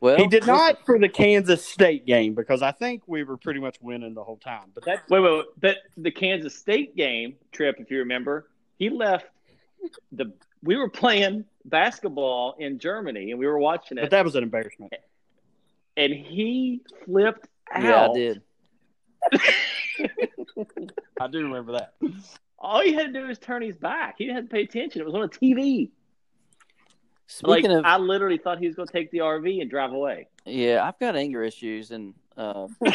Well, 0.01 0.15
He 0.17 0.27
did 0.27 0.47
not 0.47 0.85
for 0.85 0.97
the 0.97 1.09
Kansas 1.09 1.65
State 1.65 2.05
game 2.05 2.33
because 2.33 2.61
I 2.61 2.71
think 2.71 3.03
we 3.05 3.23
were 3.23 3.35
pretty 3.37 3.59
much 3.59 3.75
winning 3.81 4.13
the 4.13 4.23
whole 4.23 4.37
time. 4.37 4.71
But 4.73 4.85
that 4.85 5.09
Wait, 5.09 5.19
wait, 5.19 5.31
wait. 5.33 5.45
But 5.59 5.77
the 5.97 6.11
Kansas 6.11 6.55
State 6.55 6.95
game 6.95 7.35
trip, 7.51 7.75
if 7.79 7.91
you 7.91 7.99
remember, 7.99 8.49
he 8.77 8.89
left 8.89 9.27
the. 10.11 10.31
We 10.63 10.75
were 10.77 10.89
playing 10.89 11.45
basketball 11.65 12.55
in 12.59 12.79
Germany, 12.79 13.31
and 13.31 13.39
we 13.39 13.45
were 13.47 13.59
watching 13.59 13.97
it. 13.97 14.01
but 14.01 14.11
that 14.11 14.23
was 14.25 14.35
an 14.35 14.43
embarrassment. 14.43 14.93
and 15.97 16.13
he 16.13 16.81
flipped 17.05 17.47
out. 17.71 17.83
Yeah, 17.83 18.07
I 18.09 18.13
did. 18.13 18.41
I 21.21 21.27
do 21.27 21.43
remember 21.43 21.73
that. 21.73 21.93
All 22.57 22.81
he 22.81 22.93
had 22.93 23.13
to 23.13 23.21
do 23.21 23.27
was 23.27 23.39
turn 23.39 23.61
his 23.61 23.75
back. 23.77 24.15
He 24.17 24.25
didn't 24.25 24.35
have 24.37 24.45
to 24.45 24.51
pay 24.51 24.63
attention. 24.63 25.01
It 25.01 25.05
was 25.05 25.15
on 25.15 25.23
a 25.23 25.27
TV. 25.29 25.89
Like 27.43 27.59
Speaking 27.59 27.77
of, 27.77 27.86
I 27.86 27.97
literally 27.97 28.38
thought 28.38 28.59
he 28.59 28.67
was 28.67 28.75
going 28.75 28.88
to 28.88 28.93
take 28.93 29.11
the 29.11 29.19
RV 29.19 29.61
and 29.61 29.69
drive 29.69 29.91
away. 29.91 30.27
yeah, 30.45 30.84
I've 30.88 30.99
got 30.99 31.15
anger 31.15 31.43
issues, 31.43 31.91
and 31.91 32.13
uh, 32.38 32.67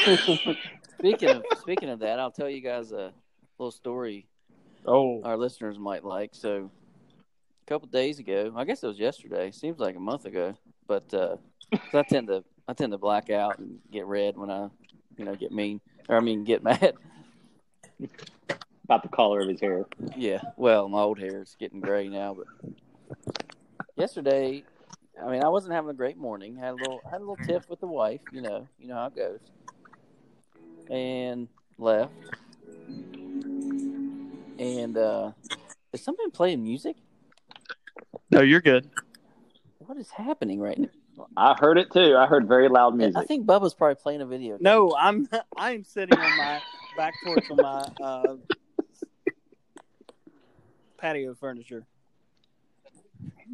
speaking 0.98 1.30
of 1.30 1.44
speaking 1.60 1.88
of 1.88 2.00
that, 2.00 2.18
I'll 2.18 2.30
tell 2.30 2.48
you 2.48 2.60
guys 2.60 2.92
a 2.92 3.12
little 3.58 3.70
story 3.70 4.26
Oh, 4.86 5.22
our 5.22 5.36
listeners 5.38 5.78
might 5.78 6.04
like. 6.04 6.30
So, 6.34 6.70
a 7.64 7.66
couple 7.68 7.88
days 7.88 8.18
ago, 8.18 8.52
I 8.54 8.64
guess 8.64 8.82
it 8.82 8.86
was 8.86 8.98
yesterday. 8.98 9.50
Seems 9.50 9.78
like 9.78 9.96
a 9.96 10.00
month 10.00 10.26
ago, 10.26 10.54
but 10.86 11.12
uh, 11.14 11.36
I 11.94 12.02
tend 12.02 12.26
to 12.28 12.44
I 12.68 12.74
tend 12.74 12.92
to 12.92 12.98
black 12.98 13.30
out 13.30 13.58
and 13.58 13.78
get 13.90 14.04
red 14.06 14.36
when 14.36 14.50
I, 14.50 14.68
you 15.16 15.24
know, 15.24 15.34
get 15.34 15.52
mean 15.52 15.80
or 16.08 16.16
I 16.16 16.20
mean 16.20 16.44
get 16.44 16.62
mad. 16.62 16.94
About 18.84 19.02
the 19.02 19.08
color 19.08 19.40
of 19.40 19.48
his 19.48 19.60
hair. 19.60 19.86
Yeah, 20.16 20.42
well, 20.56 20.88
my 20.90 21.00
old 21.00 21.18
hair 21.18 21.40
is 21.40 21.56
getting 21.58 21.80
gray 21.80 22.08
now, 22.08 22.34
but 22.34 22.46
yesterday, 23.96 24.64
I 25.22 25.30
mean, 25.30 25.42
I 25.42 25.48
wasn't 25.48 25.74
having 25.74 25.90
a 25.90 25.94
great 25.94 26.16
morning. 26.16 26.56
Had 26.56 26.72
a 26.72 26.76
little 26.76 27.00
had 27.10 27.18
a 27.18 27.24
little 27.24 27.36
tiff 27.36 27.68
with 27.68 27.80
the 27.80 27.86
wife, 27.86 28.20
you 28.32 28.42
know, 28.42 28.66
you 28.78 28.88
know 28.88 28.94
how 28.94 29.06
it 29.06 29.16
goes, 29.16 29.40
and 30.90 31.48
left. 31.78 32.12
And 34.58 34.96
uh 34.96 35.32
is 35.92 36.02
somebody 36.02 36.30
playing 36.30 36.62
music? 36.62 36.96
no, 38.30 38.40
you're 38.40 38.60
good. 38.60 38.88
What 39.78 39.98
is 39.98 40.10
happening 40.10 40.60
right 40.60 40.78
now? 40.78 40.88
I 41.36 41.54
heard 41.58 41.78
it 41.78 41.92
too. 41.92 42.16
I 42.16 42.26
heard 42.26 42.48
very 42.48 42.68
loud 42.68 42.96
music. 42.96 43.16
I 43.16 43.24
think 43.24 43.46
Bubba's 43.46 43.74
probably 43.74 43.94
playing 43.96 44.20
a 44.20 44.26
video. 44.26 44.56
game. 44.56 44.62
No, 44.62 44.94
I'm 44.98 45.28
I'm 45.56 45.84
sitting 45.84 46.18
on 46.18 46.36
my 46.38 46.60
back 46.96 47.14
porch 47.24 47.44
on 47.50 47.56
my 47.58 48.04
uh, 48.04 48.36
patio 50.96 51.34
furniture. 51.34 51.86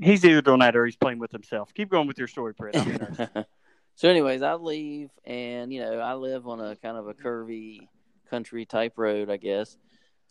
He's 0.01 0.25
either 0.25 0.43
doing 0.43 0.61
that 0.61 0.77
or 0.77 0.85
he's 0.87 0.97
playing 0.97 1.19
with 1.19 1.33
himself. 1.33 1.73
Keep 1.75 1.91
going 1.91 2.07
with 2.07 2.19
your 2.19 2.29
story, 2.29 2.55
Brett. 2.57 3.47
So, 4.01 4.09
anyways, 4.09 4.41
I 4.41 4.55
leave, 4.55 5.11
and 5.27 5.71
you 5.71 5.81
know, 5.83 5.99
I 5.99 6.15
live 6.15 6.49
on 6.49 6.59
a 6.59 6.75
kind 6.75 6.97
of 6.97 7.07
a 7.07 7.13
curvy 7.13 7.87
country 8.31 8.65
type 8.65 8.95
road, 8.97 9.29
I 9.29 9.37
guess, 9.37 9.77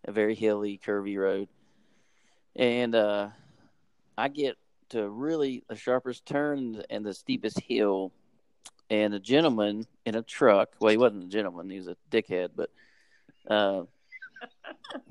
a 0.06 0.12
very 0.12 0.34
hilly, 0.34 0.82
curvy 0.84 1.20
road, 1.20 1.50
and 2.56 2.96
uh, 2.96 3.28
I 4.18 4.28
get 4.30 4.58
to 4.90 5.08
really 5.08 5.64
the 5.70 5.76
sharpest 5.76 6.26
turn 6.26 6.82
and 6.90 7.06
the 7.06 7.14
steepest 7.14 7.60
hill, 7.60 8.12
and 8.90 9.14
a 9.14 9.20
gentleman 9.20 9.86
in 10.04 10.16
a 10.16 10.24
truck. 10.24 10.70
Well, 10.80 10.90
he 10.90 10.98
wasn't 10.98 11.26
a 11.26 11.28
gentleman; 11.28 11.70
he 11.70 11.78
was 11.78 11.90
a 11.90 11.98
dickhead, 12.10 12.50
but. 12.56 12.72
Uh, 13.48 13.84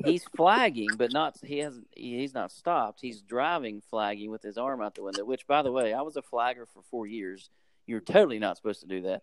he's 0.04 0.24
flagging, 0.36 0.88
but 0.96 1.12
not 1.12 1.36
he 1.44 1.58
hasn't 1.58 1.86
he's 1.94 2.34
not 2.34 2.50
stopped. 2.52 3.00
He's 3.00 3.22
driving 3.22 3.82
flagging 3.90 4.30
with 4.30 4.42
his 4.42 4.58
arm 4.58 4.80
out 4.82 4.94
the 4.94 5.02
window, 5.02 5.24
which 5.24 5.46
by 5.46 5.62
the 5.62 5.72
way, 5.72 5.92
I 5.92 6.02
was 6.02 6.16
a 6.16 6.22
flagger 6.22 6.66
for 6.66 6.82
4 6.90 7.06
years. 7.06 7.50
You're 7.86 8.00
totally 8.00 8.38
not 8.38 8.56
supposed 8.56 8.80
to 8.80 8.86
do 8.86 9.02
that. 9.02 9.22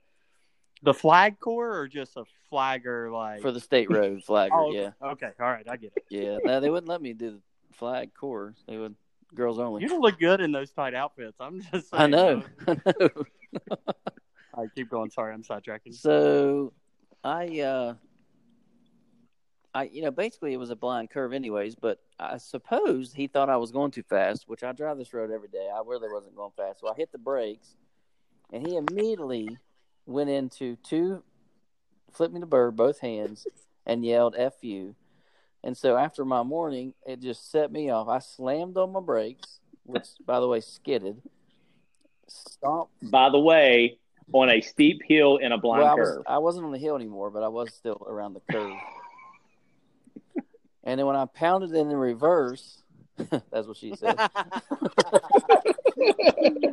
the 0.81 0.93
flag 0.93 1.39
corps 1.39 1.77
or 1.77 1.87
just 1.87 2.17
a 2.17 2.23
flagger 2.49 3.11
like 3.11 3.41
For 3.41 3.51
the 3.51 3.59
state 3.59 3.89
road 3.91 4.23
flagger, 4.23 4.53
Oh, 4.55 4.71
yeah. 4.71 4.91
Okay, 5.01 5.29
all 5.39 5.47
right, 5.47 5.65
I 5.69 5.77
get 5.77 5.93
it. 5.95 6.05
Yeah. 6.09 6.37
No, 6.43 6.59
they 6.59 6.69
wouldn't 6.69 6.89
let 6.89 7.01
me 7.01 7.13
do 7.13 7.31
the 7.31 7.41
flag 7.75 8.11
corps. 8.13 8.53
They 8.67 8.77
would 8.77 8.95
girls 9.33 9.59
only. 9.59 9.81
You 9.83 9.89
don't 9.89 10.01
look 10.01 10.17
good 10.19 10.39
in 10.41 10.51
those 10.51 10.71
tight 10.71 10.93
outfits. 10.93 11.37
I'm 11.39 11.61
just 11.61 11.89
saying. 11.89 12.03
I 12.03 12.07
know. 12.07 12.43
I 12.67 12.77
know. 12.99 13.09
All 14.53 14.63
right, 14.63 14.69
keep 14.75 14.89
going. 14.89 15.09
Sorry, 15.11 15.33
I'm 15.33 15.43
sidetracking. 15.43 15.93
So 15.93 16.71
I 17.23 17.59
uh 17.59 17.93
I 19.75 19.83
you 19.91 20.01
know, 20.01 20.09
basically 20.09 20.53
it 20.53 20.57
was 20.57 20.69
a 20.69 20.75
blind 20.75 21.09
curve 21.09 21.33
anyways, 21.33 21.75
but 21.75 21.99
I 22.17 22.37
suppose 22.37 23.13
he 23.13 23.27
thought 23.27 23.49
I 23.49 23.57
was 23.57 23.71
going 23.71 23.91
too 23.91 24.03
fast, 24.03 24.45
which 24.47 24.63
I 24.63 24.71
drive 24.71 24.97
this 24.97 25.13
road 25.13 25.31
every 25.31 25.49
day. 25.49 25.69
I 25.71 25.81
really 25.85 26.07
wasn't 26.09 26.35
going 26.35 26.53
fast. 26.55 26.79
So 26.79 26.89
I 26.89 26.95
hit 26.95 27.11
the 27.11 27.17
brakes 27.17 27.75
and 28.53 28.65
he 28.65 28.77
immediately 28.77 29.57
went 30.05 30.29
into 30.29 30.77
two 30.77 31.21
flipped 32.13 32.33
me 32.33 32.39
the 32.39 32.45
bird 32.45 32.77
both 32.77 32.99
hands 32.99 33.45
and 33.85 34.05
yelled 34.05 34.35
F 34.37 34.53
you. 34.61 34.95
And 35.61 35.75
so 35.75 35.97
after 35.97 36.23
my 36.23 36.43
morning, 36.43 36.93
it 37.05 37.21
just 37.21 37.51
set 37.51 37.69
me 37.69 37.89
off. 37.89 38.07
I 38.07 38.19
slammed 38.19 38.77
on 38.77 38.93
my 38.93 39.01
brakes, 39.01 39.59
which 39.83 40.07
by 40.25 40.39
the 40.39 40.47
way 40.47 40.61
skidded. 40.61 41.21
Stomped 42.27 42.93
By 43.11 43.29
the 43.29 43.39
way, 43.39 43.97
on 44.31 44.49
a 44.49 44.61
steep 44.61 45.01
hill 45.05 45.37
in 45.37 45.51
a 45.51 45.57
blind 45.57 45.83
well, 45.83 45.91
I, 45.91 45.95
was, 45.95 46.09
curve. 46.09 46.23
I 46.27 46.37
wasn't 46.37 46.65
on 46.65 46.71
the 46.71 46.79
hill 46.79 46.95
anymore, 46.95 47.29
but 47.29 47.43
I 47.43 47.49
was 47.49 47.73
still 47.73 48.01
around 48.07 48.33
the 48.33 48.41
curve. 48.51 48.73
And 50.85 50.99
then 50.99 51.05
when 51.07 51.15
I 51.15 51.25
pounded 51.25 51.73
in 51.73 51.89
the 51.89 51.97
reverse, 51.97 52.83
that's 53.17 53.67
what 53.67 53.77
she 53.77 53.95
said. 53.95 54.15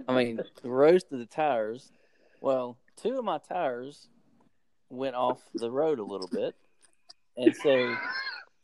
I 0.08 0.14
mean, 0.14 0.40
roasted 0.62 1.20
the 1.20 1.26
tires. 1.26 1.90
Well, 2.40 2.76
two 2.96 3.18
of 3.18 3.24
my 3.24 3.38
tires 3.38 4.08
went 4.90 5.14
off 5.14 5.40
the 5.54 5.70
road 5.70 5.98
a 5.98 6.04
little 6.04 6.28
bit, 6.28 6.54
and 7.36 7.56
so 7.56 7.96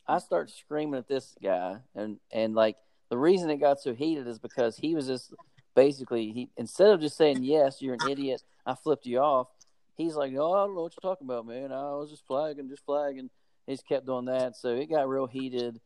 I 0.07 0.19
start 0.19 0.51
screaming 0.51 0.99
at 0.99 1.07
this 1.07 1.35
guy, 1.41 1.77
and 1.95 2.17
and 2.31 2.53
like 2.53 2.75
the 3.09 3.17
reason 3.17 3.49
it 3.49 3.57
got 3.57 3.79
so 3.79 3.93
heated 3.93 4.27
is 4.27 4.37
because 4.37 4.77
he 4.77 4.93
was 4.93 5.07
just 5.07 5.33
basically 5.75 6.31
he 6.31 6.49
instead 6.57 6.91
of 6.91 7.01
just 7.01 7.17
saying 7.17 7.43
yes, 7.43 7.81
you're 7.81 7.95
an 7.95 8.09
idiot, 8.09 8.43
I 8.65 8.75
flipped 8.75 9.05
you 9.07 9.19
off. 9.19 9.47
He's 9.95 10.15
like, 10.15 10.33
oh, 10.37 10.53
I 10.53 10.65
don't 10.65 10.75
know 10.75 10.83
what 10.83 10.93
you're 10.93 11.11
talking 11.11 11.27
about, 11.27 11.45
man. 11.45 11.73
I 11.73 11.91
was 11.95 12.09
just 12.09 12.25
flagging, 12.25 12.69
just 12.69 12.85
flagging. 12.85 13.29
He 13.69 13.75
just 13.75 13.87
kept 13.87 14.07
doing 14.07 14.25
that, 14.25 14.57
so 14.57 14.69
it 14.69 14.89
got 14.89 15.07
real 15.07 15.27
heated. 15.27 15.79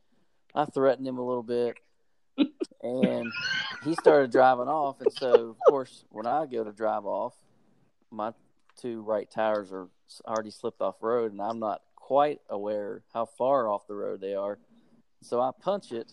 I 0.54 0.64
threatened 0.64 1.06
him 1.06 1.18
a 1.18 1.22
little 1.22 1.42
bit, 1.42 1.76
and 2.82 3.30
he 3.84 3.94
started 3.94 4.32
driving 4.32 4.68
off. 4.68 5.02
And 5.02 5.12
so, 5.12 5.50
of 5.50 5.56
course, 5.68 6.06
when 6.08 6.26
I 6.26 6.46
go 6.46 6.64
to 6.64 6.72
drive 6.72 7.04
off, 7.04 7.34
my 8.10 8.32
two 8.80 9.02
right 9.02 9.30
tires 9.30 9.70
are 9.70 9.88
already 10.26 10.50
slipped 10.50 10.80
off 10.80 11.02
road, 11.02 11.32
and 11.32 11.42
I'm 11.42 11.58
not 11.58 11.82
quite 11.94 12.40
aware 12.48 13.02
how 13.12 13.26
far 13.26 13.68
off 13.68 13.86
the 13.86 13.94
road 13.94 14.22
they 14.22 14.34
are. 14.34 14.58
So 15.20 15.42
I 15.42 15.50
punch 15.60 15.92
it, 15.92 16.10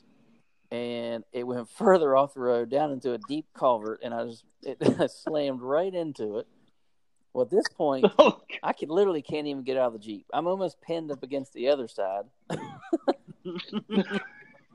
and 0.71 1.23
it 1.31 1.47
went 1.47 1.69
further 1.77 2.17
off 2.17 2.33
the 2.33 2.41
road 2.41 2.69
down 2.69 2.91
into 2.91 3.13
a 3.13 3.17
deep 3.29 3.45
culvert, 3.57 4.01
and 4.03 4.13
I 4.13 4.25
just 4.25 4.43
it 4.63 5.09
slammed 5.23 5.61
right 5.61 5.93
into 5.93 6.39
it. 6.39 6.47
Well, 7.33 7.45
at 7.45 7.51
this 7.51 7.67
point, 7.75 8.05
I 8.63 8.73
could 8.73 8.89
literally 8.89 9.21
can't 9.21 9.47
even 9.47 9.63
get 9.63 9.77
out 9.77 9.87
of 9.87 9.93
the 9.93 9.99
jeep. 9.99 10.25
I'm 10.33 10.47
almost 10.47 10.81
pinned 10.81 11.11
up 11.11 11.23
against 11.23 11.53
the 11.53 11.69
other 11.69 11.87
side. 11.87 12.25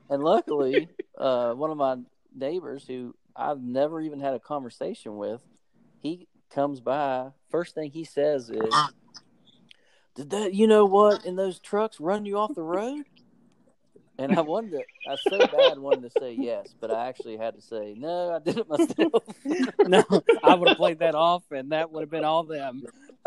and 0.09 0.23
luckily, 0.23 0.89
uh, 1.17 1.53
one 1.53 1.71
of 1.71 1.77
my 1.77 1.97
neighbors 2.35 2.85
who 2.87 3.15
I've 3.35 3.61
never 3.61 4.01
even 4.01 4.19
had 4.19 4.33
a 4.33 4.39
conversation 4.39 5.17
with, 5.17 5.41
he 5.99 6.27
comes 6.49 6.79
by. 6.79 7.29
First 7.49 7.75
thing 7.75 7.91
he 7.91 8.03
says 8.03 8.49
is, 8.49 8.75
"Did 10.15 10.31
that? 10.31 10.53
You 10.53 10.67
know 10.67 10.85
what? 10.85 11.25
In 11.25 11.35
those 11.35 11.59
trucks 11.59 11.99
run 11.99 12.25
you 12.25 12.37
off 12.37 12.55
the 12.55 12.63
road?" 12.63 13.05
And 14.19 14.37
I 14.37 14.41
wanted 14.41 14.71
to, 14.71 14.83
I 15.07 15.15
so 15.29 15.37
bad 15.37 15.77
wanted 15.77 16.11
to 16.11 16.19
say 16.19 16.33
yes, 16.33 16.73
but 16.79 16.91
I 16.91 17.07
actually 17.07 17.37
had 17.37 17.55
to 17.55 17.61
say 17.61 17.93
no. 17.95 18.33
I 18.33 18.39
did 18.39 18.57
it 18.57 18.67
myself. 18.67 19.23
no, 19.87 20.03
I 20.43 20.55
would 20.55 20.69
have 20.69 20.77
played 20.77 20.99
that 20.99 21.13
off, 21.13 21.43
and 21.51 21.71
that 21.71 21.91
would 21.91 22.01
have 22.01 22.09
been 22.09 22.25
all 22.25 22.43
them. 22.43 22.83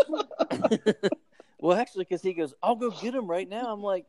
well, 1.59 1.79
actually, 1.79 2.05
because 2.05 2.23
he 2.23 2.35
goes, 2.35 2.55
"I'll 2.63 2.75
go 2.75 2.91
get 2.91 3.15
him 3.15 3.29
right 3.29 3.49
now." 3.49 3.73
I'm 3.73 3.83
like, 3.83 4.07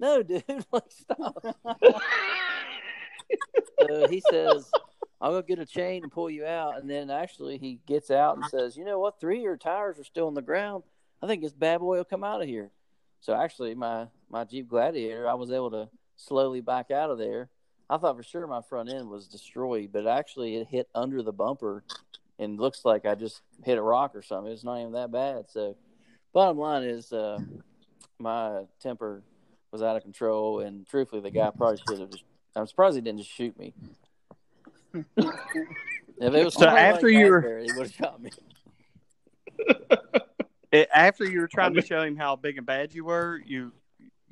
"No, 0.00 0.22
dude, 0.24 0.44
like 0.72 0.90
stop." 0.90 1.44
so 3.80 4.08
he 4.08 4.20
says, 4.28 4.70
I'll 5.20 5.32
go 5.32 5.42
get 5.42 5.58
a 5.58 5.66
chain 5.66 6.02
and 6.02 6.12
pull 6.12 6.28
you 6.28 6.44
out. 6.44 6.78
And 6.78 6.90
then 6.90 7.10
actually 7.10 7.58
he 7.58 7.80
gets 7.86 8.10
out 8.10 8.36
and 8.36 8.44
says, 8.46 8.76
you 8.76 8.84
know 8.84 8.98
what? 8.98 9.18
Three 9.18 9.38
of 9.38 9.42
your 9.42 9.56
tires 9.56 9.98
are 9.98 10.04
still 10.04 10.26
on 10.26 10.34
the 10.34 10.42
ground. 10.42 10.82
I 11.22 11.26
think 11.26 11.42
this 11.42 11.54
bad 11.54 11.80
boy 11.80 11.96
will 11.96 12.04
come 12.04 12.24
out 12.24 12.42
of 12.42 12.48
here. 12.48 12.70
So 13.20 13.34
actually, 13.34 13.74
my 13.74 14.08
my 14.28 14.44
Jeep 14.44 14.68
Gladiator, 14.68 15.26
I 15.26 15.32
was 15.32 15.50
able 15.50 15.70
to 15.70 15.88
slowly 16.16 16.60
back 16.60 16.90
out 16.90 17.10
of 17.10 17.18
there. 17.18 17.48
I 17.90 17.98
thought 17.98 18.16
for 18.16 18.22
sure 18.22 18.46
my 18.46 18.62
front 18.62 18.88
end 18.88 19.08
was 19.10 19.28
destroyed, 19.28 19.90
but 19.92 20.06
actually 20.06 20.56
it 20.56 20.66
hit 20.68 20.88
under 20.94 21.22
the 21.22 21.32
bumper, 21.32 21.84
and 22.38 22.58
looks 22.58 22.84
like 22.84 23.04
I 23.06 23.14
just 23.14 23.42
hit 23.62 23.78
a 23.78 23.82
rock 23.82 24.14
or 24.14 24.22
something. 24.22 24.52
It's 24.52 24.64
not 24.64 24.80
even 24.80 24.92
that 24.92 25.12
bad. 25.12 25.50
So, 25.50 25.76
bottom 26.32 26.58
line 26.58 26.82
is, 26.82 27.12
uh, 27.12 27.40
my 28.18 28.62
temper 28.80 29.22
was 29.70 29.82
out 29.82 29.96
of 29.96 30.02
control, 30.02 30.60
and 30.60 30.86
truthfully, 30.88 31.20
the 31.20 31.30
guy 31.30 31.50
probably 31.50 31.78
should 31.86 32.00
have. 32.00 32.10
Just, 32.10 32.24
I'm 32.56 32.66
surprised 32.66 32.96
he 32.96 33.02
didn't 33.02 33.18
just 33.18 33.30
shoot 33.30 33.56
me. 33.58 33.74
if 34.94 35.04
it 36.18 36.44
was 36.44 36.54
So 36.54 36.66
after 36.68 37.06
like 37.08 37.18
you 37.18 37.26
were- 37.30 37.58
he 37.58 37.72
would 37.72 37.86
have 37.86 37.92
shot 37.94 38.22
me. 38.22 38.30
It, 40.72 40.88
after 40.92 41.24
you 41.24 41.38
were 41.38 41.46
trying 41.46 41.74
to 41.74 41.82
show 41.82 42.02
him 42.02 42.16
how 42.16 42.34
big 42.34 42.58
and 42.58 42.66
bad 42.66 42.92
you 42.92 43.04
were, 43.04 43.40
you 43.46 43.70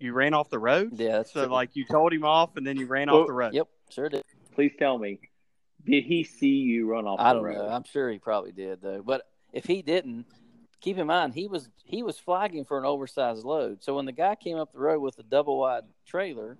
you 0.02 0.12
ran 0.12 0.34
off 0.34 0.50
the 0.50 0.58
road. 0.58 0.92
Yeah, 0.98 1.22
So 1.22 1.42
true. 1.42 1.48
like 1.48 1.70
you 1.74 1.84
told 1.84 2.12
him 2.12 2.24
off, 2.24 2.56
and 2.56 2.66
then 2.66 2.76
you 2.76 2.86
ran 2.86 3.08
Well, 3.08 3.22
off 3.22 3.26
the 3.26 3.32
road. 3.32 3.54
Yep, 3.54 3.68
sure 3.90 4.08
did. 4.08 4.22
Please 4.54 4.72
tell 4.78 4.98
me, 4.98 5.20
did 5.84 6.04
he 6.04 6.24
see 6.24 6.46
you 6.48 6.90
run 6.90 7.06
off 7.06 7.20
I 7.20 7.30
the 7.30 7.36
don't 7.36 7.44
road? 7.44 7.56
know. 7.58 7.68
I'm 7.68 7.84
sure 7.84 8.10
he 8.10 8.18
probably 8.18 8.52
did 8.52 8.82
though. 8.82 9.02
But 9.04 9.22
if 9.52 9.64
he 9.64 9.82
didn't, 9.82 10.26
keep 10.80 10.98
in 10.98 11.06
mind 11.06 11.34
he 11.34 11.48
was 11.48 11.68
he 11.84 12.02
was 12.02 12.18
flagging 12.18 12.64
for 12.64 12.78
an 12.78 12.84
oversized 12.84 13.44
load. 13.44 13.82
So 13.82 13.96
when 13.96 14.04
the 14.06 14.12
guy 14.12 14.34
came 14.34 14.56
up 14.58 14.72
the 14.72 14.78
road 14.80 15.00
with 15.00 15.16
the 15.16 15.22
double 15.22 15.58
wide 15.58 15.84
trailer, 16.06 16.58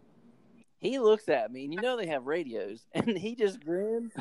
he 0.80 0.98
looks 0.98 1.28
at 1.28 1.52
me, 1.52 1.64
and 1.64 1.74
you 1.74 1.80
know 1.80 1.96
they 1.96 2.06
have 2.06 2.26
radios, 2.26 2.84
and 2.92 3.16
he 3.16 3.34
just 3.34 3.64
grins. 3.64 4.12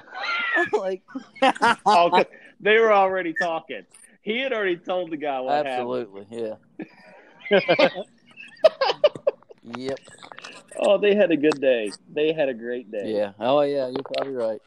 I'm 0.57 0.69
like, 0.73 1.01
Oh, 1.85 2.09
'cause 2.11 2.25
they 2.59 2.77
were 2.77 2.93
already 2.93 3.33
talking. 3.33 3.83
He 4.21 4.39
had 4.39 4.53
already 4.53 4.77
told 4.77 5.11
the 5.11 5.17
guy 5.17 5.39
what 5.41 5.53
happened. 5.65 5.77
absolutely, 5.77 6.27
yeah, 6.29 6.55
yep. 9.63 9.99
Oh, 10.79 10.97
they 10.97 11.15
had 11.15 11.31
a 11.31 11.37
good 11.37 11.59
day. 11.61 11.91
They 12.13 12.33
had 12.33 12.49
a 12.49 12.53
great 12.53 12.91
day. 12.91 13.11
yeah. 13.15 13.33
Oh 13.39 13.61
yeah, 13.61 13.87
you're 13.87 14.03
probably 14.03 14.33
right. 14.33 14.61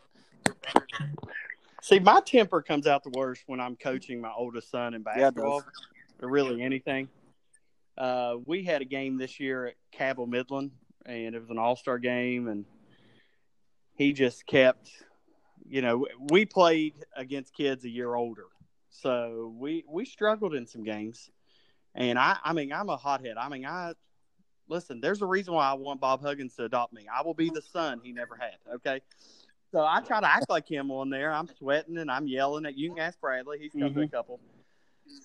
See, 1.82 1.98
my 1.98 2.20
temper 2.20 2.62
comes 2.62 2.86
out 2.86 3.02
the 3.02 3.10
worst 3.10 3.42
when 3.46 3.60
I'm 3.60 3.76
coaching 3.76 4.20
my 4.20 4.32
oldest 4.34 4.70
son 4.70 4.94
in 4.94 5.02
Yeah, 5.02 5.30
basketball, 5.30 5.62
or 6.22 6.28
really 6.28 6.62
anything. 6.62 7.08
Uh, 7.98 8.36
we 8.46 8.64
had 8.64 8.80
a 8.80 8.86
game 8.86 9.18
this 9.18 9.38
year 9.38 9.66
at 9.66 9.74
Cabell 9.92 10.26
Midland, 10.26 10.72
and 11.04 11.34
it 11.34 11.38
was 11.38 11.50
an 11.50 11.58
All 11.58 11.76
Star 11.76 11.98
game, 11.98 12.48
and 12.48 12.64
he 13.96 14.12
just 14.12 14.46
kept, 14.46 14.90
you 15.68 15.82
know, 15.82 16.06
we 16.18 16.46
played 16.46 16.94
against 17.16 17.54
kids 17.54 17.84
a 17.84 17.90
year 17.90 18.14
older, 18.14 18.46
so 18.88 19.54
we 19.58 19.84
we 19.88 20.04
struggled 20.04 20.54
in 20.54 20.66
some 20.66 20.84
games, 20.84 21.30
and 21.94 22.18
I, 22.18 22.36
I 22.42 22.52
mean, 22.52 22.72
I'm 22.72 22.88
a 22.88 22.96
hothead. 22.96 23.36
I 23.36 23.48
mean, 23.48 23.66
I 23.66 23.92
listen. 24.68 25.00
There's 25.00 25.22
a 25.22 25.26
reason 25.26 25.54
why 25.54 25.70
I 25.70 25.74
want 25.74 26.00
Bob 26.00 26.22
Huggins 26.22 26.54
to 26.56 26.64
adopt 26.64 26.92
me. 26.92 27.06
I 27.12 27.22
will 27.22 27.34
be 27.34 27.50
the 27.50 27.62
son 27.62 28.00
he 28.02 28.12
never 28.12 28.36
had. 28.36 28.56
Okay. 28.76 29.00
So 29.72 29.80
I 29.80 30.00
try 30.00 30.20
to 30.20 30.32
act 30.32 30.48
like 30.48 30.68
him 30.68 30.90
on 30.92 31.10
there. 31.10 31.32
I'm 31.32 31.48
sweating 31.58 31.98
and 31.98 32.10
I'm 32.10 32.28
yelling 32.28 32.64
at 32.64 32.78
you. 32.78 32.90
Can 32.90 33.00
ask 33.00 33.20
Bradley. 33.20 33.58
He's 33.60 33.72
come 33.72 33.92
to 33.92 34.02
a 34.02 34.08
couple. 34.08 34.40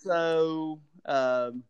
So 0.01 0.79
um, 1.05 1.63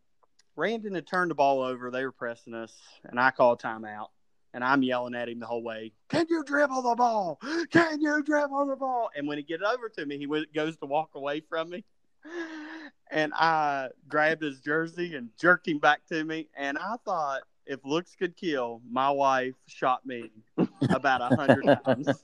Randon 0.56 0.96
had 0.96 1.06
turned 1.06 1.32
the 1.32 1.36
ball 1.36 1.62
over. 1.62 1.92
They 1.92 2.06
were 2.06 2.12
pressing 2.12 2.54
us, 2.54 2.74
and 3.04 3.20
I 3.20 3.32
called 3.32 3.62
timeout. 3.62 4.08
And 4.52 4.64
I'm 4.64 4.82
yelling 4.82 5.14
at 5.14 5.30
him 5.30 5.40
the 5.40 5.46
whole 5.46 5.62
way. 5.62 5.92
Can 6.10 6.26
you 6.28 6.44
dribble 6.44 6.82
the 6.82 6.96
ball? 6.96 7.40
Can 7.70 8.02
you 8.02 8.24
dribble 8.24 8.66
the 8.66 8.76
ball? 8.78 9.12
And 9.16 9.28
when 9.28 9.38
he 9.38 9.44
gets 9.44 9.62
over 9.62 9.90
to 9.90 10.06
me, 10.06 10.18
he 10.18 10.46
goes 10.56 10.76
to 10.78 10.88
walk 10.88 11.12
away 11.14 11.42
from 11.42 11.70
me. 11.70 11.84
And 13.12 13.34
I 13.34 13.90
grabbed 14.08 14.44
his 14.44 14.60
jersey 14.62 15.16
and 15.16 15.30
jerked 15.40 15.68
him 15.68 15.80
back 15.80 16.06
to 16.10 16.24
me. 16.24 16.48
And 16.56 16.78
I 16.78 16.96
thought, 17.06 17.42
if 17.66 17.80
looks 17.86 18.16
could 18.16 18.36
kill, 18.36 18.82
my 18.90 19.12
wife 19.12 19.54
shot 19.68 20.06
me 20.06 20.32
about 20.90 21.22
a 21.22 21.36
hundred 21.36 21.80
times. 21.86 22.08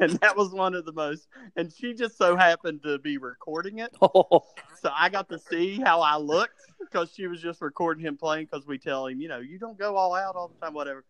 And 0.00 0.12
that 0.20 0.36
was 0.36 0.52
one 0.52 0.74
of 0.74 0.84
the 0.84 0.92
most. 0.92 1.28
And 1.56 1.72
she 1.72 1.94
just 1.94 2.18
so 2.18 2.36
happened 2.36 2.82
to 2.82 2.98
be 2.98 3.18
recording 3.18 3.78
it. 3.78 3.94
Oh, 4.02 4.42
So 4.80 4.90
I 4.94 5.08
got 5.08 5.28
to 5.30 5.38
see 5.38 5.80
how 5.80 6.00
I 6.00 6.16
looked 6.16 6.60
because 6.80 7.12
she 7.12 7.26
was 7.26 7.40
just 7.40 7.62
recording 7.62 8.04
him 8.04 8.16
playing 8.16 8.46
because 8.50 8.66
we 8.66 8.78
tell 8.78 9.06
him, 9.06 9.20
you 9.20 9.28
know, 9.28 9.38
you 9.38 9.58
don't 9.58 9.78
go 9.78 9.96
all 9.96 10.14
out 10.14 10.34
all 10.34 10.48
the 10.48 10.54
time, 10.64 10.74
whatever. 10.74 11.04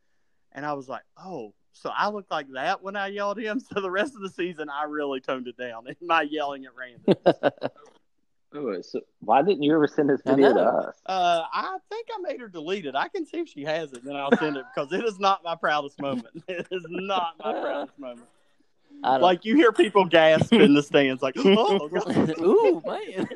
And 0.53 0.65
I 0.65 0.73
was 0.75 0.89
like, 0.89 1.03
oh, 1.17 1.53
so 1.73 1.91
I 1.95 2.09
looked 2.09 2.31
like 2.31 2.47
that 2.55 2.83
when 2.83 2.97
I 2.97 3.09
yelled 3.09 3.39
at 3.39 3.45
him. 3.45 3.61
So 3.61 3.81
the 3.81 3.91
rest 3.91 4.15
of 4.15 4.23
the 4.23 4.31
season, 4.31 4.69
I 4.69 4.85
really 4.85 5.21
toned 5.21 5.49
it 5.49 5.57
down 5.57 5.87
in 5.89 5.97
my 6.07 6.23
yelling 6.23 6.65
at 6.65 6.73
Randall. 6.75 7.73
Oh, 8.57 8.81
so 8.81 9.01
why 9.21 9.43
didn't 9.43 9.63
you 9.63 9.75
ever 9.75 9.87
send 9.87 10.09
this 10.09 10.23
video 10.25 10.55
to 10.55 10.61
us? 10.61 10.97
Uh, 11.05 11.43
I 11.53 11.77
think 11.91 12.09
I 12.15 12.21
made 12.23 12.41
her 12.41 12.49
delete 12.49 12.87
it. 12.87 12.95
I 12.95 13.09
can 13.09 13.27
see 13.27 13.39
if 13.39 13.49
she 13.49 13.65
has 13.65 13.93
it, 13.93 14.03
then 14.03 14.17
I'll 14.17 14.35
send 14.37 14.57
it 14.57 14.65
because 14.75 14.93
it 14.93 15.05
is 15.05 15.19
not 15.19 15.45
my 15.45 15.55
proudest 15.55 16.01
moment. 16.01 16.29
It 16.49 16.67
is 16.71 16.87
not 16.89 17.35
my 17.39 17.53
proudest 17.53 17.99
moment. 17.99 18.29
I. 19.05 19.19
Like 19.19 19.45
you 19.45 19.57
hear 19.57 19.73
people 19.73 20.07
gasp 20.07 20.55
in 20.55 20.75
the 20.75 20.83
stands, 20.83 21.23
like, 21.23 21.35
"Oh, 21.39 21.89
God. 21.89 22.35
Ooh 22.41 22.83
man. 22.87 23.29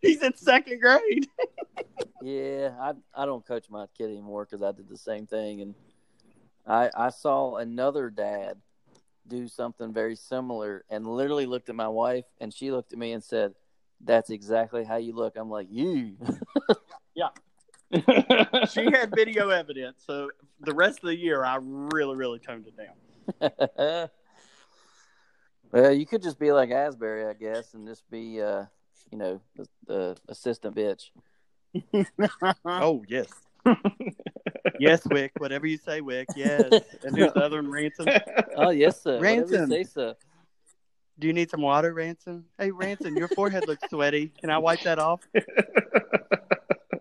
he's 0.00 0.22
in 0.22 0.36
second 0.36 0.80
grade." 0.80 1.26
Yeah, 2.22 2.70
I 2.80 2.92
I 3.14 3.26
don't 3.26 3.44
coach 3.44 3.66
my 3.68 3.86
kid 3.98 4.10
anymore 4.10 4.46
because 4.48 4.62
I 4.62 4.70
did 4.72 4.88
the 4.88 4.96
same 4.96 5.26
thing, 5.26 5.60
and 5.60 5.74
I 6.66 6.90
I 6.94 7.10
saw 7.10 7.56
another 7.56 8.10
dad 8.10 8.60
do 9.26 9.48
something 9.48 9.92
very 9.92 10.14
similar, 10.14 10.84
and 10.88 11.06
literally 11.06 11.46
looked 11.46 11.68
at 11.68 11.74
my 11.74 11.88
wife, 11.88 12.26
and 12.40 12.52
she 12.52 12.70
looked 12.70 12.92
at 12.92 12.98
me 12.98 13.12
and 13.12 13.24
said, 13.24 13.54
"That's 14.00 14.30
exactly 14.30 14.84
how 14.84 14.96
you 14.96 15.14
look." 15.14 15.36
I'm 15.36 15.50
like, 15.50 15.68
"You." 15.70 16.16
Yeah. 17.14 17.28
she 18.72 18.84
had 18.86 19.14
video 19.14 19.50
evidence, 19.50 20.02
so 20.04 20.30
the 20.60 20.74
rest 20.74 20.98
of 20.98 21.08
the 21.08 21.16
year, 21.16 21.44
I 21.44 21.58
really, 21.60 22.16
really 22.16 22.40
toned 22.40 22.66
it 22.66 22.76
down. 22.76 22.94
well, 25.72 25.92
you 25.92 26.04
could 26.06 26.22
just 26.22 26.38
be 26.38 26.50
like 26.50 26.70
Asbury, 26.70 27.26
I 27.26 27.34
guess, 27.34 27.74
and 27.74 27.86
just 27.86 28.08
be, 28.10 28.42
uh, 28.42 28.64
you 29.12 29.18
know, 29.18 29.40
the, 29.56 29.66
the 29.86 30.16
assistant 30.28 30.74
bitch. 30.74 31.10
Oh 32.64 33.02
yes, 33.08 33.26
yes, 34.78 35.04
Wick. 35.06 35.32
Whatever 35.38 35.66
you 35.66 35.76
say, 35.76 36.00
Wick. 36.00 36.28
Yes. 36.36 36.70
And 37.02 37.16
the 37.16 37.36
other 37.36 37.62
Ransom? 37.62 38.06
Oh 38.56 38.70
yes, 38.70 39.02
sir. 39.02 39.16
Whatever 39.16 39.56
you 39.56 39.66
say 39.66 39.82
so. 39.82 40.14
Do 41.18 41.26
you 41.28 41.32
need 41.32 41.50
some 41.50 41.60
water, 41.62 41.92
Ransom? 41.94 42.44
Hey, 42.58 42.70
Ransom, 42.70 43.16
your 43.16 43.28
forehead 43.28 43.66
looks 43.68 43.88
sweaty. 43.88 44.32
Can 44.40 44.50
I 44.50 44.58
wipe 44.58 44.80
that 44.82 44.98
off? 44.98 45.20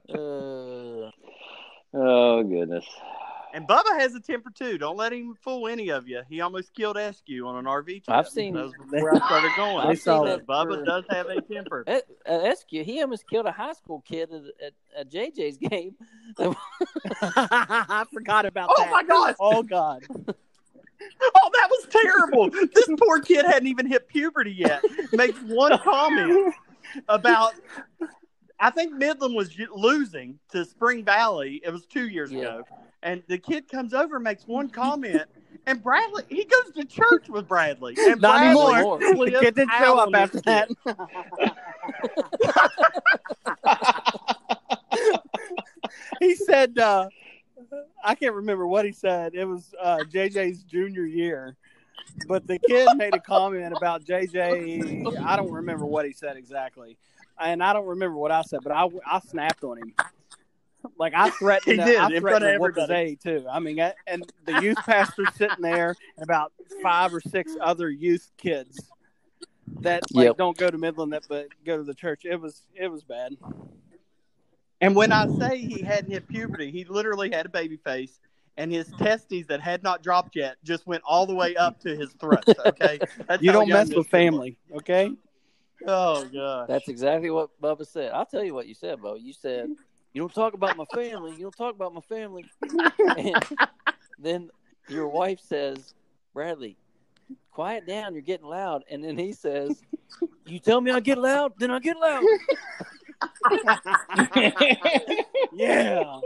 Uh, 0.10 0.12
oh 1.94 2.44
goodness. 2.44 2.86
And 3.56 3.68
Bubba 3.68 4.00
has 4.00 4.16
a 4.16 4.20
temper 4.20 4.50
too. 4.50 4.80
Don't 4.80 4.98
let 4.98 5.14
him 5.14 5.36
fool 5.44 5.68
any 5.68 5.90
of 5.90 6.08
you. 6.08 6.22
He 6.28 6.42
almost 6.42 6.74
killed 6.74 6.96
Eskew 6.96 7.46
on 7.46 7.56
an 7.56 7.66
RV 7.66 7.86
trip. 7.86 8.10
I've 8.10 8.28
seen- 8.28 8.56
That 8.56 8.64
was 8.66 8.74
before 8.92 9.14
I 9.16 9.18
started 9.28 9.52
going. 9.56 9.78
I've 9.88 10.00
seen 10.00 10.26
that 10.26 10.48
Bubba 10.48 10.80
for- 10.80 10.86
does 10.86 11.04
have 11.12 11.28
a 11.28 11.40
temper. 11.42 11.84
at, 11.88 12.04
at 12.26 12.58
he 12.68 13.02
almost 13.02 13.30
killed 13.30 13.46
a 13.46 13.52
high 13.52 13.74
school 13.74 14.02
kid 14.08 14.32
at, 14.32 14.42
at, 14.66 14.74
at 14.98 15.12
JJ's 15.12 15.58
game. 15.58 15.96
I 16.40 18.06
forgot 18.12 18.48
about 18.48 18.70
Oh 18.72 18.76
that. 18.84 18.88
Oh 18.88 18.92
my 18.92 19.04
gosh! 19.04 19.36
Oh 19.40 19.62
God! 19.64 20.04
Oh, 21.36 21.50
that 21.54 21.70
was 21.70 21.88
terrible. 21.90 22.50
this 22.50 22.90
poor 22.98 23.20
kid 23.22 23.46
hadn't 23.46 23.68
even 23.68 23.86
hit 23.88 24.08
puberty 24.08 24.52
yet. 24.52 24.82
Makes 25.14 25.40
one 25.42 25.78
comment 25.80 26.54
about. 27.08 27.54
I 28.60 28.70
think 28.70 28.94
Midland 28.94 29.36
was 29.36 29.50
losing 29.74 30.40
to 30.52 30.64
Spring 30.66 31.04
Valley. 31.04 31.62
It 31.64 31.72
was 31.72 31.86
two 31.86 32.08
years 32.08 32.32
Yeah. 32.32 32.40
ago, 32.42 32.64
and 33.02 33.24
the 33.28 33.38
kid 33.38 33.68
comes 33.70 33.94
over, 33.94 34.16
and 34.16 34.24
makes 34.24 34.48
one 34.48 34.70
comment, 34.70 35.24
and 35.66 35.82
Bradley 35.84 36.24
he 36.30 36.46
goes 36.46 36.72
to 36.76 36.86
church 36.86 37.30
with 37.30 37.48
Bradley. 37.48 37.96
And 37.98 38.22
Not 38.22 38.40
Bradley 38.40 38.76
anymore. 38.76 39.00
The 39.32 39.40
kid 39.40 39.56
didn't 39.56 39.72
show 39.80 39.98
up 40.00 40.10
after 40.14 40.42
this 40.42 40.46
that. 40.46 40.70
he 46.20 46.36
said, 46.36 46.78
uh, 46.78 47.08
I 48.04 48.16
can't 48.16 48.36
remember 48.36 48.68
what 48.68 48.86
he 48.86 48.92
said. 48.92 49.34
It 49.34 49.46
was 49.46 49.74
uh, 49.82 50.00
JJ's 50.12 50.64
junior 50.64 51.06
year. 51.06 51.56
But 52.28 52.46
the 52.48 52.60
kid 52.60 52.90
made 52.98 53.16
a 53.16 53.20
comment 53.20 53.74
about 53.76 54.04
JJ. 54.04 55.18
I 55.24 55.36
don't 55.36 55.52
remember 55.52 55.86
what 55.86 56.06
he 56.06 56.14
said 56.14 56.38
exactly. 56.38 56.98
And 57.40 57.64
I 57.64 57.74
don't 57.74 57.88
remember 57.88 58.16
what 58.18 58.32
I 58.32 58.44
said, 58.44 58.60
but 58.64 58.72
I, 58.72 58.88
I 59.06 59.20
snapped 59.20 59.64
on 59.64 59.78
him. 59.78 59.94
Like 61.00 61.14
I 61.16 61.30
threatened, 61.32 61.72
He 61.72 61.78
to- 61.78 61.86
did, 61.86 61.98
I 61.98 62.06
in 62.08 62.22
threatened 62.22 62.22
front 62.22 62.44
of 62.44 62.52
to 62.54 62.60
whoop 62.60 62.76
his 62.76 62.84
everybody. 62.90 63.14
A 63.14 63.16
too. 63.16 63.46
I 63.50 63.60
mean, 63.60 63.80
I- 63.80 63.94
and 64.06 64.30
the 64.46 64.62
youth 64.62 64.78
pastor 64.86 65.26
sitting 65.38 65.62
there, 65.62 65.96
and 66.18 66.24
about 66.24 66.52
five 66.82 67.14
or 67.14 67.22
six 67.22 67.56
other 67.60 67.90
youth 67.90 68.30
kids 68.38 68.80
that 69.80 70.04
like 70.14 70.26
Yep. 70.26 70.38
don't 70.38 70.58
go 70.58 70.70
to 70.70 70.78
Midland, 70.78 71.14
that 71.14 71.24
but 71.30 71.48
go 71.66 71.78
to 71.78 71.84
the 71.84 71.94
church. 71.96 72.26
It 72.26 72.40
was 72.40 72.62
it 72.76 72.90
was 72.90 73.04
bad. 73.04 73.36
And 74.84 74.96
when 74.96 75.14
I 75.14 75.28
say 75.40 75.60
he 75.60 75.82
hadn't 75.82 76.12
hit 76.12 76.28
puberty, 76.28 76.70
he 76.70 76.84
literally 76.84 77.32
had 77.32 77.46
a 77.46 77.50
baby 77.50 77.78
face 77.78 78.20
and 78.58 78.72
his 78.72 78.92
testes 79.00 79.48
that 79.48 79.62
had 79.62 79.82
not 79.82 80.04
dropped 80.04 80.36
yet 80.36 80.58
just 80.64 80.86
went 80.86 81.02
all 81.06 81.26
the 81.26 81.34
way 81.34 81.56
up 81.56 81.80
to 81.82 81.96
his 81.96 82.12
throat. 82.14 82.44
Okay, 82.66 83.00
That's 83.28 83.42
You 83.42 83.52
don't 83.54 83.70
mess 83.70 83.88
with 83.88 83.90
kid 83.90 83.98
was. 83.98 84.08
family, 84.08 84.58
okay? 84.76 85.14
Oh 85.88 86.26
god, 86.26 86.68
That's 86.68 86.90
exactly 86.90 87.30
what 87.30 87.50
Bubba 87.62 87.88
said. 87.88 88.12
I'll 88.12 88.26
tell 88.26 88.44
you 88.44 88.54
what 88.54 88.68
you 88.68 88.74
said, 88.74 89.00
Bubba. 89.00 89.22
You 89.22 89.34
said, 89.34 89.70
You 90.14 90.22
don't 90.22 90.34
talk 90.34 90.54
about 90.54 90.78
my 90.78 90.86
family. 90.94 91.34
You 91.34 91.44
don't 91.44 91.58
talk 91.58 91.76
about 91.76 91.94
my 91.94 92.02
family. 92.02 92.46
And 93.18 93.46
then 94.20 94.50
your 94.88 95.08
wife 95.08 95.40
says, 95.40 95.94
Bradley, 96.34 96.78
quiet 97.52 97.86
down. 97.86 98.14
You're 98.14 98.22
getting 98.22 98.48
loud. 98.48 98.84
And 98.90 99.04
then 99.04 99.18
he 99.18 99.34
says, 99.34 99.82
You 100.46 100.60
tell 100.60 100.80
me 100.82 100.92
I 100.92 101.00
get 101.00 101.18
loud, 101.18 101.54
then 101.58 101.72
I 101.72 101.80
get 101.80 101.98
loud. 101.98 102.24
Yeah. 105.54 106.20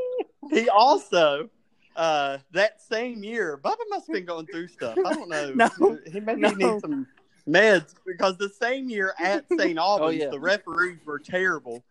he 0.51 0.69
also. 0.69 1.49
Uh, 1.95 2.37
that 2.51 2.79
same 2.79 3.23
year, 3.23 3.59
Bubba 3.63 3.77
must 3.89 4.05
have 4.05 4.13
been 4.13 4.25
going 4.25 4.45
through 4.45 4.67
stuff. 4.67 4.95
I 5.03 5.13
don't 5.13 5.29
know. 5.29 5.51
No, 5.55 5.97
he 6.11 6.19
maybe 6.19 6.41
no. 6.41 6.49
needs 6.51 6.81
some 6.81 7.07
meds 7.49 7.95
because 8.05 8.37
the 8.37 8.49
same 8.49 8.87
year 8.87 9.15
at 9.19 9.45
St. 9.57 9.79
Albans, 9.79 10.07
Oh, 10.07 10.11
yeah. 10.11 10.29
the 10.29 10.39
referees 10.39 10.99
were 11.05 11.17
terrible. 11.17 11.83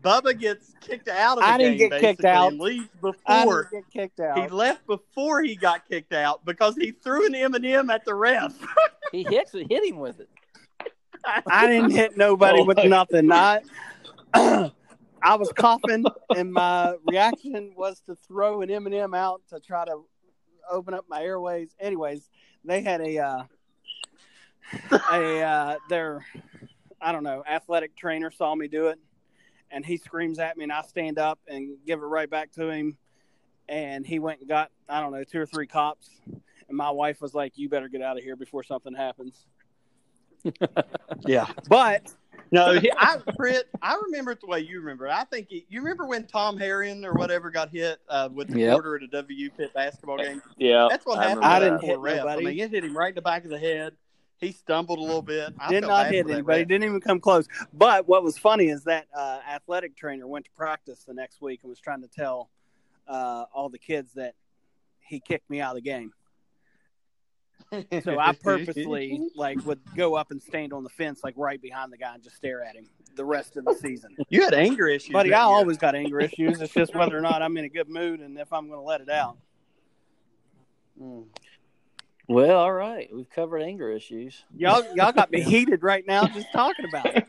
Bubba 0.00 0.38
gets 0.38 0.72
kicked 0.80 1.08
out 1.08 1.38
of 1.38 1.42
the 1.44 1.48
I 1.48 1.58
didn't 1.58 1.78
game 1.78 1.90
get 1.90 2.00
kicked 2.00 2.24
out. 2.24 2.52
and 2.52 2.60
leaves 2.60 2.88
I 2.94 3.00
before 3.00 3.68
didn't 3.72 3.90
get 3.92 4.02
kicked 4.02 4.20
out. 4.20 4.38
he 4.38 4.46
left 4.48 4.86
before 4.86 5.42
he 5.42 5.56
got 5.56 5.88
kicked 5.88 6.12
out 6.12 6.44
because 6.44 6.76
he 6.76 6.92
threw 6.92 7.26
an 7.26 7.34
M 7.34 7.54
and 7.54 7.66
m 7.66 7.90
at 7.90 8.04
the 8.04 8.14
ref. 8.14 8.54
He 9.10 9.26
actually 9.38 9.66
hit 9.68 9.84
him 9.84 9.98
with 9.98 10.20
it. 10.20 10.28
I 11.48 11.66
didn't 11.66 11.90
hit 11.90 12.16
nobody 12.16 12.60
Oh, 12.60 12.64
with 12.64 12.78
nothing. 12.84 13.30
I 13.32 13.60
I 14.34 15.36
was 15.36 15.52
coughing, 15.52 16.04
and 16.34 16.52
my 16.52 16.94
reaction 17.04 17.74
was 17.76 18.00
to 18.06 18.14
throw 18.14 18.62
an 18.62 18.70
M 18.70 18.86
and 18.86 18.94
m 18.94 19.14
out 19.14 19.42
to 19.50 19.60
try 19.60 19.84
to 19.84 20.02
open 20.70 20.94
up 20.94 21.04
my 21.08 21.22
airways. 21.22 21.74
Anyways, 21.78 22.28
they 22.64 22.82
had 22.82 23.00
a 23.00 23.18
uh, 23.18 23.42
a 25.10 25.42
uh, 25.42 25.76
their 25.88 26.24
I 27.00 27.12
don't 27.12 27.24
know 27.24 27.42
athletic 27.46 27.96
trainer 27.96 28.30
saw 28.30 28.54
me 28.54 28.68
do 28.68 28.86
it, 28.86 28.98
and 29.70 29.84
he 29.84 29.96
screams 29.96 30.38
at 30.38 30.56
me, 30.56 30.64
and 30.64 30.72
I 30.72 30.82
stand 30.82 31.18
up 31.18 31.38
and 31.46 31.76
give 31.86 32.00
it 32.00 32.06
right 32.06 32.30
back 32.30 32.52
to 32.52 32.68
him, 32.70 32.96
and 33.68 34.06
he 34.06 34.18
went 34.18 34.40
and 34.40 34.48
got 34.48 34.70
I 34.88 35.00
don't 35.00 35.12
know 35.12 35.24
two 35.24 35.40
or 35.40 35.46
three 35.46 35.66
cops, 35.66 36.08
and 36.26 36.76
my 36.76 36.90
wife 36.90 37.20
was 37.20 37.34
like, 37.34 37.58
"You 37.58 37.68
better 37.68 37.88
get 37.88 38.02
out 38.02 38.16
of 38.16 38.24
here 38.24 38.36
before 38.36 38.62
something 38.62 38.94
happens." 38.94 39.46
Yeah, 41.26 41.46
But 41.68 42.12
no, 42.50 42.78
he, 42.78 42.90
I 42.96 43.16
Britt, 43.36 43.68
I 43.80 43.98
remember 44.04 44.32
it 44.32 44.40
the 44.40 44.46
way 44.46 44.60
you 44.60 44.80
remember. 44.80 45.06
it. 45.06 45.12
I 45.12 45.24
think 45.24 45.48
he, 45.48 45.64
you 45.68 45.80
remember 45.80 46.06
when 46.06 46.26
Tom 46.26 46.58
Herron 46.58 47.04
or 47.04 47.12
whatever 47.14 47.50
got 47.50 47.70
hit 47.70 47.98
uh, 48.08 48.28
with 48.32 48.48
the 48.48 48.60
Yep. 48.60 48.72
quarter 48.72 48.96
at 48.96 49.02
a 49.02 49.06
W 49.08 49.50
Pitt 49.50 49.72
basketball 49.74 50.18
game. 50.18 50.42
yeah, 50.58 50.86
That's 50.90 51.06
what 51.06 51.18
I 51.18 51.28
happened. 51.30 51.44
I 51.46 51.58
didn't 51.60 51.80
hit 51.80 51.94
poor 51.96 51.98
ref. 52.04 52.16
nobody. 52.18 52.46
I 52.46 52.50
mean, 52.50 52.58
it 52.60 52.70
hit 52.70 52.84
him 52.84 52.96
right 52.96 53.08
in 53.10 53.14
the 53.14 53.22
back 53.22 53.44
of 53.44 53.50
the 53.50 53.58
head. 53.58 53.94
He 54.38 54.50
stumbled 54.52 54.98
a 54.98 55.02
little 55.02 55.22
bit. 55.22 55.54
I 55.58 55.70
did 55.70 55.82
not 55.82 56.06
hit 56.10 56.22
for 56.24 56.28
that 56.28 56.34
anybody. 56.34 56.60
ref. 56.62 56.68
Didn't 56.68 56.84
even 56.84 57.00
come 57.00 57.20
close. 57.20 57.46
But 57.72 58.08
what 58.08 58.22
was 58.24 58.36
funny 58.36 58.68
is 58.68 58.84
that 58.84 59.06
uh, 59.16 59.38
athletic 59.48 59.96
trainer 59.96 60.26
went 60.26 60.46
to 60.46 60.50
practice 60.50 61.04
the 61.06 61.14
next 61.14 61.40
week 61.40 61.60
and 61.62 61.70
was 61.70 61.78
trying 61.78 62.02
to 62.02 62.08
tell 62.08 62.50
uh, 63.06 63.44
all 63.54 63.68
the 63.68 63.78
kids 63.78 64.14
that 64.14 64.34
he 65.00 65.20
kicked 65.20 65.48
me 65.48 65.60
out 65.60 65.70
of 65.70 65.76
the 65.76 65.88
game. 65.88 66.12
So 68.02 68.18
I 68.20 68.32
purposely 68.32 69.20
like 69.34 69.64
would 69.64 69.80
go 69.96 70.14
up 70.14 70.30
and 70.30 70.42
stand 70.42 70.72
on 70.72 70.82
the 70.82 70.90
fence 70.90 71.20
like 71.22 71.34
right 71.36 71.60
behind 71.60 71.92
the 71.92 71.96
guy 71.96 72.14
and 72.14 72.22
just 72.22 72.36
stare 72.36 72.62
at 72.62 72.76
him 72.76 72.86
the 73.16 73.24
rest 73.24 73.56
of 73.56 73.64
the 73.64 73.74
season. 73.74 74.16
you 74.28 74.42
had 74.42 74.54
anger 74.54 74.88
issues, 74.88 75.12
Buddy, 75.12 75.34
I 75.34 75.38
year. 75.46 75.54
always 75.56 75.76
got 75.76 75.94
anger 75.94 76.20
issues. 76.20 76.60
It's 76.60 76.72
just 76.72 76.94
whether 76.94 77.16
or 77.16 77.20
not 77.20 77.42
I'm 77.42 77.56
in 77.56 77.64
a 77.64 77.68
good 77.68 77.88
mood 77.88 78.20
and 78.20 78.38
if 78.38 78.52
I'm 78.52 78.68
going 78.68 78.80
to 78.80 78.84
let 78.84 79.00
it 79.00 79.10
out. 79.10 79.36
Mm. 81.00 81.24
Well, 82.28 82.58
all 82.58 82.72
right. 82.72 83.10
We've 83.12 83.28
covered 83.28 83.62
anger 83.62 83.90
issues. 83.90 84.42
Y'all, 84.56 84.84
y'all 84.94 85.12
got 85.12 85.30
me 85.30 85.40
heated 85.42 85.82
right 85.82 86.04
now 86.06 86.26
just 86.26 86.46
talking 86.52 86.86
about 86.88 87.14
it. 87.16 87.28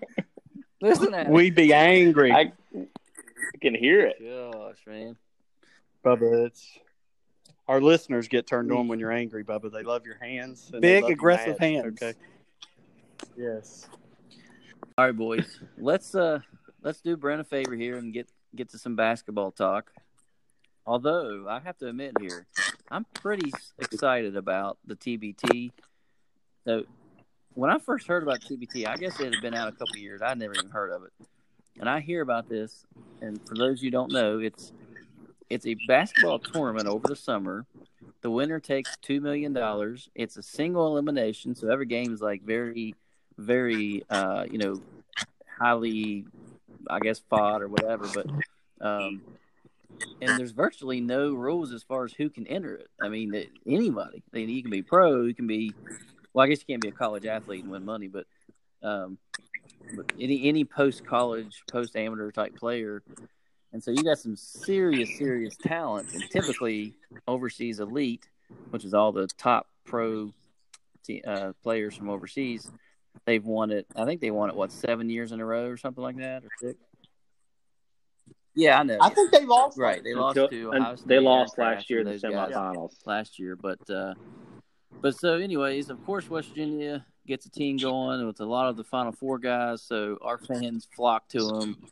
Listen 0.81 1.13
at 1.13 1.29
We 1.29 1.49
be 1.49 1.73
angry, 1.73 2.31
I, 2.31 2.51
I 2.75 3.57
can 3.61 3.73
hear 3.73 4.05
it. 4.05 4.17
Gosh, 4.19 4.77
man. 4.85 5.15
Bubba. 6.05 6.47
It's 6.47 6.79
our 7.67 7.81
listeners 7.81 8.27
get 8.27 8.45
turned 8.45 8.71
on 8.71 8.87
when 8.87 8.99
you're 8.99 9.11
angry, 9.11 9.43
Bubba. 9.43 9.71
They 9.71 9.83
love 9.83 10.05
your 10.05 10.17
hands. 10.21 10.69
and 10.73 10.81
Big 10.81 11.03
aggressive 11.03 11.57
badge, 11.57 11.71
hands. 11.71 12.01
Okay. 12.01 12.13
Yes. 13.37 13.87
All 14.97 15.05
right, 15.05 15.15
boys. 15.15 15.59
Let's 15.77 16.13
uh 16.13 16.39
let's 16.81 17.01
do 17.01 17.17
Brent 17.17 17.41
a 17.41 17.43
favor 17.43 17.75
here 17.75 17.97
and 17.97 18.13
get 18.13 18.27
get 18.55 18.69
to 18.69 18.77
some 18.77 18.95
basketball 18.95 19.51
talk. 19.51 19.91
Although 20.85 21.45
I 21.49 21.59
have 21.59 21.77
to 21.77 21.87
admit 21.87 22.13
here, 22.19 22.45
I'm 22.91 23.05
pretty 23.13 23.51
excited 23.79 24.35
about 24.35 24.77
the 24.85 24.95
TBT. 24.95 25.71
So 26.65 26.83
when 27.53 27.69
I 27.69 27.79
first 27.79 28.07
heard 28.07 28.23
about 28.23 28.41
TBT, 28.41 28.87
I 28.87 28.97
guess 28.97 29.19
it 29.19 29.33
had 29.33 29.41
been 29.41 29.53
out 29.53 29.69
a 29.69 29.71
couple 29.71 29.95
of 29.95 30.01
years. 30.01 30.21
I'd 30.21 30.37
never 30.37 30.53
even 30.53 30.69
heard 30.69 30.91
of 30.91 31.03
it. 31.03 31.11
And 31.79 31.89
I 31.89 32.01
hear 32.01 32.21
about 32.21 32.49
this, 32.49 32.85
and 33.21 33.39
for 33.47 33.55
those 33.55 33.81
you 33.81 33.89
don't 33.89 34.11
know, 34.11 34.39
it's 34.39 34.73
it's 35.49 35.65
a 35.65 35.75
basketball 35.87 36.39
tournament 36.39 36.87
over 36.87 37.07
the 37.07 37.15
summer. 37.15 37.65
The 38.21 38.29
winner 38.31 38.59
takes 38.59 38.95
two 39.01 39.21
million 39.21 39.53
dollars. 39.53 40.09
It's 40.15 40.37
a 40.37 40.43
single 40.43 40.87
elimination, 40.87 41.55
so 41.55 41.69
every 41.69 41.85
game 41.85 42.13
is 42.13 42.21
like 42.21 42.43
very, 42.43 42.95
very, 43.37 44.03
uh, 44.09 44.45
you 44.49 44.57
know, 44.57 44.81
highly, 45.59 46.25
I 46.89 46.99
guess, 46.99 47.19
fought 47.29 47.61
or 47.61 47.67
whatever. 47.67 48.07
But 48.13 48.27
um, 48.81 49.21
and 50.21 50.39
there's 50.39 50.51
virtually 50.51 51.01
no 51.01 51.33
rules 51.33 51.73
as 51.73 51.83
far 51.83 52.05
as 52.05 52.13
who 52.13 52.29
can 52.29 52.47
enter 52.47 52.75
it. 52.75 52.87
I 53.01 53.09
mean, 53.09 53.33
anybody. 53.65 54.23
I 54.33 54.37
mean, 54.37 54.49
you 54.49 54.61
can 54.61 54.71
be 54.71 54.81
pro, 54.81 55.23
you 55.23 55.33
can 55.33 55.47
be. 55.47 55.73
Well, 56.33 56.45
I 56.45 56.49
guess 56.49 56.59
you 56.59 56.65
can't 56.65 56.81
be 56.81 56.89
a 56.89 56.93
college 56.93 57.25
athlete 57.25 57.63
and 57.63 57.71
win 57.71 57.85
money, 57.85 58.07
but 58.07 58.25
um, 58.81 59.17
but 59.95 60.11
any 60.19 60.47
any 60.47 60.65
post 60.65 61.05
college, 61.05 61.63
post 61.71 61.95
amateur 61.95 62.31
type 62.31 62.55
player. 62.55 63.03
And 63.73 63.83
so 63.83 63.91
you 63.91 64.03
got 64.03 64.19
some 64.19 64.35
serious, 64.35 65.17
serious 65.17 65.55
talent, 65.57 66.13
and 66.13 66.23
typically 66.29 66.93
overseas 67.27 67.79
elite, 67.79 68.29
which 68.69 68.85
is 68.85 68.93
all 68.93 69.11
the 69.11 69.27
top 69.37 69.67
pro 69.83 70.31
te- 71.03 71.23
uh, 71.23 71.53
players 71.63 71.95
from 71.95 72.09
overseas. 72.09 72.71
They've 73.25 73.43
won 73.43 73.71
it. 73.71 73.87
I 73.95 74.05
think 74.05 74.21
they 74.21 74.31
won 74.31 74.49
it 74.49 74.55
what 74.55 74.71
seven 74.71 75.09
years 75.09 75.31
in 75.31 75.39
a 75.39 75.45
row 75.45 75.65
or 75.67 75.77
something 75.77 76.03
like 76.03 76.17
that, 76.17 76.43
or 76.43 76.49
six. 76.61 76.77
Yeah, 78.55 78.79
I 78.79 78.83
know. 78.83 78.97
I 79.01 79.09
think 79.09 79.31
they 79.31 79.45
lost. 79.45 79.77
right, 79.79 80.03
they 80.03 80.13
lost 80.13 80.37
Until- 80.37 80.49
to 80.49 80.71
and 80.71 80.83
Ohio 80.83 80.95
State. 80.95 81.07
they 81.07 81.19
lost 81.19 81.57
last 81.57 81.89
year 81.89 82.01
in 82.01 82.05
the 82.05 82.13
semifinals. 82.13 82.93
last 83.05 83.39
year, 83.39 83.55
but 83.55 83.79
uh, 83.89 84.13
but 85.01 85.15
so 85.17 85.35
anyways, 85.37 85.89
of 85.89 86.03
course, 86.05 86.29
West 86.29 86.49
Virginia 86.49 87.05
gets 87.25 87.47
a 87.47 87.49
team 87.49 87.77
going 87.77 88.25
with 88.27 88.39
a 88.41 88.45
lot 88.45 88.69
of 88.69 88.77
the 88.77 88.83
Final 88.83 89.11
Four 89.11 89.39
guys, 89.39 89.81
so 89.81 90.19
our 90.21 90.37
fans 90.37 90.87
flock 90.95 91.27
to 91.29 91.39
them, 91.39 91.83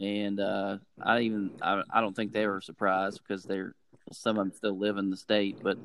and 0.00 0.40
uh, 0.40 0.78
I 1.00 1.20
even 1.20 1.50
I, 1.62 1.82
I 1.90 2.00
don't 2.00 2.14
think 2.14 2.32
they 2.32 2.46
were 2.46 2.60
surprised 2.60 3.20
because 3.26 3.44
they're 3.44 3.74
some 4.12 4.38
of 4.38 4.44
them 4.44 4.56
still 4.56 4.78
live 4.78 4.96
in 4.96 5.10
the 5.10 5.16
state, 5.16 5.58
but 5.62 5.78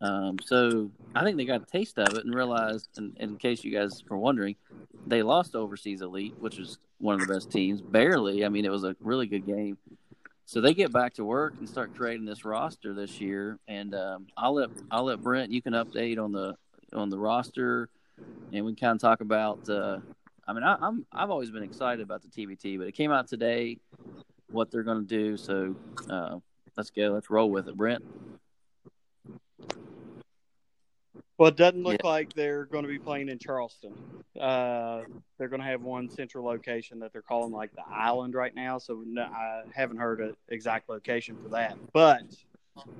um, 0.00 0.38
so 0.44 0.90
I 1.14 1.24
think 1.24 1.36
they 1.36 1.44
got 1.44 1.62
a 1.62 1.66
taste 1.66 1.98
of 1.98 2.16
it 2.16 2.24
and 2.24 2.34
realized, 2.34 2.88
and, 2.96 3.16
in 3.18 3.36
case 3.36 3.64
you 3.64 3.72
guys 3.72 4.02
were 4.08 4.18
wondering, 4.18 4.56
they 5.06 5.22
lost 5.22 5.56
Overseas 5.56 6.02
Elite, 6.02 6.34
which 6.38 6.58
was 6.58 6.78
one 6.98 7.14
of 7.14 7.26
the 7.26 7.32
best 7.32 7.50
teams, 7.50 7.80
barely. 7.80 8.44
I 8.44 8.48
mean, 8.48 8.64
it 8.64 8.70
was 8.70 8.84
a 8.84 8.94
really 9.00 9.26
good 9.26 9.46
game. 9.46 9.76
So 10.44 10.60
they 10.60 10.72
get 10.72 10.92
back 10.92 11.14
to 11.14 11.24
work 11.24 11.54
and 11.58 11.68
start 11.68 11.94
creating 11.96 12.24
this 12.24 12.44
roster 12.44 12.94
this 12.94 13.20
year, 13.20 13.58
and 13.68 13.94
um, 13.94 14.26
I'll 14.36 14.54
let 14.54 14.70
I'll 14.90 15.04
let 15.04 15.20
Brent. 15.20 15.52
You 15.52 15.60
can 15.60 15.74
update 15.74 16.18
on 16.18 16.32
the 16.32 16.54
on 16.94 17.10
the 17.10 17.18
roster, 17.18 17.90
and 18.52 18.64
we 18.64 18.74
can 18.74 18.88
kind 18.88 18.96
of 18.96 19.00
talk 19.00 19.20
about. 19.20 19.68
Uh, 19.68 19.98
I 20.48 20.54
mean, 20.54 20.64
I, 20.64 20.76
I'm 20.80 21.04
I've 21.12 21.30
always 21.30 21.50
been 21.50 21.62
excited 21.62 22.02
about 22.02 22.22
the 22.22 22.28
TBT, 22.28 22.78
but 22.78 22.88
it 22.88 22.92
came 22.92 23.12
out 23.12 23.28
today, 23.28 23.76
what 24.50 24.70
they're 24.70 24.82
going 24.82 25.06
to 25.06 25.06
do. 25.06 25.36
So 25.36 25.76
uh, 26.08 26.38
let's 26.74 26.88
go. 26.90 27.10
Let's 27.10 27.28
roll 27.28 27.50
with 27.50 27.68
it, 27.68 27.76
Brent. 27.76 28.02
Well, 31.36 31.50
it 31.50 31.56
doesn't 31.56 31.84
look 31.84 32.02
like 32.02 32.32
they're 32.32 32.64
going 32.64 32.82
to 32.82 32.88
be 32.88 32.98
playing 32.98 33.28
in 33.28 33.38
Charleston. 33.38 33.92
Uh, 34.40 35.02
they're 35.38 35.48
going 35.48 35.60
to 35.60 35.66
have 35.66 35.82
one 35.82 36.08
central 36.08 36.44
location 36.44 36.98
that 37.00 37.12
they're 37.12 37.22
calling 37.22 37.52
like 37.52 37.72
the 37.76 37.84
island 37.88 38.34
right 38.34 38.52
now. 38.54 38.78
So 38.78 39.04
no, 39.06 39.22
I 39.22 39.62
haven't 39.72 39.98
heard 39.98 40.20
an 40.20 40.34
exact 40.48 40.88
location 40.88 41.36
for 41.40 41.50
that. 41.50 41.76
But 41.92 42.22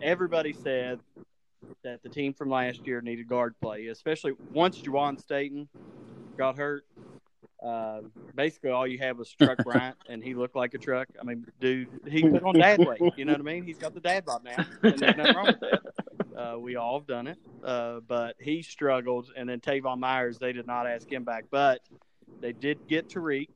everybody 0.02 0.52
said 0.52 1.00
that 1.82 2.02
the 2.02 2.08
team 2.10 2.32
from 2.32 2.50
last 2.50 2.86
year 2.86 3.00
needed 3.00 3.26
guard 3.26 3.54
play, 3.60 3.86
especially 3.86 4.34
once 4.52 4.78
Juwan 4.80 5.18
Staten 5.18 5.66
got 6.36 6.56
hurt. 6.56 6.84
Uh, 7.62 8.00
basically, 8.34 8.70
all 8.70 8.86
you 8.86 8.98
had 8.98 9.18
was 9.18 9.30
Truck 9.32 9.58
Bryant, 9.64 9.96
and 10.08 10.22
he 10.22 10.34
looked 10.34 10.54
like 10.54 10.74
a 10.74 10.78
truck. 10.78 11.08
I 11.20 11.24
mean, 11.24 11.44
dude, 11.60 11.88
he 12.06 12.22
put 12.22 12.42
on 12.44 12.54
dad 12.54 12.78
weight. 12.84 13.00
You 13.16 13.24
know 13.24 13.32
what 13.32 13.40
I 13.40 13.44
mean? 13.44 13.64
He's 13.64 13.78
got 13.78 13.94
the 13.94 14.00
dad 14.00 14.24
bod 14.24 14.44
now, 14.44 14.64
and 14.82 14.98
there's 15.02 15.16
nothing 15.16 15.34
wrong 15.36 15.46
with 15.46 15.60
that. 15.60 15.80
Uh, 16.40 16.58
we 16.58 16.76
all 16.76 16.98
have 17.00 17.06
done 17.08 17.26
it, 17.26 17.36
uh, 17.64 17.98
but 18.06 18.36
he 18.40 18.62
struggled. 18.62 19.32
And 19.36 19.48
then 19.48 19.58
Teyvon 19.60 19.98
Myers, 19.98 20.38
they 20.38 20.52
did 20.52 20.66
not 20.68 20.86
ask 20.86 21.10
him 21.10 21.24
back, 21.24 21.46
but 21.50 21.80
they 22.40 22.52
did 22.52 22.78
get 22.86 23.08
Tarik, 23.08 23.50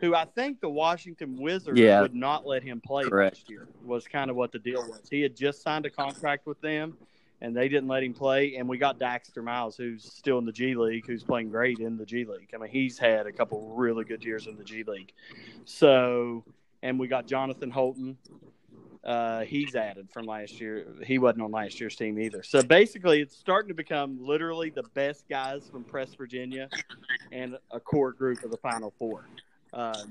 who 0.00 0.14
I 0.14 0.24
think 0.24 0.60
the 0.60 0.68
Washington 0.70 1.36
Wizards 1.40 1.80
Yeah. 1.80 2.00
would 2.02 2.14
not 2.14 2.46
let 2.46 2.62
him 2.62 2.80
play 2.80 3.02
Correct. 3.04 3.38
last 3.38 3.50
year. 3.50 3.66
Was 3.84 4.06
kind 4.06 4.30
of 4.30 4.36
what 4.36 4.52
the 4.52 4.60
deal 4.60 4.88
was. 4.88 5.08
He 5.10 5.22
had 5.22 5.34
just 5.34 5.60
signed 5.60 5.86
a 5.86 5.90
contract 5.90 6.46
with 6.46 6.60
them, 6.60 6.96
and 7.40 7.56
they 7.56 7.68
didn't 7.68 7.88
let 7.88 8.02
him 8.02 8.14
play. 8.14 8.56
And 8.56 8.68
we 8.68 8.78
got 8.78 8.98
Daxter 8.98 9.42
Miles, 9.42 9.76
who's 9.76 10.04
still 10.04 10.38
in 10.38 10.44
the 10.44 10.52
G 10.52 10.74
League, 10.74 11.06
who's 11.06 11.22
playing 11.22 11.50
great 11.50 11.78
in 11.78 11.96
the 11.96 12.06
G 12.06 12.24
League. 12.24 12.50
I 12.54 12.58
mean, 12.58 12.70
he's 12.70 12.98
had 12.98 13.26
a 13.26 13.32
couple 13.32 13.74
really 13.74 14.04
good 14.04 14.24
years 14.24 14.46
in 14.46 14.56
the 14.56 14.64
G 14.64 14.82
League. 14.82 15.12
So, 15.64 16.44
and 16.82 16.98
we 16.98 17.08
got 17.08 17.26
Jonathan 17.26 17.70
Holton. 17.70 18.16
Uh, 19.04 19.44
he's 19.44 19.74
added 19.74 20.08
from 20.12 20.26
last 20.26 20.60
year. 20.60 20.86
He 21.06 21.18
wasn't 21.18 21.42
on 21.42 21.50
last 21.50 21.80
year's 21.80 21.96
team 21.96 22.18
either. 22.18 22.42
So 22.42 22.62
basically, 22.62 23.20
it's 23.20 23.36
starting 23.36 23.68
to 23.68 23.74
become 23.74 24.18
literally 24.20 24.70
the 24.70 24.82
best 24.94 25.28
guys 25.28 25.68
from 25.70 25.84
Press 25.84 26.14
Virginia 26.14 26.68
and 27.32 27.56
a 27.70 27.80
core 27.80 28.12
group 28.12 28.42
of 28.42 28.50
the 28.50 28.58
Final 28.58 28.92
Four. 28.98 29.28
Uh, 29.72 30.02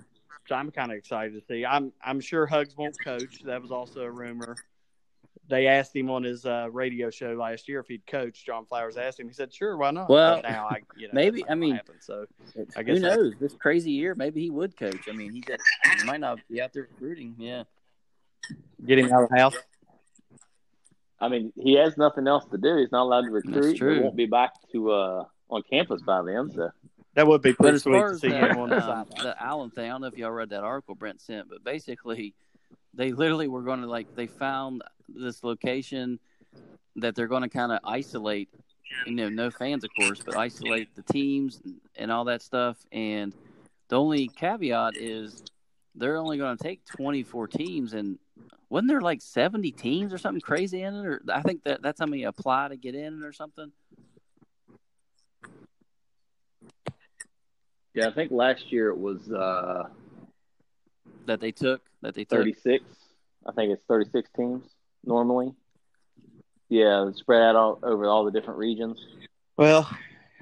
so 0.47 0.55
I'm 0.55 0.71
kind 0.71 0.91
of 0.91 0.97
excited 0.97 1.33
to 1.33 1.45
see. 1.45 1.65
I'm 1.65 1.91
I'm 2.03 2.21
sure 2.21 2.45
Hugs 2.45 2.75
won't 2.77 2.97
coach. 3.03 3.43
That 3.43 3.61
was 3.61 3.71
also 3.71 4.01
a 4.01 4.09
rumor. 4.09 4.55
They 5.49 5.67
asked 5.67 5.95
him 5.95 6.09
on 6.09 6.23
his 6.23 6.45
uh, 6.45 6.67
radio 6.71 7.09
show 7.09 7.33
last 7.33 7.69
year 7.69 7.79
if 7.79 7.87
he'd 7.87 8.05
coach. 8.05 8.45
John 8.45 8.65
Flowers 8.65 8.97
asked 8.97 9.19
him. 9.19 9.27
He 9.27 9.33
said, 9.33 9.53
"Sure, 9.53 9.77
why 9.77 9.91
not?" 9.91 10.09
Well, 10.09 10.41
But 10.41 10.49
now 10.49 10.67
I, 10.69 10.81
you 10.97 11.07
know, 11.07 11.13
maybe- 11.13 11.43
I 11.49 11.55
mean, 11.55 11.75
happen, 11.75 11.95
so 12.01 12.25
I 12.75 12.83
guess 12.83 12.99
that- 13.01 13.15
knows? 13.17 13.33
This 13.39 13.53
crazy 13.53 13.91
year, 13.91 14.13
maybe 14.13 14.41
he 14.41 14.49
would 14.49 14.75
coach. 14.77 15.07
I 15.07 15.13
mean, 15.13 15.31
he, 15.31 15.39
did, 15.41 15.59
he 15.99 16.05
might 16.05 16.19
not 16.19 16.39
be 16.49 16.61
out 16.61 16.73
there 16.73 16.89
recruiting. 16.91 17.35
Yeah. 17.37 17.63
get 18.85 18.99
him 18.99 19.11
out 19.11 19.23
of 19.23 19.29
the 19.29 19.37
house. 19.37 19.55
I 21.19 21.29
mean, 21.29 21.51
he 21.55 21.73
has 21.75 21.97
nothing 21.97 22.27
else 22.27 22.45
to 22.51 22.57
do. 22.57 22.77
He's 22.77 22.91
not 22.91 23.03
allowed 23.03 23.21
to 23.21 23.31
recruit. 23.31 23.77
true. 23.77 23.95
He 23.95 24.01
won't 24.01 24.15
be 24.15 24.27
back 24.27 24.51
to 24.71 24.91
uh, 24.91 25.25
on 25.49 25.63
campus 25.69 26.01
by 26.01 26.21
then. 26.21 26.51
So 26.53 26.69
That 27.15 27.25
would 27.25 27.41
be 27.41 27.53
pretty 27.53 27.79
sweet 27.79 27.99
to 27.99 28.19
see 28.19 28.27
the, 28.29 28.37
him 28.37 28.57
on 28.57 28.69
the 28.69 28.89
um, 28.97 29.05
the 29.23 29.35
Allen 29.41 29.71
thing, 29.71 29.85
I 29.85 29.89
don't 29.89 30.01
know 30.01 30.07
if 30.07 30.17
y'all 30.17 30.29
read 30.31 30.49
that 30.49 30.63
article 30.63 30.93
Brent 30.93 31.19
sent, 31.21 31.49
but 31.49 31.63
basically, 31.63 32.35
they 32.93 33.13
literally 33.13 33.47
were 33.47 33.63
going 33.63 33.81
to 33.81 33.87
like 33.87 34.13
they 34.15 34.27
found 34.27 34.83
this 35.07 35.43
location 35.43 36.19
that 36.97 37.15
they're 37.15 37.27
going 37.27 37.43
to 37.43 37.49
kind 37.49 37.71
of 37.71 37.79
isolate. 37.83 38.49
You 39.05 39.13
know, 39.13 39.29
no 39.29 39.51
fans, 39.51 39.83
of 39.83 39.91
course, 39.95 40.21
but 40.25 40.35
isolate 40.35 40.93
the 40.95 41.03
teams 41.03 41.61
and 41.95 42.11
all 42.11 42.25
that 42.25 42.41
stuff. 42.41 42.77
And 42.91 43.33
the 43.89 43.97
only 43.97 44.27
caveat 44.27 44.97
is 44.97 45.43
they're 45.95 46.17
only 46.17 46.37
going 46.37 46.57
to 46.57 46.63
take 46.63 46.83
24 46.85 47.47
teams, 47.47 47.93
and 47.93 48.17
wasn't 48.69 48.89
there 48.89 49.01
like 49.01 49.21
70 49.21 49.71
teams 49.71 50.13
or 50.13 50.17
something 50.17 50.41
crazy 50.41 50.81
in 50.81 50.95
it? 50.95 51.05
Or 51.05 51.21
I 51.31 51.41
think 51.41 51.63
that 51.63 51.81
that's 51.81 51.99
how 51.99 52.05
many 52.05 52.23
apply 52.23 52.69
to 52.69 52.75
get 52.75 52.95
in 52.95 53.23
or 53.23 53.31
something. 53.31 53.71
yeah, 57.93 58.07
I 58.07 58.11
think 58.11 58.31
last 58.31 58.71
year 58.71 58.89
it 58.89 58.97
was 58.97 59.31
uh, 59.31 59.87
That 61.27 61.39
they 61.39 61.51
took, 61.51 61.81
that 62.01 62.13
they 62.13 62.25
took. 62.25 62.39
36. 62.39 62.83
I 63.45 63.51
think 63.53 63.71
it's 63.71 63.83
36 63.87 64.29
teams 64.35 64.63
normally. 65.07 65.53
Yeah, 66.69 67.09
spread 67.15 67.41
out 67.41 67.55
all, 67.55 67.79
over 67.81 68.05
all 68.07 68.25
the 68.25 68.31
different 68.31 68.59
regions. 68.59 68.99
Well, 69.55 69.89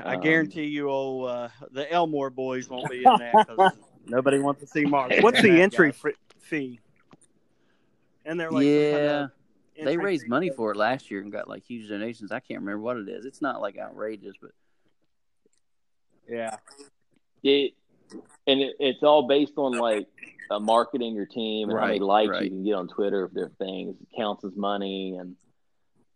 I 0.04 0.16
Um, 0.16 0.22
guarantee 0.22 0.66
you, 0.66 0.90
old 0.90 1.30
uh, 1.30 1.50
the 1.72 1.90
Elmore 1.92 2.30
boys 2.32 2.68
won't 2.68 2.90
be 2.90 2.98
in 2.98 3.04
that 3.20 3.46
because 3.48 3.72
nobody 4.08 4.40
wants 4.40 4.62
to 4.62 4.68
see 4.68 4.86
Mark. 4.86 5.14
What's 5.22 5.42
the 5.42 5.62
entry 5.62 5.90
guy. 5.92 5.98
fr- 5.98 6.10
fee? 6.40 6.80
And 8.26 8.40
they're 8.40 8.52
like, 8.52 8.66
yeah. 8.66 8.92
kinda 8.92 9.32
they 9.84 9.98
raised 9.98 10.24
fee. 10.24 10.30
money 10.30 10.50
for 10.50 10.72
it 10.72 10.78
last 10.78 11.12
year 11.12 11.22
and 11.22 11.32
got 11.32 11.48
like 11.48 11.64
huge 11.64 11.88
donations. 11.90 12.32
I 12.32 12.40
can't 12.40 12.62
remember 12.62 12.82
what 12.82 12.98
it 12.98 13.08
is. 13.08 13.26
It's 13.26 13.42
not 13.42 13.62
like 13.62 13.78
outrageous, 13.78 14.36
but 14.42 14.52
Yeah, 16.28 16.58
It, 17.44 17.74
and 18.48 18.62
it, 18.62 18.76
it's 18.80 19.04
all 19.04 19.28
based 19.28 19.54
on 19.58 19.74
like 19.74 20.08
uh, 20.50 20.60
marketing 20.60 21.16
your 21.16 21.26
team 21.26 21.70
and 21.70 21.80
how 21.80 21.88
many 21.88 22.00
likes 22.00 22.30
right. 22.30 22.44
you 22.44 22.50
can 22.50 22.64
get 22.64 22.74
on 22.74 22.88
Twitter 22.88 23.26
if 23.26 23.34
their 23.34 23.52
things 23.58 23.96
it 24.02 24.08
counts 24.18 24.44
as 24.44 24.56
money 24.56 25.18
and 25.18 25.36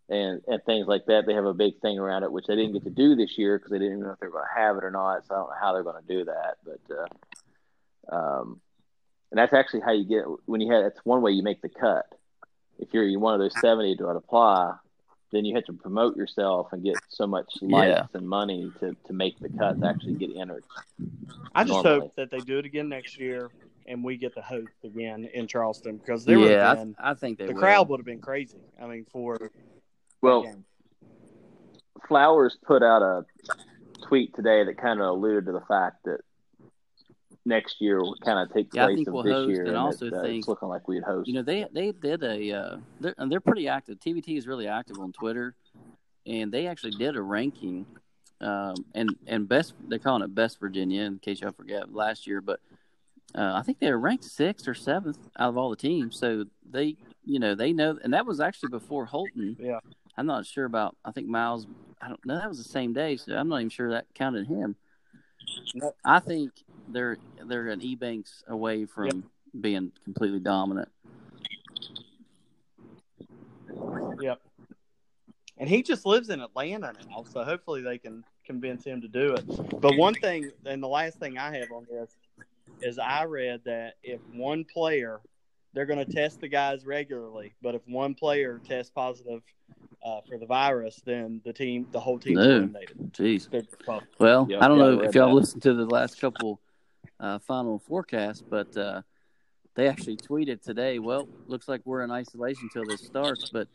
and 0.10 0.42
and 0.48 0.64
things 0.66 0.88
like 0.88 1.06
that. 1.06 1.26
They 1.26 1.34
have 1.34 1.46
a 1.46 1.54
big 1.54 1.80
thing 1.82 2.00
around 2.00 2.24
it, 2.24 2.32
which 2.32 2.46
they 2.48 2.56
didn't 2.56 2.74
get 2.74 2.84
to 2.84 2.90
do 2.90 3.16
this 3.16 3.38
year 3.38 3.58
because 3.58 3.72
they 3.72 3.80
didn't 3.80 4.02
know 4.02 4.12
if 4.12 4.20
they 4.20 4.28
were 4.28 4.34
going 4.34 4.46
to 4.54 4.60
have 4.60 4.78
it 4.78 4.84
or 4.84 4.92
not. 4.92 5.26
So 5.28 5.36
I 5.36 5.38
don't 5.38 5.50
know 5.50 5.56
how 5.60 5.74
they're 5.74 5.84
going 5.84 6.02
to 6.02 6.08
do 6.08 6.26
that, 6.26 6.58
but 6.66 8.12
uh, 8.12 8.16
um, 8.16 8.62
and 9.32 9.38
that's 9.38 9.54
actually 9.54 9.82
how 9.82 9.92
you 9.92 10.06
get 10.06 10.24
when 10.46 10.62
you 10.62 10.72
have. 10.74 10.84
That's 10.84 11.00
one 11.04 11.22
way 11.22 11.32
you 11.32 11.44
make 11.44 11.62
the 11.62 11.70
cut. 11.70 12.06
If 12.80 12.94
you're 12.94 13.20
one 13.20 13.34
of 13.34 13.40
those 13.40 13.60
seventy 13.62 13.96
to 13.98 14.08
apply, 14.08 14.74
then 15.32 15.46
you 15.46 15.56
have 15.56 15.66
to 15.66 15.74
promote 15.74 16.16
yourself 16.16 16.68
and 16.72 16.84
get 16.84 16.96
so 17.10 17.28
much 17.28 17.48
likes 17.62 17.90
Yeah. 17.90 18.06
and 18.14 18.28
money 18.28 18.72
to 18.80 18.96
to 19.06 19.14
make 19.14 19.40
the 19.40 19.50
cut 19.50 19.80
to 19.82 19.88
actually 19.88 20.14
get 20.14 20.36
entered. 20.36 20.64
I 21.54 21.64
just 21.64 21.84
Normally. 21.84 22.00
hope 22.02 22.16
that 22.16 22.32
they 22.32 22.40
do 22.40 22.58
it 22.58 22.66
again 22.66 22.90
next 22.90 23.20
year 23.20 23.52
and 23.90 24.04
we 24.04 24.16
get 24.16 24.36
the 24.36 24.42
host 24.42 24.72
again 24.84 25.28
in 25.34 25.48
Charleston 25.48 25.98
because 25.98 26.24
there 26.24 26.40
would 26.40 26.52
yeah, 26.52 26.70
have 26.70 26.78
I, 26.78 26.84
been 26.84 26.96
I 27.00 27.14
think 27.16 27.40
they 27.40 27.48
the 27.48 27.54
will. 27.54 27.60
crowd 27.60 27.90
would 27.90 28.00
have 28.00 28.06
been 28.06 28.22
crazy. 28.22 28.60
I 28.82 28.88
mean, 28.88 29.06
for 29.12 29.52
Well. 30.22 30.46
Flowers 32.08 32.58
put 32.66 32.82
out 32.82 33.02
a 33.02 33.26
tweet 34.08 34.34
today 34.36 34.64
that 34.64 34.78
kind 34.78 35.00
of 35.02 35.08
alluded 35.08 35.46
to 35.48 35.52
the 35.52 35.62
fact 35.68 36.06
that 36.06 36.22
next 37.46 37.82
year 37.82 38.00
will 38.00 38.16
kind 38.24 38.40
of 38.40 38.54
take 38.54 38.74
Yeah, 38.74 38.84
I 38.84 38.88
place 38.88 38.96
think 38.98 39.08
of 39.10 39.14
we'll 39.16 39.24
this 39.24 39.34
host 39.34 39.50
year, 39.50 39.66
and 39.66 39.76
also 39.76 40.06
it, 40.06 40.14
uh, 40.14 40.22
think- 40.22 40.40
it's 40.40 40.48
looking 40.48 40.70
like 40.70 40.88
we'd 40.88 41.04
host. 41.04 41.28
You 41.28 41.34
know, 41.36 41.42
they 41.42 41.68
they 41.72 41.92
did 41.92 42.24
a 42.24 42.52
uh, 42.52 42.78
they're 43.00 43.16
and 43.18 43.32
they're 43.32 43.42
pretty 43.42 43.68
active. 43.68 44.00
TBT 44.00 44.38
is 44.38 44.48
really 44.48 44.68
active 44.68 44.98
on 45.00 45.12
Twitter, 45.12 45.56
and 46.26 46.52
they 46.52 46.68
actually 46.68 46.92
did 46.92 47.16
a 47.16 47.22
ranking. 47.22 47.86
Um, 48.42 48.86
and 48.96 49.16
and 49.28 49.50
best 49.50 49.74
they're 49.90 50.00
calling 50.00 50.24
it 50.24 50.34
Best 50.34 50.60
Virginia 50.62 51.02
in 51.02 51.20
case 51.20 51.42
y'all 51.42 51.52
forget 51.52 51.94
last 51.94 52.26
year, 52.26 52.40
but 52.40 52.62
uh, 53.36 53.54
I 53.56 53.62
think 53.62 53.80
they 53.80 53.92
were 53.92 54.00
ranked 54.00 54.26
sixth 54.26 54.68
or 54.68 54.74
seventh 54.74 55.18
out 55.38 55.50
of 55.50 55.58
all 55.58 55.70
the 55.70 55.76
teams. 55.76 56.18
So 56.18 56.46
they 56.70 56.96
you 57.26 57.40
know 57.40 57.56
they 57.56 57.74
know, 57.74 57.98
and 58.04 58.14
that 58.14 58.26
was 58.26 58.40
actually 58.40 58.70
before 58.70 59.06
Holton. 59.06 59.58
Yeah. 59.60 59.80
I'm 60.18 60.26
not 60.26 60.46
sure 60.46 60.66
about. 60.66 60.98
I 61.06 61.12
think 61.12 61.28
Miles. 61.28 61.68
I 62.02 62.08
don't 62.08 62.26
know. 62.26 62.38
That 62.38 62.50
was 62.50 62.58
the 62.58 62.64
same 62.64 62.94
day, 62.94 63.18
so 63.18 63.36
I'm 63.36 63.50
not 63.50 63.58
even 63.58 63.70
sure 63.70 63.92
that 63.92 64.06
counted 64.14 64.48
him. 64.48 64.76
Nope. 65.76 65.96
I 66.04 66.20
think 66.20 66.52
they're 66.88 67.18
they're 67.46 67.68
an 67.68 67.82
E 67.82 67.96
Banks 67.96 68.44
away 68.48 68.86
from 68.86 69.06
Yep. 69.06 69.16
being 69.62 69.92
completely 70.04 70.40
dominant. 70.40 70.90
Yep. 74.22 74.42
And 75.58 75.70
he 75.70 75.84
just 75.84 76.06
lives 76.06 76.30
in 76.30 76.42
Atlanta 76.42 76.94
now, 77.10 77.26
so 77.30 77.44
hopefully 77.44 77.82
they 77.82 77.98
can 77.98 78.24
convince 78.46 78.86
him 78.86 79.02
to 79.02 79.08
do 79.08 79.34
it. 79.34 79.46
But 79.82 79.98
one 79.98 80.16
thing, 80.16 80.52
and 80.66 80.82
the 80.82 80.88
last 80.88 81.20
thing 81.20 81.38
I 81.38 81.56
have 81.58 81.72
on 81.72 81.86
this 81.90 82.16
is 82.82 83.00
I 83.00 83.26
read 83.26 83.62
that 83.66 83.96
if 84.04 84.20
one 84.34 84.66
player, 84.66 85.20
they're 85.74 85.86
going 85.86 86.04
to 86.04 86.12
test 86.12 86.42
the 86.42 86.48
guys 86.48 86.86
regularly, 86.86 87.54
but 87.62 87.76
if 87.76 87.82
one 87.88 88.16
player 88.16 88.60
tests 88.66 88.92
positive 88.92 89.42
uh, 90.04 90.22
for 90.28 90.38
the 90.38 90.46
virus, 90.46 91.02
then 91.06 91.42
the 91.44 91.54
team, 91.54 91.88
the 91.92 92.00
whole 92.00 92.20
team, 92.20 92.36
No. 92.36 92.42
eliminated. 92.42 92.98
Jeez. 93.12 93.50
Well, 93.86 94.04
Well, 94.18 94.48
Yeah, 94.50 94.58
I 94.62 94.68
don't 94.68 94.78
yeah, 94.78 94.84
know 94.84 95.00
read 95.00 95.10
if 95.10 95.16
y'all 95.16 95.30
that. 95.30 95.36
listened 95.36 95.62
to 95.64 95.74
the 95.74 95.86
last 95.86 96.20
couple 96.20 96.60
uh, 97.20 97.40
final 97.40 97.80
forecasts, 97.80 98.44
but 98.50 98.76
uh, 98.78 99.02
they 99.76 99.88
actually 99.88 100.18
tweeted 100.18 100.62
today. 100.62 101.00
Well, 101.00 101.28
looks 101.48 101.68
like 101.68 101.82
we're 101.86 102.04
in 102.04 102.12
isolation 102.12 102.70
until 102.74 102.86
this 102.86 103.02
starts. 103.02 103.50
But 103.52 103.68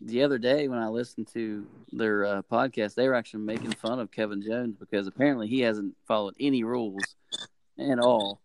the 0.00 0.22
other 0.22 0.38
day, 0.38 0.68
when 0.68 0.78
I 0.78 0.88
listened 0.88 1.28
to 1.32 1.66
their 1.90 2.24
uh, 2.24 2.42
podcast, 2.50 2.94
they 2.94 3.08
were 3.08 3.14
actually 3.14 3.44
making 3.44 3.72
fun 3.72 3.98
of 3.98 4.10
Kevin 4.10 4.42
Jones 4.42 4.76
because 4.78 5.06
apparently 5.06 5.48
he 5.48 5.60
hasn't 5.60 5.94
followed 6.06 6.34
any 6.38 6.64
rules 6.64 7.16
at 7.78 7.98
all. 7.98 8.41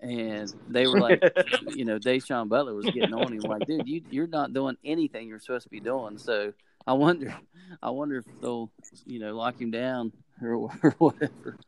And 0.00 0.52
they 0.68 0.86
were 0.86 1.00
like, 1.00 1.22
you 1.74 1.84
know, 1.84 1.98
Da'Sean 1.98 2.48
Butler 2.48 2.74
was 2.74 2.86
getting 2.86 3.14
on 3.14 3.32
him 3.32 3.40
like, 3.40 3.66
dude, 3.66 3.88
you 3.88 4.02
you're 4.10 4.28
not 4.28 4.52
doing 4.52 4.76
anything 4.84 5.28
you're 5.28 5.40
supposed 5.40 5.64
to 5.64 5.70
be 5.70 5.80
doing. 5.80 6.18
So 6.18 6.52
I 6.86 6.92
wonder, 6.92 7.34
I 7.82 7.90
wonder 7.90 8.18
if 8.18 8.24
they'll, 8.40 8.70
you 9.04 9.18
know, 9.18 9.36
lock 9.36 9.60
him 9.60 9.70
down 9.70 10.12
or, 10.40 10.70
or 10.82 10.94
whatever. 10.98 11.58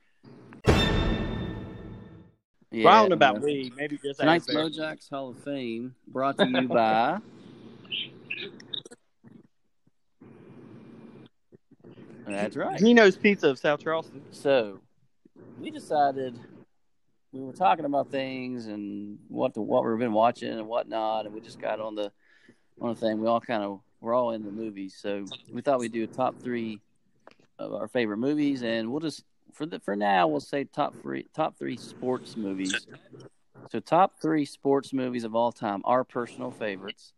Yeah, 2.73 2.89
I 2.89 3.01
don't 3.01 3.09
know 3.09 3.15
about 3.15 3.41
we. 3.41 3.73
Maybe 3.77 3.99
just 3.99 4.21
Tonight's 4.21 4.47
Mojack's 4.47 5.09
Hall 5.09 5.31
of 5.31 5.43
Fame 5.43 5.97
brought 6.07 6.39
to 6.39 6.47
you 6.47 6.69
by. 6.69 7.19
That's 12.27 12.57
right. 12.57 12.79
Gino's 12.79 13.17
Pizza 13.17 13.49
of 13.49 13.59
South 13.59 13.83
Charleston. 13.83 14.23
So 14.31 14.79
we 15.59 15.71
decided 15.71 16.39
we 17.33 17.41
were 17.41 17.53
talking 17.53 17.85
about 17.85 18.11
things 18.11 18.67
and 18.67 19.19
what 19.29 19.55
the 19.55 19.61
what 19.63 19.85
we've 19.85 19.99
been 19.99 20.13
watching 20.13 20.51
and 20.51 20.67
whatnot, 20.67 21.27
and 21.27 21.35
we 21.35 21.41
just 21.41 21.61
got 21.61 21.81
on 21.81 21.95
the 21.95 22.11
on 22.81 22.91
the 22.91 22.95
thing. 23.01 23.21
We 23.21 23.29
all 23.29 23.41
kind 23.41 23.63
of 23.63 23.81
we're 24.01 24.15
all 24.15 24.33
in 24.33 24.45
the 24.45 24.51
movies, 24.51 24.97
so 25.01 25.25
we 25.53 25.61
thought 25.63 25.79
we'd 25.79 25.93
do 25.93 26.05
a 26.05 26.07
top 26.07 26.41
three 26.41 26.81
of 27.59 27.73
our 27.73 27.89
favorite 27.89 28.17
movies, 28.17 28.63
and 28.63 28.91
we'll 28.91 29.01
just 29.01 29.25
for 29.53 29.67
the 29.67 29.79
for 29.81 29.95
now 29.95 30.27
we'll 30.27 30.41
say 30.41 30.65
top 30.65 30.95
three 31.03 31.27
top 31.35 31.57
three 31.59 31.77
sports 31.77 32.37
movies. 32.37 32.87
So 33.71 33.79
top 33.79 34.15
three 34.21 34.45
sports 34.47 34.93
movies 34.93 35.23
of 35.25 35.37
all 35.37 35.53
time, 35.53 35.83
our 35.85 36.03
personal 36.03 36.51
favorites, 36.51 37.13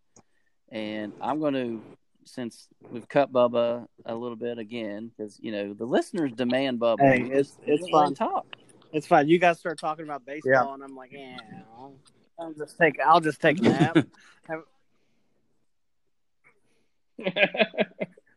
and 0.71 1.13
I'm 1.23 1.41
going 1.41 1.55
to 1.55 1.83
since 2.25 2.69
we've 2.91 3.09
cut 3.09 3.33
Bubba 3.33 3.87
a 4.05 4.15
little 4.15 4.37
bit 4.37 4.59
again 4.59 5.11
because 5.17 5.39
you 5.41 5.53
know 5.53 5.73
the 5.73 5.85
listeners 5.87 6.33
demand 6.33 6.79
Bubba. 6.81 7.01
Hey, 7.01 7.23
it's- 7.23 7.57
it's 7.67 7.83
don't 7.83 7.93
let 7.93 8.09
him 8.09 8.15
fine. 8.15 8.29
Talk. 8.29 8.47
It's 8.93 9.07
fine. 9.07 9.29
You 9.29 9.39
guys 9.39 9.59
start 9.59 9.79
talking 9.79 10.05
about 10.05 10.25
baseball, 10.27 10.53
Yeah. 10.53 10.75
and 10.75 10.83
I'm 10.83 10.95
like, 10.95 11.13
yeah, 11.13 11.37
I'll, 11.79 11.95
I'll 12.39 12.53
just 12.53 12.79
take. 12.79 12.99
I'll 13.01 13.21
just 13.21 13.41
take 13.41 13.59
a 13.59 13.63
nap. 13.63 13.97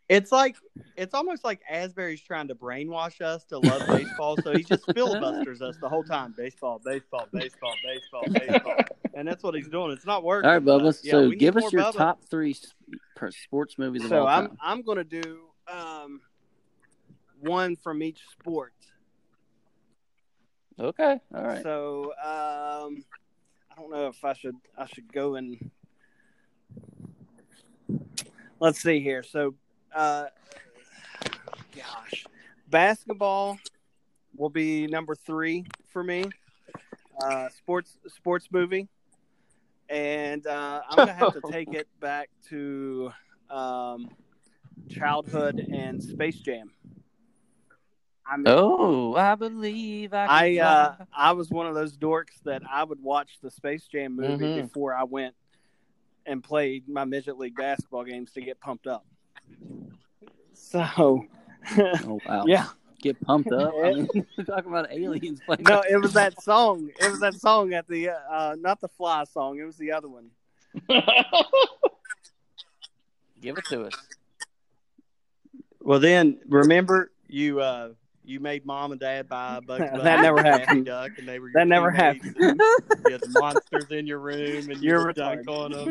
It's 0.08 0.30
like 0.30 0.54
it's 0.96 1.14
almost 1.14 1.42
like 1.44 1.60
Asbury's 1.68 2.20
trying 2.20 2.46
to 2.48 2.54
brainwash 2.54 3.20
us 3.20 3.44
to 3.46 3.58
love 3.58 3.88
baseball, 3.88 4.36
so 4.40 4.52
he 4.52 4.62
just 4.62 4.84
filibusters 4.94 5.60
us 5.60 5.76
the 5.80 5.88
whole 5.88 6.04
time. 6.04 6.32
Baseball, 6.36 6.80
baseball, 6.84 7.26
baseball, 7.32 7.74
baseball, 7.84 8.22
baseball, 8.30 8.76
and 9.14 9.26
that's 9.26 9.42
what 9.42 9.56
he's 9.56 9.68
doing. 9.68 9.90
It's 9.90 10.06
not 10.06 10.22
working. 10.22 10.46
All 10.48 10.54
right, 10.54 10.64
but, 10.64 10.80
Bubba. 10.80 11.00
yeah, 11.02 11.10
so 11.10 11.30
give 11.30 11.56
us 11.56 11.72
your 11.72 11.82
Bubba. 11.82 11.96
top 11.96 12.24
three 12.30 12.56
sports 13.30 13.78
movies 13.78 14.04
of 14.04 14.10
so 14.10 14.20
all 14.20 14.28
I'm 14.28 14.46
time. 14.48 14.58
I'm 14.62 14.82
gonna 14.82 15.02
do 15.02 15.40
um, 15.66 16.20
one 17.40 17.74
from 17.74 18.00
each 18.04 18.20
sport. 18.30 18.74
Okay. 20.78 21.20
All 21.34 21.42
right. 21.42 21.62
So 21.62 22.12
um, 22.22 23.04
I 23.70 23.80
don't 23.80 23.90
know 23.90 24.08
if 24.08 24.24
I 24.24 24.34
should 24.34 24.56
I 24.76 24.86
should 24.86 25.10
go 25.12 25.36
and 25.36 25.70
let's 28.60 28.82
see 28.82 29.00
here. 29.00 29.22
So 29.22 29.54
uh, 29.94 30.26
gosh, 31.74 32.24
basketball 32.68 33.58
will 34.36 34.50
be 34.50 34.86
number 34.86 35.14
three 35.14 35.64
for 35.92 36.02
me. 36.04 36.24
Uh, 37.22 37.48
sports 37.48 37.96
sports 38.08 38.48
movie, 38.50 38.86
and 39.88 40.46
uh, 40.46 40.82
I'm 40.88 40.96
gonna 40.98 41.14
have 41.14 41.32
to 41.32 41.40
take 41.50 41.72
it 41.72 41.88
back 42.00 42.28
to 42.50 43.10
um, 43.48 44.10
childhood 44.90 45.58
and 45.72 46.02
Space 46.02 46.36
Jam. 46.36 46.70
I 48.28 48.36
mean, 48.36 48.44
Oh, 48.48 49.14
I 49.14 49.34
believe 49.36 50.12
I. 50.12 50.26
I 50.28 50.58
uh. 50.58 50.94
I 51.16 51.32
was 51.32 51.48
one 51.50 51.66
of 51.66 51.74
those 51.74 51.96
dorks 51.96 52.42
that 52.44 52.62
I 52.70 52.82
would 52.84 53.00
watch 53.02 53.38
the 53.42 53.50
Space 53.50 53.86
Jam 53.86 54.16
movie 54.16 54.44
Mhm. 54.46 54.62
before 54.62 54.94
I 54.94 55.04
went 55.04 55.34
and 56.26 56.42
played 56.42 56.88
my 56.88 57.04
midget 57.04 57.38
league 57.38 57.54
basketball 57.56 58.02
games 58.04 58.32
to 58.32 58.40
get 58.40 58.60
pumped 58.60 58.86
up. 58.88 59.06
So, 60.54 61.24
oh 61.78 62.20
wow. 62.26 62.44
yeah, 62.46 62.66
Get 63.00 63.20
pumped 63.20 63.52
up. 63.52 63.72
I 63.84 63.92
mean, 63.92 64.08
we're 64.36 64.44
talking 64.44 64.70
about 64.70 64.90
aliens 64.90 65.40
playing. 65.46 65.62
no, 65.62 65.82
it 65.88 65.96
was 65.98 66.14
that 66.14 66.42
song. 66.42 66.90
It 67.00 67.10
was 67.10 67.20
that 67.20 67.34
song 67.34 67.74
at 67.74 67.86
the 67.86 68.10
uh, 68.10 68.56
not 68.58 68.80
the 68.80 68.88
Fly 68.88 69.22
song. 69.24 69.58
It 69.60 69.64
was 69.64 69.76
the 69.76 69.92
other 69.92 70.08
one. 70.08 70.30
Give 73.40 73.56
it 73.58 73.64
to 73.66 73.84
us. 73.84 73.92
Well, 75.80 76.00
then 76.00 76.40
remember 76.48 77.12
you 77.28 77.60
uh 77.60 77.90
you 78.26 78.40
made 78.40 78.66
mom 78.66 78.90
and 78.92 79.00
dad 79.00 79.28
buy 79.28 79.56
a 79.56 79.60
Bugs 79.60 79.84
That 80.02 80.20
never 80.20 80.42
happened. 80.42 80.86
Duck, 80.86 81.12
and 81.18 81.26
they 81.28 81.38
were 81.38 81.50
That 81.54 81.68
never 81.68 81.90
happened. 81.90 82.34
and 82.38 82.60
You 83.06 83.12
had 83.12 83.20
the 83.22 83.28
monsters 83.40 83.86
in 83.90 84.06
your 84.06 84.18
room, 84.18 84.68
and 84.70 84.82
you 84.82 84.90
You're 84.90 85.06
would 85.06 85.16
dunk 85.16 85.48
on 85.48 85.72
them. 85.72 85.88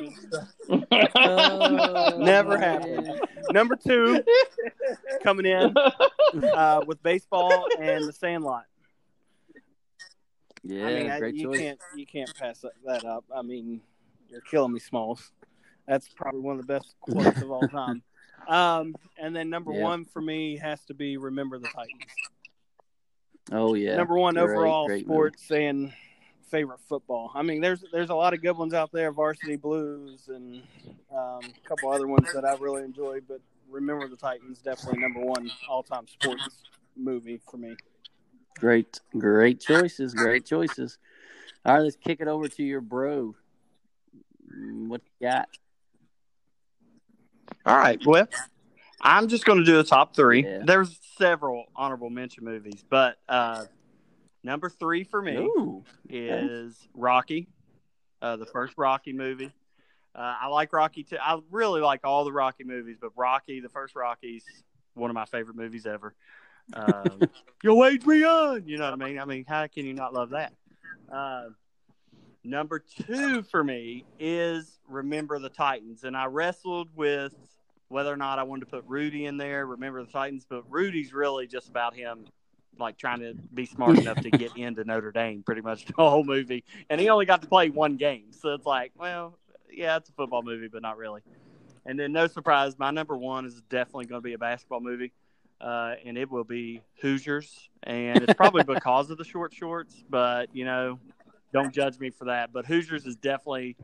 And. 0.69 0.88
Oh, 1.17 2.17
Never 2.19 2.57
man. 2.57 2.81
happened. 2.81 3.21
Number 3.51 3.75
two 3.75 4.21
coming 5.23 5.45
in 5.45 5.73
uh, 6.53 6.81
with 6.86 7.01
baseball 7.03 7.65
and 7.79 8.05
the 8.07 8.13
Sandlot. 8.13 8.65
Yeah, 10.63 10.88
I 10.88 10.93
mean, 10.95 11.11
I, 11.11 11.17
you 11.27 11.43
choice. 11.45 11.59
can't 11.59 11.79
you 11.95 12.05
can't 12.07 12.33
pass 12.36 12.59
that, 12.61 12.71
that 12.86 13.05
up. 13.05 13.23
I 13.36 13.41
mean, 13.43 13.81
you're 14.29 14.41
killing 14.41 14.73
me, 14.73 14.79
Smalls. 14.79 15.31
That's 15.88 16.09
probably 16.09 16.41
one 16.41 16.59
of 16.59 16.65
the 16.65 16.73
best 16.73 16.95
quotes 16.99 17.41
of 17.41 17.51
all 17.51 17.67
time. 17.67 18.01
Um, 18.47 18.95
and 19.17 19.36
then 19.36 19.49
number 19.51 19.71
Yeah. 19.71 19.83
one 19.83 20.05
for 20.05 20.21
me 20.21 20.57
has 20.57 20.83
to 20.86 20.93
be 20.95 21.17
"Remember 21.17 21.59
the 21.59 21.67
Titans." 21.67 22.01
Oh 23.51 23.73
yeah. 23.75 23.95
number 23.95 24.17
one 24.17 24.35
Great, 24.35 24.43
overall 24.43 24.87
great 24.87 25.07
movie. 25.07 25.07
sports 25.07 25.51
and 25.51 25.93
favorite 26.49 26.79
football. 26.87 27.31
I 27.35 27.41
mean, 27.41 27.61
there's 27.61 27.83
there's 27.91 28.09
a 28.09 28.15
lot 28.15 28.33
of 28.33 28.41
good 28.41 28.57
ones 28.57 28.73
out 28.73 28.91
there, 28.91 29.11
Varsity 29.11 29.55
Blues 29.55 30.29
and 30.29 30.63
um, 31.11 31.53
a 31.63 31.67
couple 31.67 31.89
other 31.89 32.07
ones 32.07 32.27
that 32.33 32.45
I 32.45 32.55
really 32.55 32.83
enjoy. 32.83 33.19
But 33.27 33.41
"Remember 33.69 34.07
the 34.07 34.15
Titans" 34.15 34.59
definitely 34.59 35.01
number 35.01 35.19
one 35.19 35.51
all 35.69 35.83
time 35.83 36.07
sports 36.07 36.63
movie 36.95 37.39
for 37.49 37.57
me. 37.57 37.75
Great, 38.59 39.01
great 39.17 39.59
choices. 39.59 40.13
Great 40.13 40.45
choices. 40.45 40.97
All 41.65 41.75
right, 41.75 41.81
let's 41.81 41.95
kick 41.97 42.21
it 42.21 42.27
over 42.27 42.47
to 42.47 42.63
your 42.63 42.81
bro. 42.81 43.35
Mm, 44.55 44.87
What 44.87 45.01
you 45.19 45.27
got? 45.27 45.49
All 47.65 47.77
right. 47.77 47.99
Well, 48.05 48.27
I'm 49.06 49.28
just 49.28 49.45
going 49.45 49.60
to 49.60 49.66
do 49.66 49.78
the 49.78 49.84
top 49.84 50.16
three. 50.16 50.43
Yeah. 50.43 50.64
There's 50.66 50.99
several 51.18 51.66
honorable 51.76 52.10
mention 52.10 52.43
movies, 52.43 52.84
but 52.89 53.18
uh, 53.30 53.66
number 54.43 54.68
three 54.68 55.03
for 55.03 55.22
me 55.22 55.38
Ooh, 55.38 55.84
is 56.10 56.76
Rocky, 56.95 57.47
uh, 58.24 58.36
the 58.38 58.47
first 58.47 58.74
Rocky 58.78 59.14
movie. 59.14 59.51
Uh, 60.16 60.36
I 60.41 60.47
like 60.47 60.74
Rocky 60.74 61.03
too. 61.03 61.18
I 61.22 61.39
really 61.51 61.82
like 61.82 62.01
all 62.03 62.26
the 62.26 62.32
Rocky 62.32 62.64
movies, 62.64 62.97
but 62.99 63.12
Rocky, 63.16 63.60
the 63.60 63.70
first 63.70 63.95
Rocky's 63.95 64.43
one 64.95 65.12
of 65.12 65.14
my 65.14 65.26
favorite 65.26 65.56
movies 65.56 65.86
ever. 65.86 66.16
Um, 66.74 67.22
Yo, 67.64 67.84
Adrian, 67.84 68.64
you 68.66 68.80
know 68.80 68.89
what 68.89 69.01
I 69.01 69.06
mean? 69.06 69.20
I 69.20 69.26
mean, 69.26 69.45
how 69.47 69.68
can 69.68 69.86
you 69.86 69.93
not 69.93 70.16
love 70.16 70.32
that? 70.32 70.51
Uh, 71.14 71.49
number 72.43 72.80
two 72.80 73.43
for 73.43 73.64
me 73.64 74.03
is 74.20 74.80
Remember 74.88 75.38
the 75.38 75.49
Titans, 75.49 76.06
and 76.06 76.18
I 76.18 76.26
wrestled 76.26 76.89
with 76.95 77.36
whether 77.89 78.11
or 78.11 78.17
not 78.17 78.39
I 78.39 78.43
wanted 78.43 78.61
to 78.61 78.71
put 78.71 78.83
Rudy 78.88 79.25
in 79.25 79.38
there. 79.38 79.65
Remember 79.65 80.03
the 80.03 80.11
Titans, 80.11 80.45
but 80.49 80.63
Rudy's 80.69 81.13
really 81.13 81.47
just 81.47 81.69
about 81.69 81.95
him 81.95 82.25
like 82.79 82.97
trying 82.97 83.19
to 83.21 83.36
be 83.53 83.65
smart 83.65 83.97
enough 83.97 84.19
to 84.21 84.29
get 84.29 84.51
into 84.57 84.83
Notre 84.83 85.11
Dame 85.11 85.43
pretty 85.43 85.61
much 85.61 85.86
the 85.86 85.93
whole 85.95 86.23
movie. 86.23 86.63
And 86.89 86.99
he 86.99 87.09
only 87.09 87.25
got 87.25 87.41
to 87.41 87.47
play 87.47 87.69
one 87.69 87.97
game. 87.97 88.31
So 88.31 88.53
it's 88.53 88.65
like, 88.65 88.91
well, 88.97 89.38
yeah, 89.71 89.97
it's 89.97 90.09
a 90.09 90.13
football 90.13 90.43
movie, 90.43 90.67
but 90.67 90.81
not 90.81 90.97
really. 90.97 91.21
And 91.86 91.99
then 91.99 92.11
no 92.11 92.27
surprise, 92.27 92.77
my 92.79 92.91
number 92.91 93.15
one 93.15 93.45
is 93.45 93.61
definitely 93.69 94.05
going 94.05 94.21
to 94.21 94.25
be 94.25 94.33
a 94.33 94.38
basketball 94.38 94.81
movie. 94.81 95.11
Uh, 95.61 95.95
and 96.05 96.17
it 96.17 96.29
will 96.29 96.43
be 96.43 96.81
Hoosiers. 97.01 97.69
And 97.83 98.23
it's 98.23 98.33
probably 98.33 98.63
because 98.67 99.09
of 99.09 99.17
the 99.17 99.23
short 99.23 99.53
shorts, 99.53 100.03
but 100.09 100.49
you 100.53 100.65
know, 100.65 100.99
don't 101.53 101.73
judge 101.73 101.99
me 101.99 102.09
for 102.09 102.25
that. 102.25 102.51
But 102.51 102.65
Hoosiers 102.65 103.05
is 103.05 103.15
definitely 103.15 103.77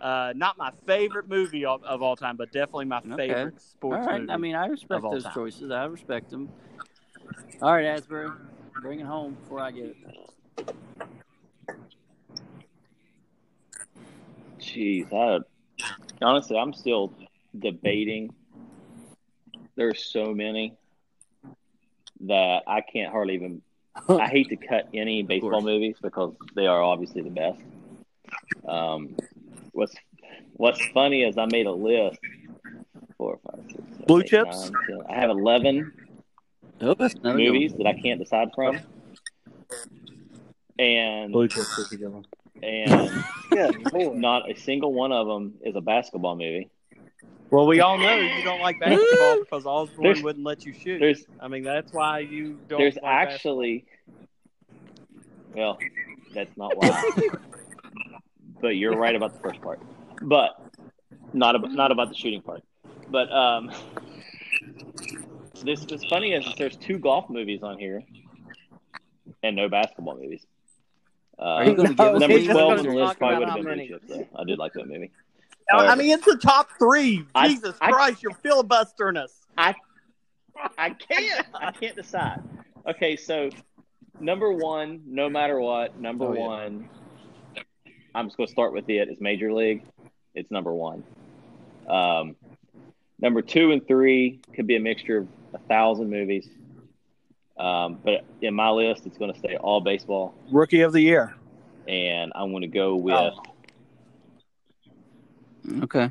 uh, 0.00 0.32
not 0.36 0.58
my 0.58 0.70
favorite 0.86 1.28
movie 1.28 1.64
of, 1.64 1.82
of 1.84 2.02
all 2.02 2.16
time, 2.16 2.36
but 2.36 2.52
definitely 2.52 2.86
my 2.86 3.00
favorite 3.16 3.54
all 3.54 3.60
sports 3.60 4.06
right. 4.06 4.20
movie. 4.20 4.32
I 4.32 4.36
mean, 4.36 4.54
I 4.54 4.66
respect 4.66 4.98
of 4.98 5.04
all 5.04 5.12
those 5.12 5.24
time. 5.24 5.34
choices. 5.34 5.70
I 5.70 5.84
respect 5.84 6.30
them. 6.30 6.48
All 7.62 7.72
right, 7.72 7.86
Asbury, 7.86 8.28
bring 8.82 9.00
it 9.00 9.06
home 9.06 9.34
before 9.34 9.60
I 9.60 9.70
get 9.70 9.84
it. 9.84 9.96
Jeez, 14.60 15.12
I 15.12 15.40
honestly, 16.22 16.56
I'm 16.58 16.72
still 16.72 17.12
debating. 17.58 18.34
There's 19.76 20.04
so 20.04 20.34
many 20.34 20.74
that 22.20 22.62
I 22.66 22.80
can't 22.80 23.12
hardly 23.12 23.34
even. 23.34 23.62
I 24.08 24.28
hate 24.28 24.50
to 24.50 24.56
cut 24.56 24.88
any 24.92 25.22
baseball 25.22 25.62
movies 25.62 25.96
because 26.02 26.34
they 26.54 26.66
are 26.66 26.82
obviously 26.82 27.22
the 27.22 27.30
best. 27.30 27.62
Um, 28.68 29.16
what's 29.76 29.94
What's 30.54 30.84
funny 30.94 31.22
is 31.22 31.36
I 31.38 31.46
made 31.52 31.66
a 31.66 31.72
list. 31.72 32.18
Four, 33.18 33.38
five, 33.46 33.60
six, 33.66 33.82
seven, 33.92 34.04
Blue 34.06 34.20
eight, 34.20 34.26
chips? 34.26 34.70
nine, 34.70 34.72
10. 34.88 35.00
I 35.10 35.14
have 35.20 35.30
eleven 35.30 35.92
Oh, 36.80 36.94
that's 36.94 37.14
another 37.14 37.38
movies 37.38 37.72
that 37.78 37.86
I 37.86 37.92
can't 37.94 38.18
decide 38.20 38.48
from, 38.54 38.78
and 40.78 41.32
Blue 41.32 41.48
Chips 41.48 41.78
is 41.78 41.92
a 41.92 41.96
good 41.96 42.12
one. 42.12 42.24
and 42.62 43.24
Good 43.50 43.92
lord. 43.94 44.16
not 44.18 44.50
a 44.50 44.54
single 44.54 44.92
one 44.92 45.12
of 45.12 45.26
them 45.26 45.54
is 45.62 45.74
a 45.76 45.80
basketball 45.80 46.36
movie. 46.36 46.68
Well, 47.50 47.66
we 47.66 47.80
all 47.80 47.96
know 47.96 48.14
you 48.16 48.44
don't 48.44 48.60
like 48.60 48.78
basketball 48.80 49.38
because 49.44 49.64
Osborne 49.66 50.02
There's- 50.02 50.22
wouldn't 50.22 50.44
let 50.44 50.66
you 50.66 50.72
shoot. 50.74 50.98
There's 50.98 51.24
I 51.40 51.48
mean, 51.48 51.62
that's 51.62 51.92
why 51.92 52.18
you 52.20 52.58
don't. 52.68 52.78
There's 52.78 52.96
like 52.96 53.04
actually, 53.04 53.84
well, 55.54 55.78
that's 56.34 56.54
not 56.56 56.76
why. 56.76 57.02
but 58.60 58.68
you're 58.76 58.96
right 58.96 59.14
about 59.14 59.32
the 59.34 59.40
first 59.40 59.60
part, 59.60 59.80
but 60.22 60.50
not 61.32 61.54
about 61.56 61.72
not 61.72 61.90
about 61.92 62.08
the 62.08 62.14
shooting 62.14 62.42
part. 62.42 62.62
But 63.08 63.30
um, 63.32 63.70
this 65.62 65.80
what's 65.88 66.04
funny 66.08 66.32
is 66.32 66.46
there's 66.58 66.76
two 66.76 66.98
golf 66.98 67.28
movies 67.30 67.62
on 67.62 67.78
here, 67.78 68.02
and 69.42 69.56
no 69.56 69.68
basketball 69.68 70.16
movies. 70.20 70.44
Uh, 71.38 71.42
Are 71.42 71.64
you 71.64 71.74
No, 71.76 71.82
give 71.84 71.96
number 71.98 72.44
twelve 72.44 72.78
on 72.78 72.84
the 72.84 72.90
list 72.90 73.18
probably 73.18 73.38
would 73.38 73.48
have 73.48 73.56
been 73.56 73.64
many. 73.64 73.88
Blue 73.88 73.98
Chips. 73.98 74.08
Though. 74.08 74.26
I 74.40 74.44
did 74.44 74.58
like 74.58 74.72
that 74.74 74.86
movie. 74.86 75.10
basketball. 75.68 75.90
I 75.90 75.94
mean, 75.96 76.10
it's 76.12 76.24
the 76.24 76.38
top 76.38 76.68
three. 76.78 77.24
I- 77.34 77.48
Jesus 77.48 77.76
I- 77.80 77.90
Christ, 77.92 78.22
you're 78.22 78.32
filibustering 78.42 79.16
us. 79.16 79.32
I 80.78 80.90
can't. 80.90 81.46
I 81.54 81.70
can't 81.70 81.96
decide. 81.96 82.42
Okay, 82.88 83.16
so 83.16 83.50
number 84.20 84.52
one, 84.52 85.02
no 85.06 85.28
matter 85.28 85.60
what, 85.60 85.98
number 86.00 86.24
Oh, 86.26 86.32
yeah. 86.34 86.40
one, 86.40 86.88
I'm 88.16 88.26
just 88.28 88.38
going 88.38 88.46
to 88.46 88.52
start 88.52 88.72
with 88.72 88.88
it. 88.88 88.94
it. 88.94 89.08
Is 89.10 89.20
Major 89.20 89.52
League. 89.52 89.82
It's 90.34 90.50
number 90.50 90.72
one. 90.72 91.04
Um, 91.86 92.34
number 93.20 93.42
two 93.42 93.72
and 93.72 93.86
three 93.86 94.40
could 94.54 94.66
be 94.66 94.76
a 94.76 94.80
mixture 94.80 95.18
of 95.18 95.28
a 95.52 95.58
thousand 95.58 96.08
movies. 96.08 96.48
Um, 97.58 97.98
but 98.02 98.24
in 98.40 98.54
my 98.54 98.70
list, 98.70 99.04
it's 99.06 99.18
going 99.18 99.32
to 99.32 99.38
stay 99.38 99.56
all 99.56 99.80
baseball, 99.82 100.34
Rookie 100.50 100.80
of 100.80 100.92
the 100.92 101.00
year. 101.00 101.34
and 101.86 102.32
I'm 102.34 102.50
going 102.50 102.62
to 102.62 102.68
go 102.68 102.96
with 102.96 103.14
Oh. 103.14 103.42
Okay. 105.82 106.10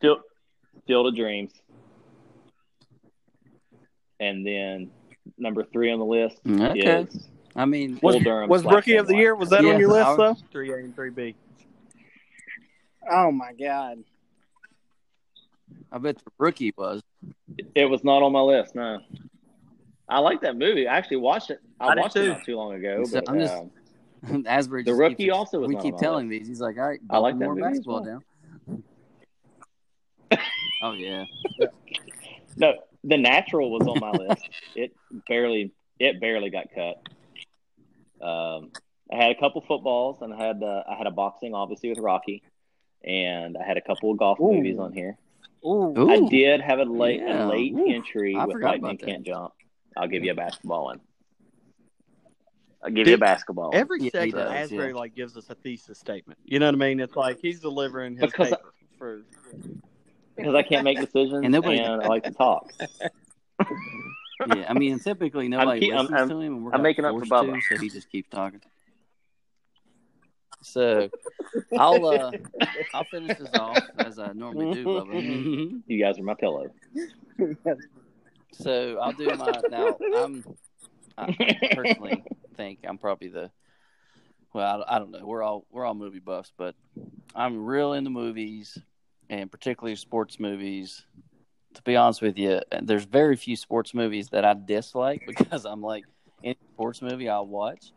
Field, 0.00 0.18
Field 0.86 1.06
of 1.08 1.16
Dreams, 1.16 1.52
and 4.20 4.46
then 4.46 4.90
number 5.38 5.64
three 5.64 5.90
on 5.90 5.98
the 5.98 6.04
list 6.04 6.38
Okay. 6.48 7.02
is 7.10 7.28
I 7.56 7.64
mean, 7.64 7.98
Was, 8.02 8.16
was 8.48 8.62
slash 8.62 8.74
Rookie 8.74 8.96
of 8.96 9.06
the 9.06 9.16
year? 9.16 9.34
Was 9.34 9.50
that 9.50 9.64
Yeah, 9.64 9.74
on 9.74 9.80
your 9.80 9.88
list 9.90 10.06
I- 10.08 10.16
though? 10.16 10.36
Three 10.52 10.70
A 10.72 10.76
and 10.76 10.94
three 10.94 11.10
B. 11.10 11.34
Oh 13.10 13.30
my 13.32 13.52
god. 13.52 14.04
I 15.92 15.98
bet 15.98 16.16
the 16.16 16.30
rookie 16.38 16.74
was. 16.76 17.00
It 17.74 17.86
was 17.86 18.02
not 18.04 18.22
on 18.22 18.32
my 18.32 18.40
list. 18.40 18.74
No, 18.74 18.98
I 20.08 20.18
like 20.18 20.40
that 20.42 20.56
movie. 20.56 20.86
I 20.88 20.96
actually 20.98 21.18
watched 21.18 21.50
it. 21.50 21.60
I, 21.80 21.88
I 21.88 21.94
did 21.94 22.00
watched 22.02 22.16
it 22.16 22.20
too. 22.22 22.28
not 22.28 22.44
too 22.44 22.56
long 22.56 22.74
ago. 22.74 23.04
So 23.04 23.20
but 23.20 23.30
I'm 23.30 23.38
just- 23.40 23.54
um, 23.54 24.44
Asbury. 24.46 24.82
The 24.82 24.90
just 24.90 25.00
rookie 25.00 25.14
keeps- 25.14 25.34
also 25.34 25.60
was 25.60 25.68
We 25.68 25.74
not 25.74 25.82
keep 25.82 25.94
on 25.94 26.00
telling 26.00 26.28
list. 26.28 26.40
these. 26.40 26.48
He's 26.48 26.60
like, 26.60 26.76
all 26.78 26.88
right, 26.88 27.00
I 27.08 27.18
like 27.18 27.38
that 27.38 27.44
more 27.44 27.54
movie 27.54 27.68
basketball 27.68 28.02
well. 28.02 28.22
down. 28.68 28.82
oh 30.82 30.92
yeah. 30.92 31.24
no, 32.56 32.74
The 33.04 33.16
Natural 33.16 33.70
was 33.70 33.86
on 33.86 34.00
my 34.00 34.10
list. 34.10 34.48
It 34.74 34.92
barely, 35.28 35.72
it 36.00 36.20
barely 36.20 36.50
got 36.50 36.66
cut. 36.74 36.96
Um, 38.20 38.70
I 39.12 39.16
had 39.16 39.30
a 39.30 39.34
couple 39.38 39.60
footballs, 39.66 40.20
and 40.22 40.32
I 40.34 40.46
had 40.46 40.62
uh, 40.62 40.82
I 40.88 40.94
had 40.96 41.06
a 41.06 41.10
boxing, 41.10 41.54
obviously 41.54 41.90
with 41.90 41.98
Rocky, 41.98 42.42
and 43.04 43.56
I 43.56 43.64
had 43.66 43.76
a 43.76 43.80
couple 43.80 44.10
of 44.10 44.18
golf 44.18 44.40
Ooh. 44.40 44.52
movies 44.52 44.78
on 44.78 44.92
here. 44.92 45.16
Ooh. 45.64 45.94
Ooh. 45.98 46.10
I 46.10 46.28
did 46.28 46.60
have 46.60 46.78
a 46.78 46.84
late 46.84 47.20
Yeah. 47.20 47.46
a 47.46 47.48
late 47.48 47.72
Ooh. 47.74 47.86
entry 47.92 48.34
I 48.36 48.44
with 48.46 48.54
forgot 48.54 48.80
Lightning. 48.80 48.98
Can't 48.98 49.24
Jump. 49.26 49.52
I'll 49.96 50.08
give 50.08 50.24
you 50.24 50.32
a 50.32 50.34
basketball 50.34 50.84
one. 50.84 51.00
I'll 52.84 52.90
give 52.90 53.08
you 53.08 53.14
a 53.14 53.18
basketball. 53.18 53.70
one. 53.70 53.76
Every 53.76 54.00
Yeah, 54.02 54.10
segment, 54.10 54.34
does, 54.48 54.52
Asbury 54.52 54.88
yeah. 54.88 54.94
like 54.94 55.14
gives 55.14 55.36
us 55.36 55.48
a 55.50 55.54
thesis 55.56 55.98
statement. 55.98 56.38
You 56.44 56.58
know 56.58 56.66
what 56.66 56.74
I 56.74 56.78
mean? 56.78 57.00
It's 57.00 57.16
like 57.16 57.38
he's 57.40 57.60
delivering 57.60 58.12
his 58.16 58.30
Because 58.30 58.52
I- 58.52 58.58
for. 58.98 59.22
because 60.36 60.54
I 60.54 60.62
can't 60.62 60.84
make 60.84 61.00
decisions 61.00 61.44
And 61.44 61.50
nobody- 61.52 61.78
and 61.78 62.02
I 62.02 62.06
like 62.06 62.24
to 62.24 62.30
talk. 62.32 62.70
Yeah, 64.54 64.66
I 64.68 64.74
mean, 64.74 64.98
typically 64.98 65.48
nobody 65.56 65.80
keep- 65.80 65.92
I'm- 65.94 66.02
listens 66.06 66.18
I'm- 66.20 66.28
to 66.28 66.40
him, 66.40 66.54
and 66.56 66.64
we're 66.64 66.70
I'm 66.70 66.78
kinda 66.78 66.82
making 66.82 67.04
up 67.04 67.14
for 67.14 67.24
forced 67.26 67.30
Bubba. 67.32 67.54
to, 67.68 67.74
so 67.76 67.80
he 67.82 67.88
just 67.88 68.10
keeps 68.10 68.28
talking. 68.30 68.60
So, 70.62 71.08
I'll 71.78 72.04
uh, 72.06 72.32
I'll 72.94 73.04
finish 73.04 73.38
this 73.38 73.48
off 73.54 73.78
as 73.98 74.18
I 74.18 74.32
normally 74.32 74.74
do, 74.74 74.84
Bubba. 74.84 75.82
You 75.86 76.02
guys 76.04 76.18
are 76.18 76.22
my 76.24 76.34
pillow. 76.34 76.70
So 78.52 78.98
I'll 79.00 79.12
do 79.12 79.26
my 79.36 79.60
now. 79.70 79.96
I'm 80.16 80.44
I 81.18 81.32
personally 81.74 82.24
think 82.56 82.80
I'm 82.86 82.98
probably 82.98 83.28
the 83.28 83.50
well. 84.52 84.84
I, 84.88 84.96
I 84.96 84.98
don't 84.98 85.10
know. 85.12 85.24
We're 85.24 85.42
all 85.42 85.66
we're 85.70 85.84
all 85.84 85.94
movie 85.94 86.18
buffs, 86.20 86.52
but 86.56 86.74
I'm 87.34 87.64
real 87.64 87.92
into 87.92 88.10
movies 88.10 88.76
and 89.30 89.50
particularly 89.50 89.96
sports 89.96 90.40
movies. 90.40 91.04
To 91.76 91.82
be 91.82 91.94
honest 91.96 92.22
with 92.22 92.38
you, 92.38 92.60
there's 92.82 93.04
very 93.04 93.36
few 93.36 93.54
sports 93.54 93.92
movies 93.92 94.30
that 94.30 94.44
I 94.44 94.54
dislike 94.54 95.22
because 95.26 95.64
I'm 95.64 95.82
like 95.82 96.04
any 96.42 96.58
sports 96.74 97.02
movie 97.02 97.28
I'll 97.28 97.46
watch. 97.46 97.92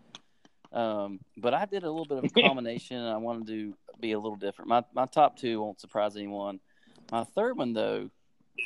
Um, 0.71 1.19
but 1.37 1.53
I 1.53 1.65
did 1.65 1.83
a 1.83 1.89
little 1.89 2.05
bit 2.05 2.19
of 2.19 2.25
a 2.25 2.29
combination, 2.47 2.97
and 2.97 3.07
I 3.07 3.17
wanted 3.17 3.47
to 3.47 3.73
be 3.99 4.11
a 4.11 4.19
little 4.19 4.37
different. 4.37 4.69
My 4.69 4.83
my 4.93 5.05
top 5.05 5.37
two 5.37 5.61
won't 5.61 5.79
surprise 5.79 6.15
anyone. 6.15 6.59
My 7.11 7.23
third 7.23 7.57
one 7.57 7.73
though 7.73 8.09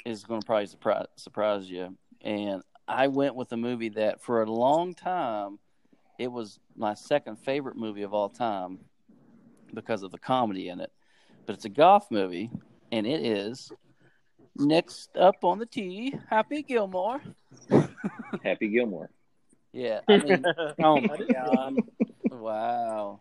is 0.05 0.24
going 0.24 0.41
to 0.41 0.45
probably 0.45 0.66
surprise 0.66 1.05
surprise 1.16 1.70
you. 1.70 1.95
And 2.22 2.64
I 2.88 3.07
went 3.07 3.36
with 3.36 3.51
a 3.51 3.57
movie 3.57 3.89
that 3.89 4.22
for 4.22 4.41
a 4.41 4.51
long 4.51 4.93
time 4.93 5.59
it 6.20 6.32
was 6.32 6.59
my 6.76 6.93
second 6.93 7.38
favorite 7.38 7.76
movie 7.76 8.03
of 8.03 8.14
all 8.14 8.30
time 8.30 8.80
because 9.74 10.03
of 10.03 10.11
the 10.11 10.18
comedy 10.18 10.70
in 10.70 10.80
it. 10.80 10.91
But 11.45 11.55
it's 11.55 11.66
a 11.66 11.70
golf 11.70 12.09
movie, 12.11 12.49
and 12.91 13.05
it 13.05 13.26
is 13.26 13.72
next 14.58 15.16
up 15.18 15.43
on 15.43 15.60
the 15.60 15.66
tee, 15.66 16.16
Happy 16.30 16.64
Gilmore. 16.64 17.22
Happy 18.43 18.68
Gilmore. 18.70 19.10
Yeah, 19.72 20.01
I 20.08 20.18
mean, 20.18 20.43
Oh 20.80 21.01
my 21.01 21.18
god. 21.32 21.76
wow. 22.30 23.20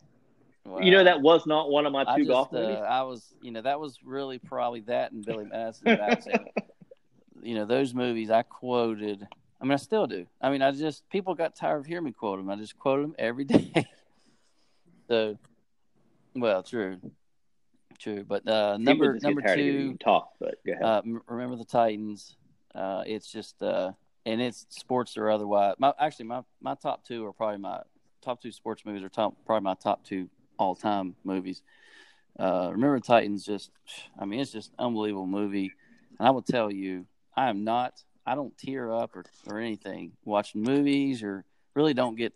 wow. 0.66 0.80
You 0.80 0.91
know 0.91 1.05
that 1.05 1.20
was 1.22 1.47
not 1.47 1.70
one 1.70 1.87
of 1.87 1.93
my 1.93 2.05
I 2.07 2.16
two 2.16 2.24
just, 2.24 2.28
golf 2.28 2.53
uh, 2.53 2.57
movies. 2.57 2.78
I 2.87 3.03
was, 3.03 3.24
you 3.41 3.51
know, 3.51 3.62
that 3.62 3.80
was 3.80 3.99
really 4.05 4.39
probably 4.39 4.80
that 4.80 5.12
and 5.12 5.24
Billy 5.24 5.47
Madison. 5.47 5.89
and 5.89 5.99
Madison. 5.99 6.45
you 7.43 7.55
know, 7.55 7.64
those 7.64 7.95
movies 7.95 8.30
I 8.30 8.43
quoted. 8.43 9.26
I 9.61 9.64
mean, 9.64 9.72
I 9.72 9.76
still 9.76 10.07
do. 10.07 10.26
I 10.41 10.51
mean, 10.51 10.61
I 10.61 10.72
just 10.72 11.09
people 11.09 11.35
got 11.35 11.55
tired 11.55 11.78
of 11.78 11.87
hearing 11.87 12.05
me 12.05 12.12
quote 12.12 12.39
them. 12.39 12.51
I 12.51 12.57
just 12.57 12.78
quote 12.78 13.01
them 13.01 13.14
every 13.18 13.45
day. 13.45 13.72
so, 15.09 15.39
well, 16.35 16.62
true, 16.62 16.99
true. 18.03 18.24
But 18.26 18.46
uh, 18.48 18.76
number 18.78 19.18
number 19.22 19.40
tired 19.40 19.59
of 19.59 19.64
hearing 19.64 19.92
two, 19.92 19.98
talk, 19.98 20.32
but 20.40 20.57
go 20.66 20.72
ahead. 20.72 20.84
uh, 20.84 21.03
remember 21.26 21.57
the 21.57 21.64
Titans. 21.64 22.36
Uh, 22.74 23.03
it's 23.07 23.30
just, 23.30 23.62
uh, 23.62 23.92
and 24.24 24.40
it's 24.40 24.66
sports 24.70 25.16
or 25.16 25.30
otherwise. 25.30 25.74
My 25.78 25.92
actually, 25.98 26.26
my 26.26 26.42
my 26.61 26.74
top 26.74 27.05
two 27.05 27.24
are 27.26 27.32
probably 27.32 27.59
my 27.59 27.80
top 28.22 28.40
two 28.40 28.53
sports 28.53 28.84
movies 28.84 29.03
are 29.03 29.09
top 29.09 29.34
probably 29.44 29.64
my 29.64 29.74
top 29.74 30.05
two 30.05 30.28
all 30.59 30.74
time 30.74 31.14
movies. 31.24 31.62
Uh, 32.38 32.70
remember 32.72 32.98
the 32.98 33.07
Titans? 33.07 33.44
Just, 33.44 33.70
I 34.18 34.24
mean, 34.24 34.40
it's 34.40 34.53
just 34.53 34.70
an 34.78 34.86
unbelievable 34.86 35.26
movie. 35.26 35.72
And 36.18 36.28
I 36.28 36.30
will 36.30 36.42
tell 36.42 36.70
you, 36.70 37.07
I 37.36 37.50
am 37.50 37.64
not. 37.64 38.03
I 38.24 38.34
don't 38.36 38.57
tear 38.57 38.92
up 38.92 39.16
or, 39.16 39.24
or 39.48 39.59
anything 39.59 40.12
watching 40.24 40.62
movies, 40.62 41.22
or 41.22 41.44
really 41.74 41.94
don't 41.94 42.16
get. 42.16 42.32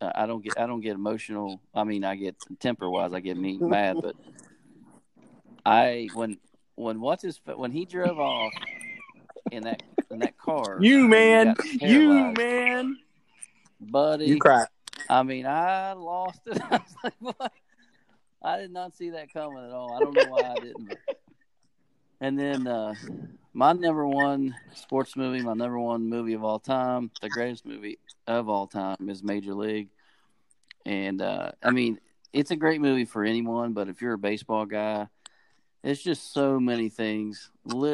Uh, 0.00 0.12
I 0.14 0.26
don't 0.26 0.44
get. 0.44 0.58
I 0.58 0.66
don't 0.66 0.80
get 0.80 0.94
emotional. 0.94 1.60
I 1.74 1.84
mean, 1.84 2.04
I 2.04 2.16
get 2.16 2.36
temper 2.60 2.88
wise. 2.88 3.12
I 3.12 3.20
get 3.20 3.36
me 3.36 3.58
mad, 3.58 3.96
but 4.02 4.14
I 5.64 6.08
when 6.14 6.38
when 6.74 7.00
what's 7.00 7.22
his 7.22 7.40
when 7.56 7.70
he 7.70 7.84
drove 7.84 8.18
off 8.18 8.52
in 9.50 9.62
that 9.64 9.82
in 10.10 10.18
that 10.20 10.38
car. 10.38 10.78
You 10.80 11.08
man. 11.08 11.54
You 11.80 12.32
man. 12.32 12.98
buddy. 13.80 14.26
You 14.26 14.38
cry. 14.38 14.66
I 15.08 15.22
mean, 15.22 15.46
I 15.46 15.92
lost 15.92 16.40
it. 16.46 16.60
I 16.70 16.78
was 16.78 16.94
like, 17.02 17.14
what? 17.18 17.52
I 18.42 18.58
did 18.58 18.72
not 18.72 18.94
see 18.94 19.10
that 19.10 19.32
coming 19.32 19.64
at 19.64 19.70
all. 19.70 19.94
I 19.94 20.00
don't 20.00 20.14
know 20.14 20.30
why 20.30 20.54
I 20.54 20.54
didn't. 20.60 20.94
And 22.20 22.38
then 22.38 22.66
uh, 22.66 22.94
my 23.52 23.72
number 23.72 24.06
one 24.06 24.54
sports 24.74 25.16
movie, 25.16 25.42
my 25.42 25.54
number 25.54 25.78
one 25.78 26.08
movie 26.08 26.34
of 26.34 26.44
all 26.44 26.58
time, 26.58 27.10
the 27.22 27.28
greatest 27.28 27.64
movie 27.64 27.98
of 28.26 28.48
all 28.48 28.66
time 28.66 29.08
is 29.08 29.22
Major 29.22 29.54
League. 29.54 29.88
And 30.84 31.22
uh, 31.22 31.52
I 31.62 31.70
mean, 31.70 31.98
it's 32.32 32.50
a 32.50 32.56
great 32.56 32.80
movie 32.80 33.04
for 33.04 33.24
anyone, 33.24 33.72
but 33.72 33.88
if 33.88 34.02
you're 34.02 34.14
a 34.14 34.18
baseball 34.18 34.66
guy, 34.66 35.08
it's 35.84 36.02
just 36.02 36.32
so 36.32 36.58
many 36.58 36.88
things. 36.88 37.50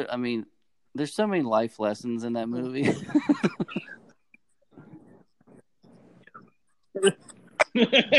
I 0.09 0.17
mean, 0.17 0.45
there's 0.95 1.13
so 1.13 1.27
many 1.27 1.43
life 1.43 1.79
lessons 1.79 2.23
in 2.23 2.33
that 2.33 2.49
movie. 2.49 2.89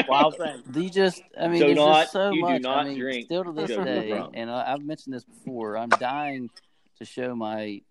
Wild 0.08 0.36
thing. 0.36 0.62
You 0.74 0.88
just, 0.90 1.22
I 1.38 1.48
mean, 1.48 1.60
Do 1.60 1.66
there's 1.66 1.76
not- 1.76 2.00
just 2.02 2.12
so 2.12 2.30
you 2.30 2.36
do 2.36 2.52
much. 2.52 2.62
not 2.62 2.78
I 2.78 2.88
mean, 2.88 2.98
drink 2.98 3.26
still 3.26 3.44
to 3.44 3.52
this 3.52 3.68
day, 3.68 4.22
and 4.34 4.50
I, 4.50 4.72
I've 4.72 4.82
mentioned 4.84 5.14
this 5.14 5.24
before. 5.24 5.76
I'm 5.76 5.88
dying 5.90 6.50
to 6.98 7.04
show 7.04 7.34
my 7.34 7.82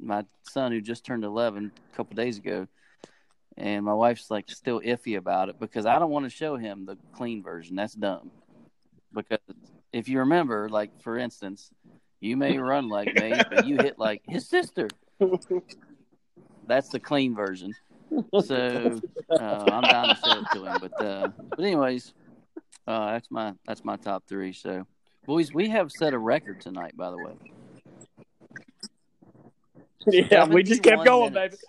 my 0.00 0.24
son 0.44 0.70
who 0.70 0.80
just 0.80 1.04
turned 1.04 1.24
11 1.24 1.72
a 1.92 1.96
couple 1.96 2.14
days 2.14 2.38
ago, 2.38 2.68
and 3.56 3.84
my 3.84 3.94
wife's 3.94 4.30
like 4.30 4.48
still 4.48 4.80
iffy 4.80 5.16
about 5.16 5.48
it 5.48 5.58
because 5.58 5.86
I 5.86 5.98
don't 5.98 6.10
want 6.10 6.24
to 6.26 6.30
show 6.30 6.56
him 6.56 6.84
the 6.86 6.96
clean 7.14 7.42
version. 7.42 7.74
That's 7.74 7.94
dumb. 7.94 8.30
Because 9.12 9.38
if 9.92 10.08
you 10.08 10.20
remember, 10.20 10.68
like 10.68 10.90
for 11.02 11.18
instance, 11.18 11.70
you 12.20 12.36
may 12.36 12.58
run 12.58 12.88
like 12.88 13.14
me, 13.14 13.32
but 13.50 13.64
you 13.66 13.76
hit 13.76 13.98
like 13.98 14.22
his 14.26 14.48
sister. 14.48 14.88
That's 16.66 16.90
the 16.90 17.00
clean 17.00 17.34
version. 17.34 17.72
So 18.40 19.00
uh, 19.30 19.42
I'm 19.42 19.84
down 19.84 20.08
to 20.08 20.14
show 20.14 20.38
it 20.38 20.46
to 20.52 20.64
him. 20.64 20.76
But 20.80 21.04
uh, 21.04 21.28
but 21.56 21.64
anyways, 21.64 22.12
uh, 22.86 23.12
that's 23.12 23.30
my 23.30 23.54
that's 23.66 23.84
my 23.84 23.96
top 23.96 24.24
three. 24.28 24.52
So 24.52 24.86
boys, 25.26 25.52
we 25.52 25.68
have 25.70 25.90
set 25.92 26.14
a 26.14 26.18
record 26.18 26.60
tonight. 26.60 26.96
By 26.96 27.10
the 27.10 27.18
way, 27.18 27.32
Yeah, 30.06 30.46
we 30.46 30.62
just 30.62 30.82
kept 30.82 31.04
going, 31.04 31.34
minutes. 31.34 31.62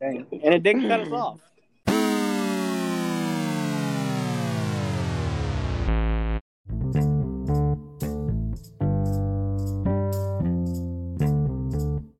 baby. 0.00 0.26
And 0.42 0.54
it 0.54 0.62
didn't 0.62 0.88
cut 0.88 1.00
us 1.00 1.12
off. 1.12 1.40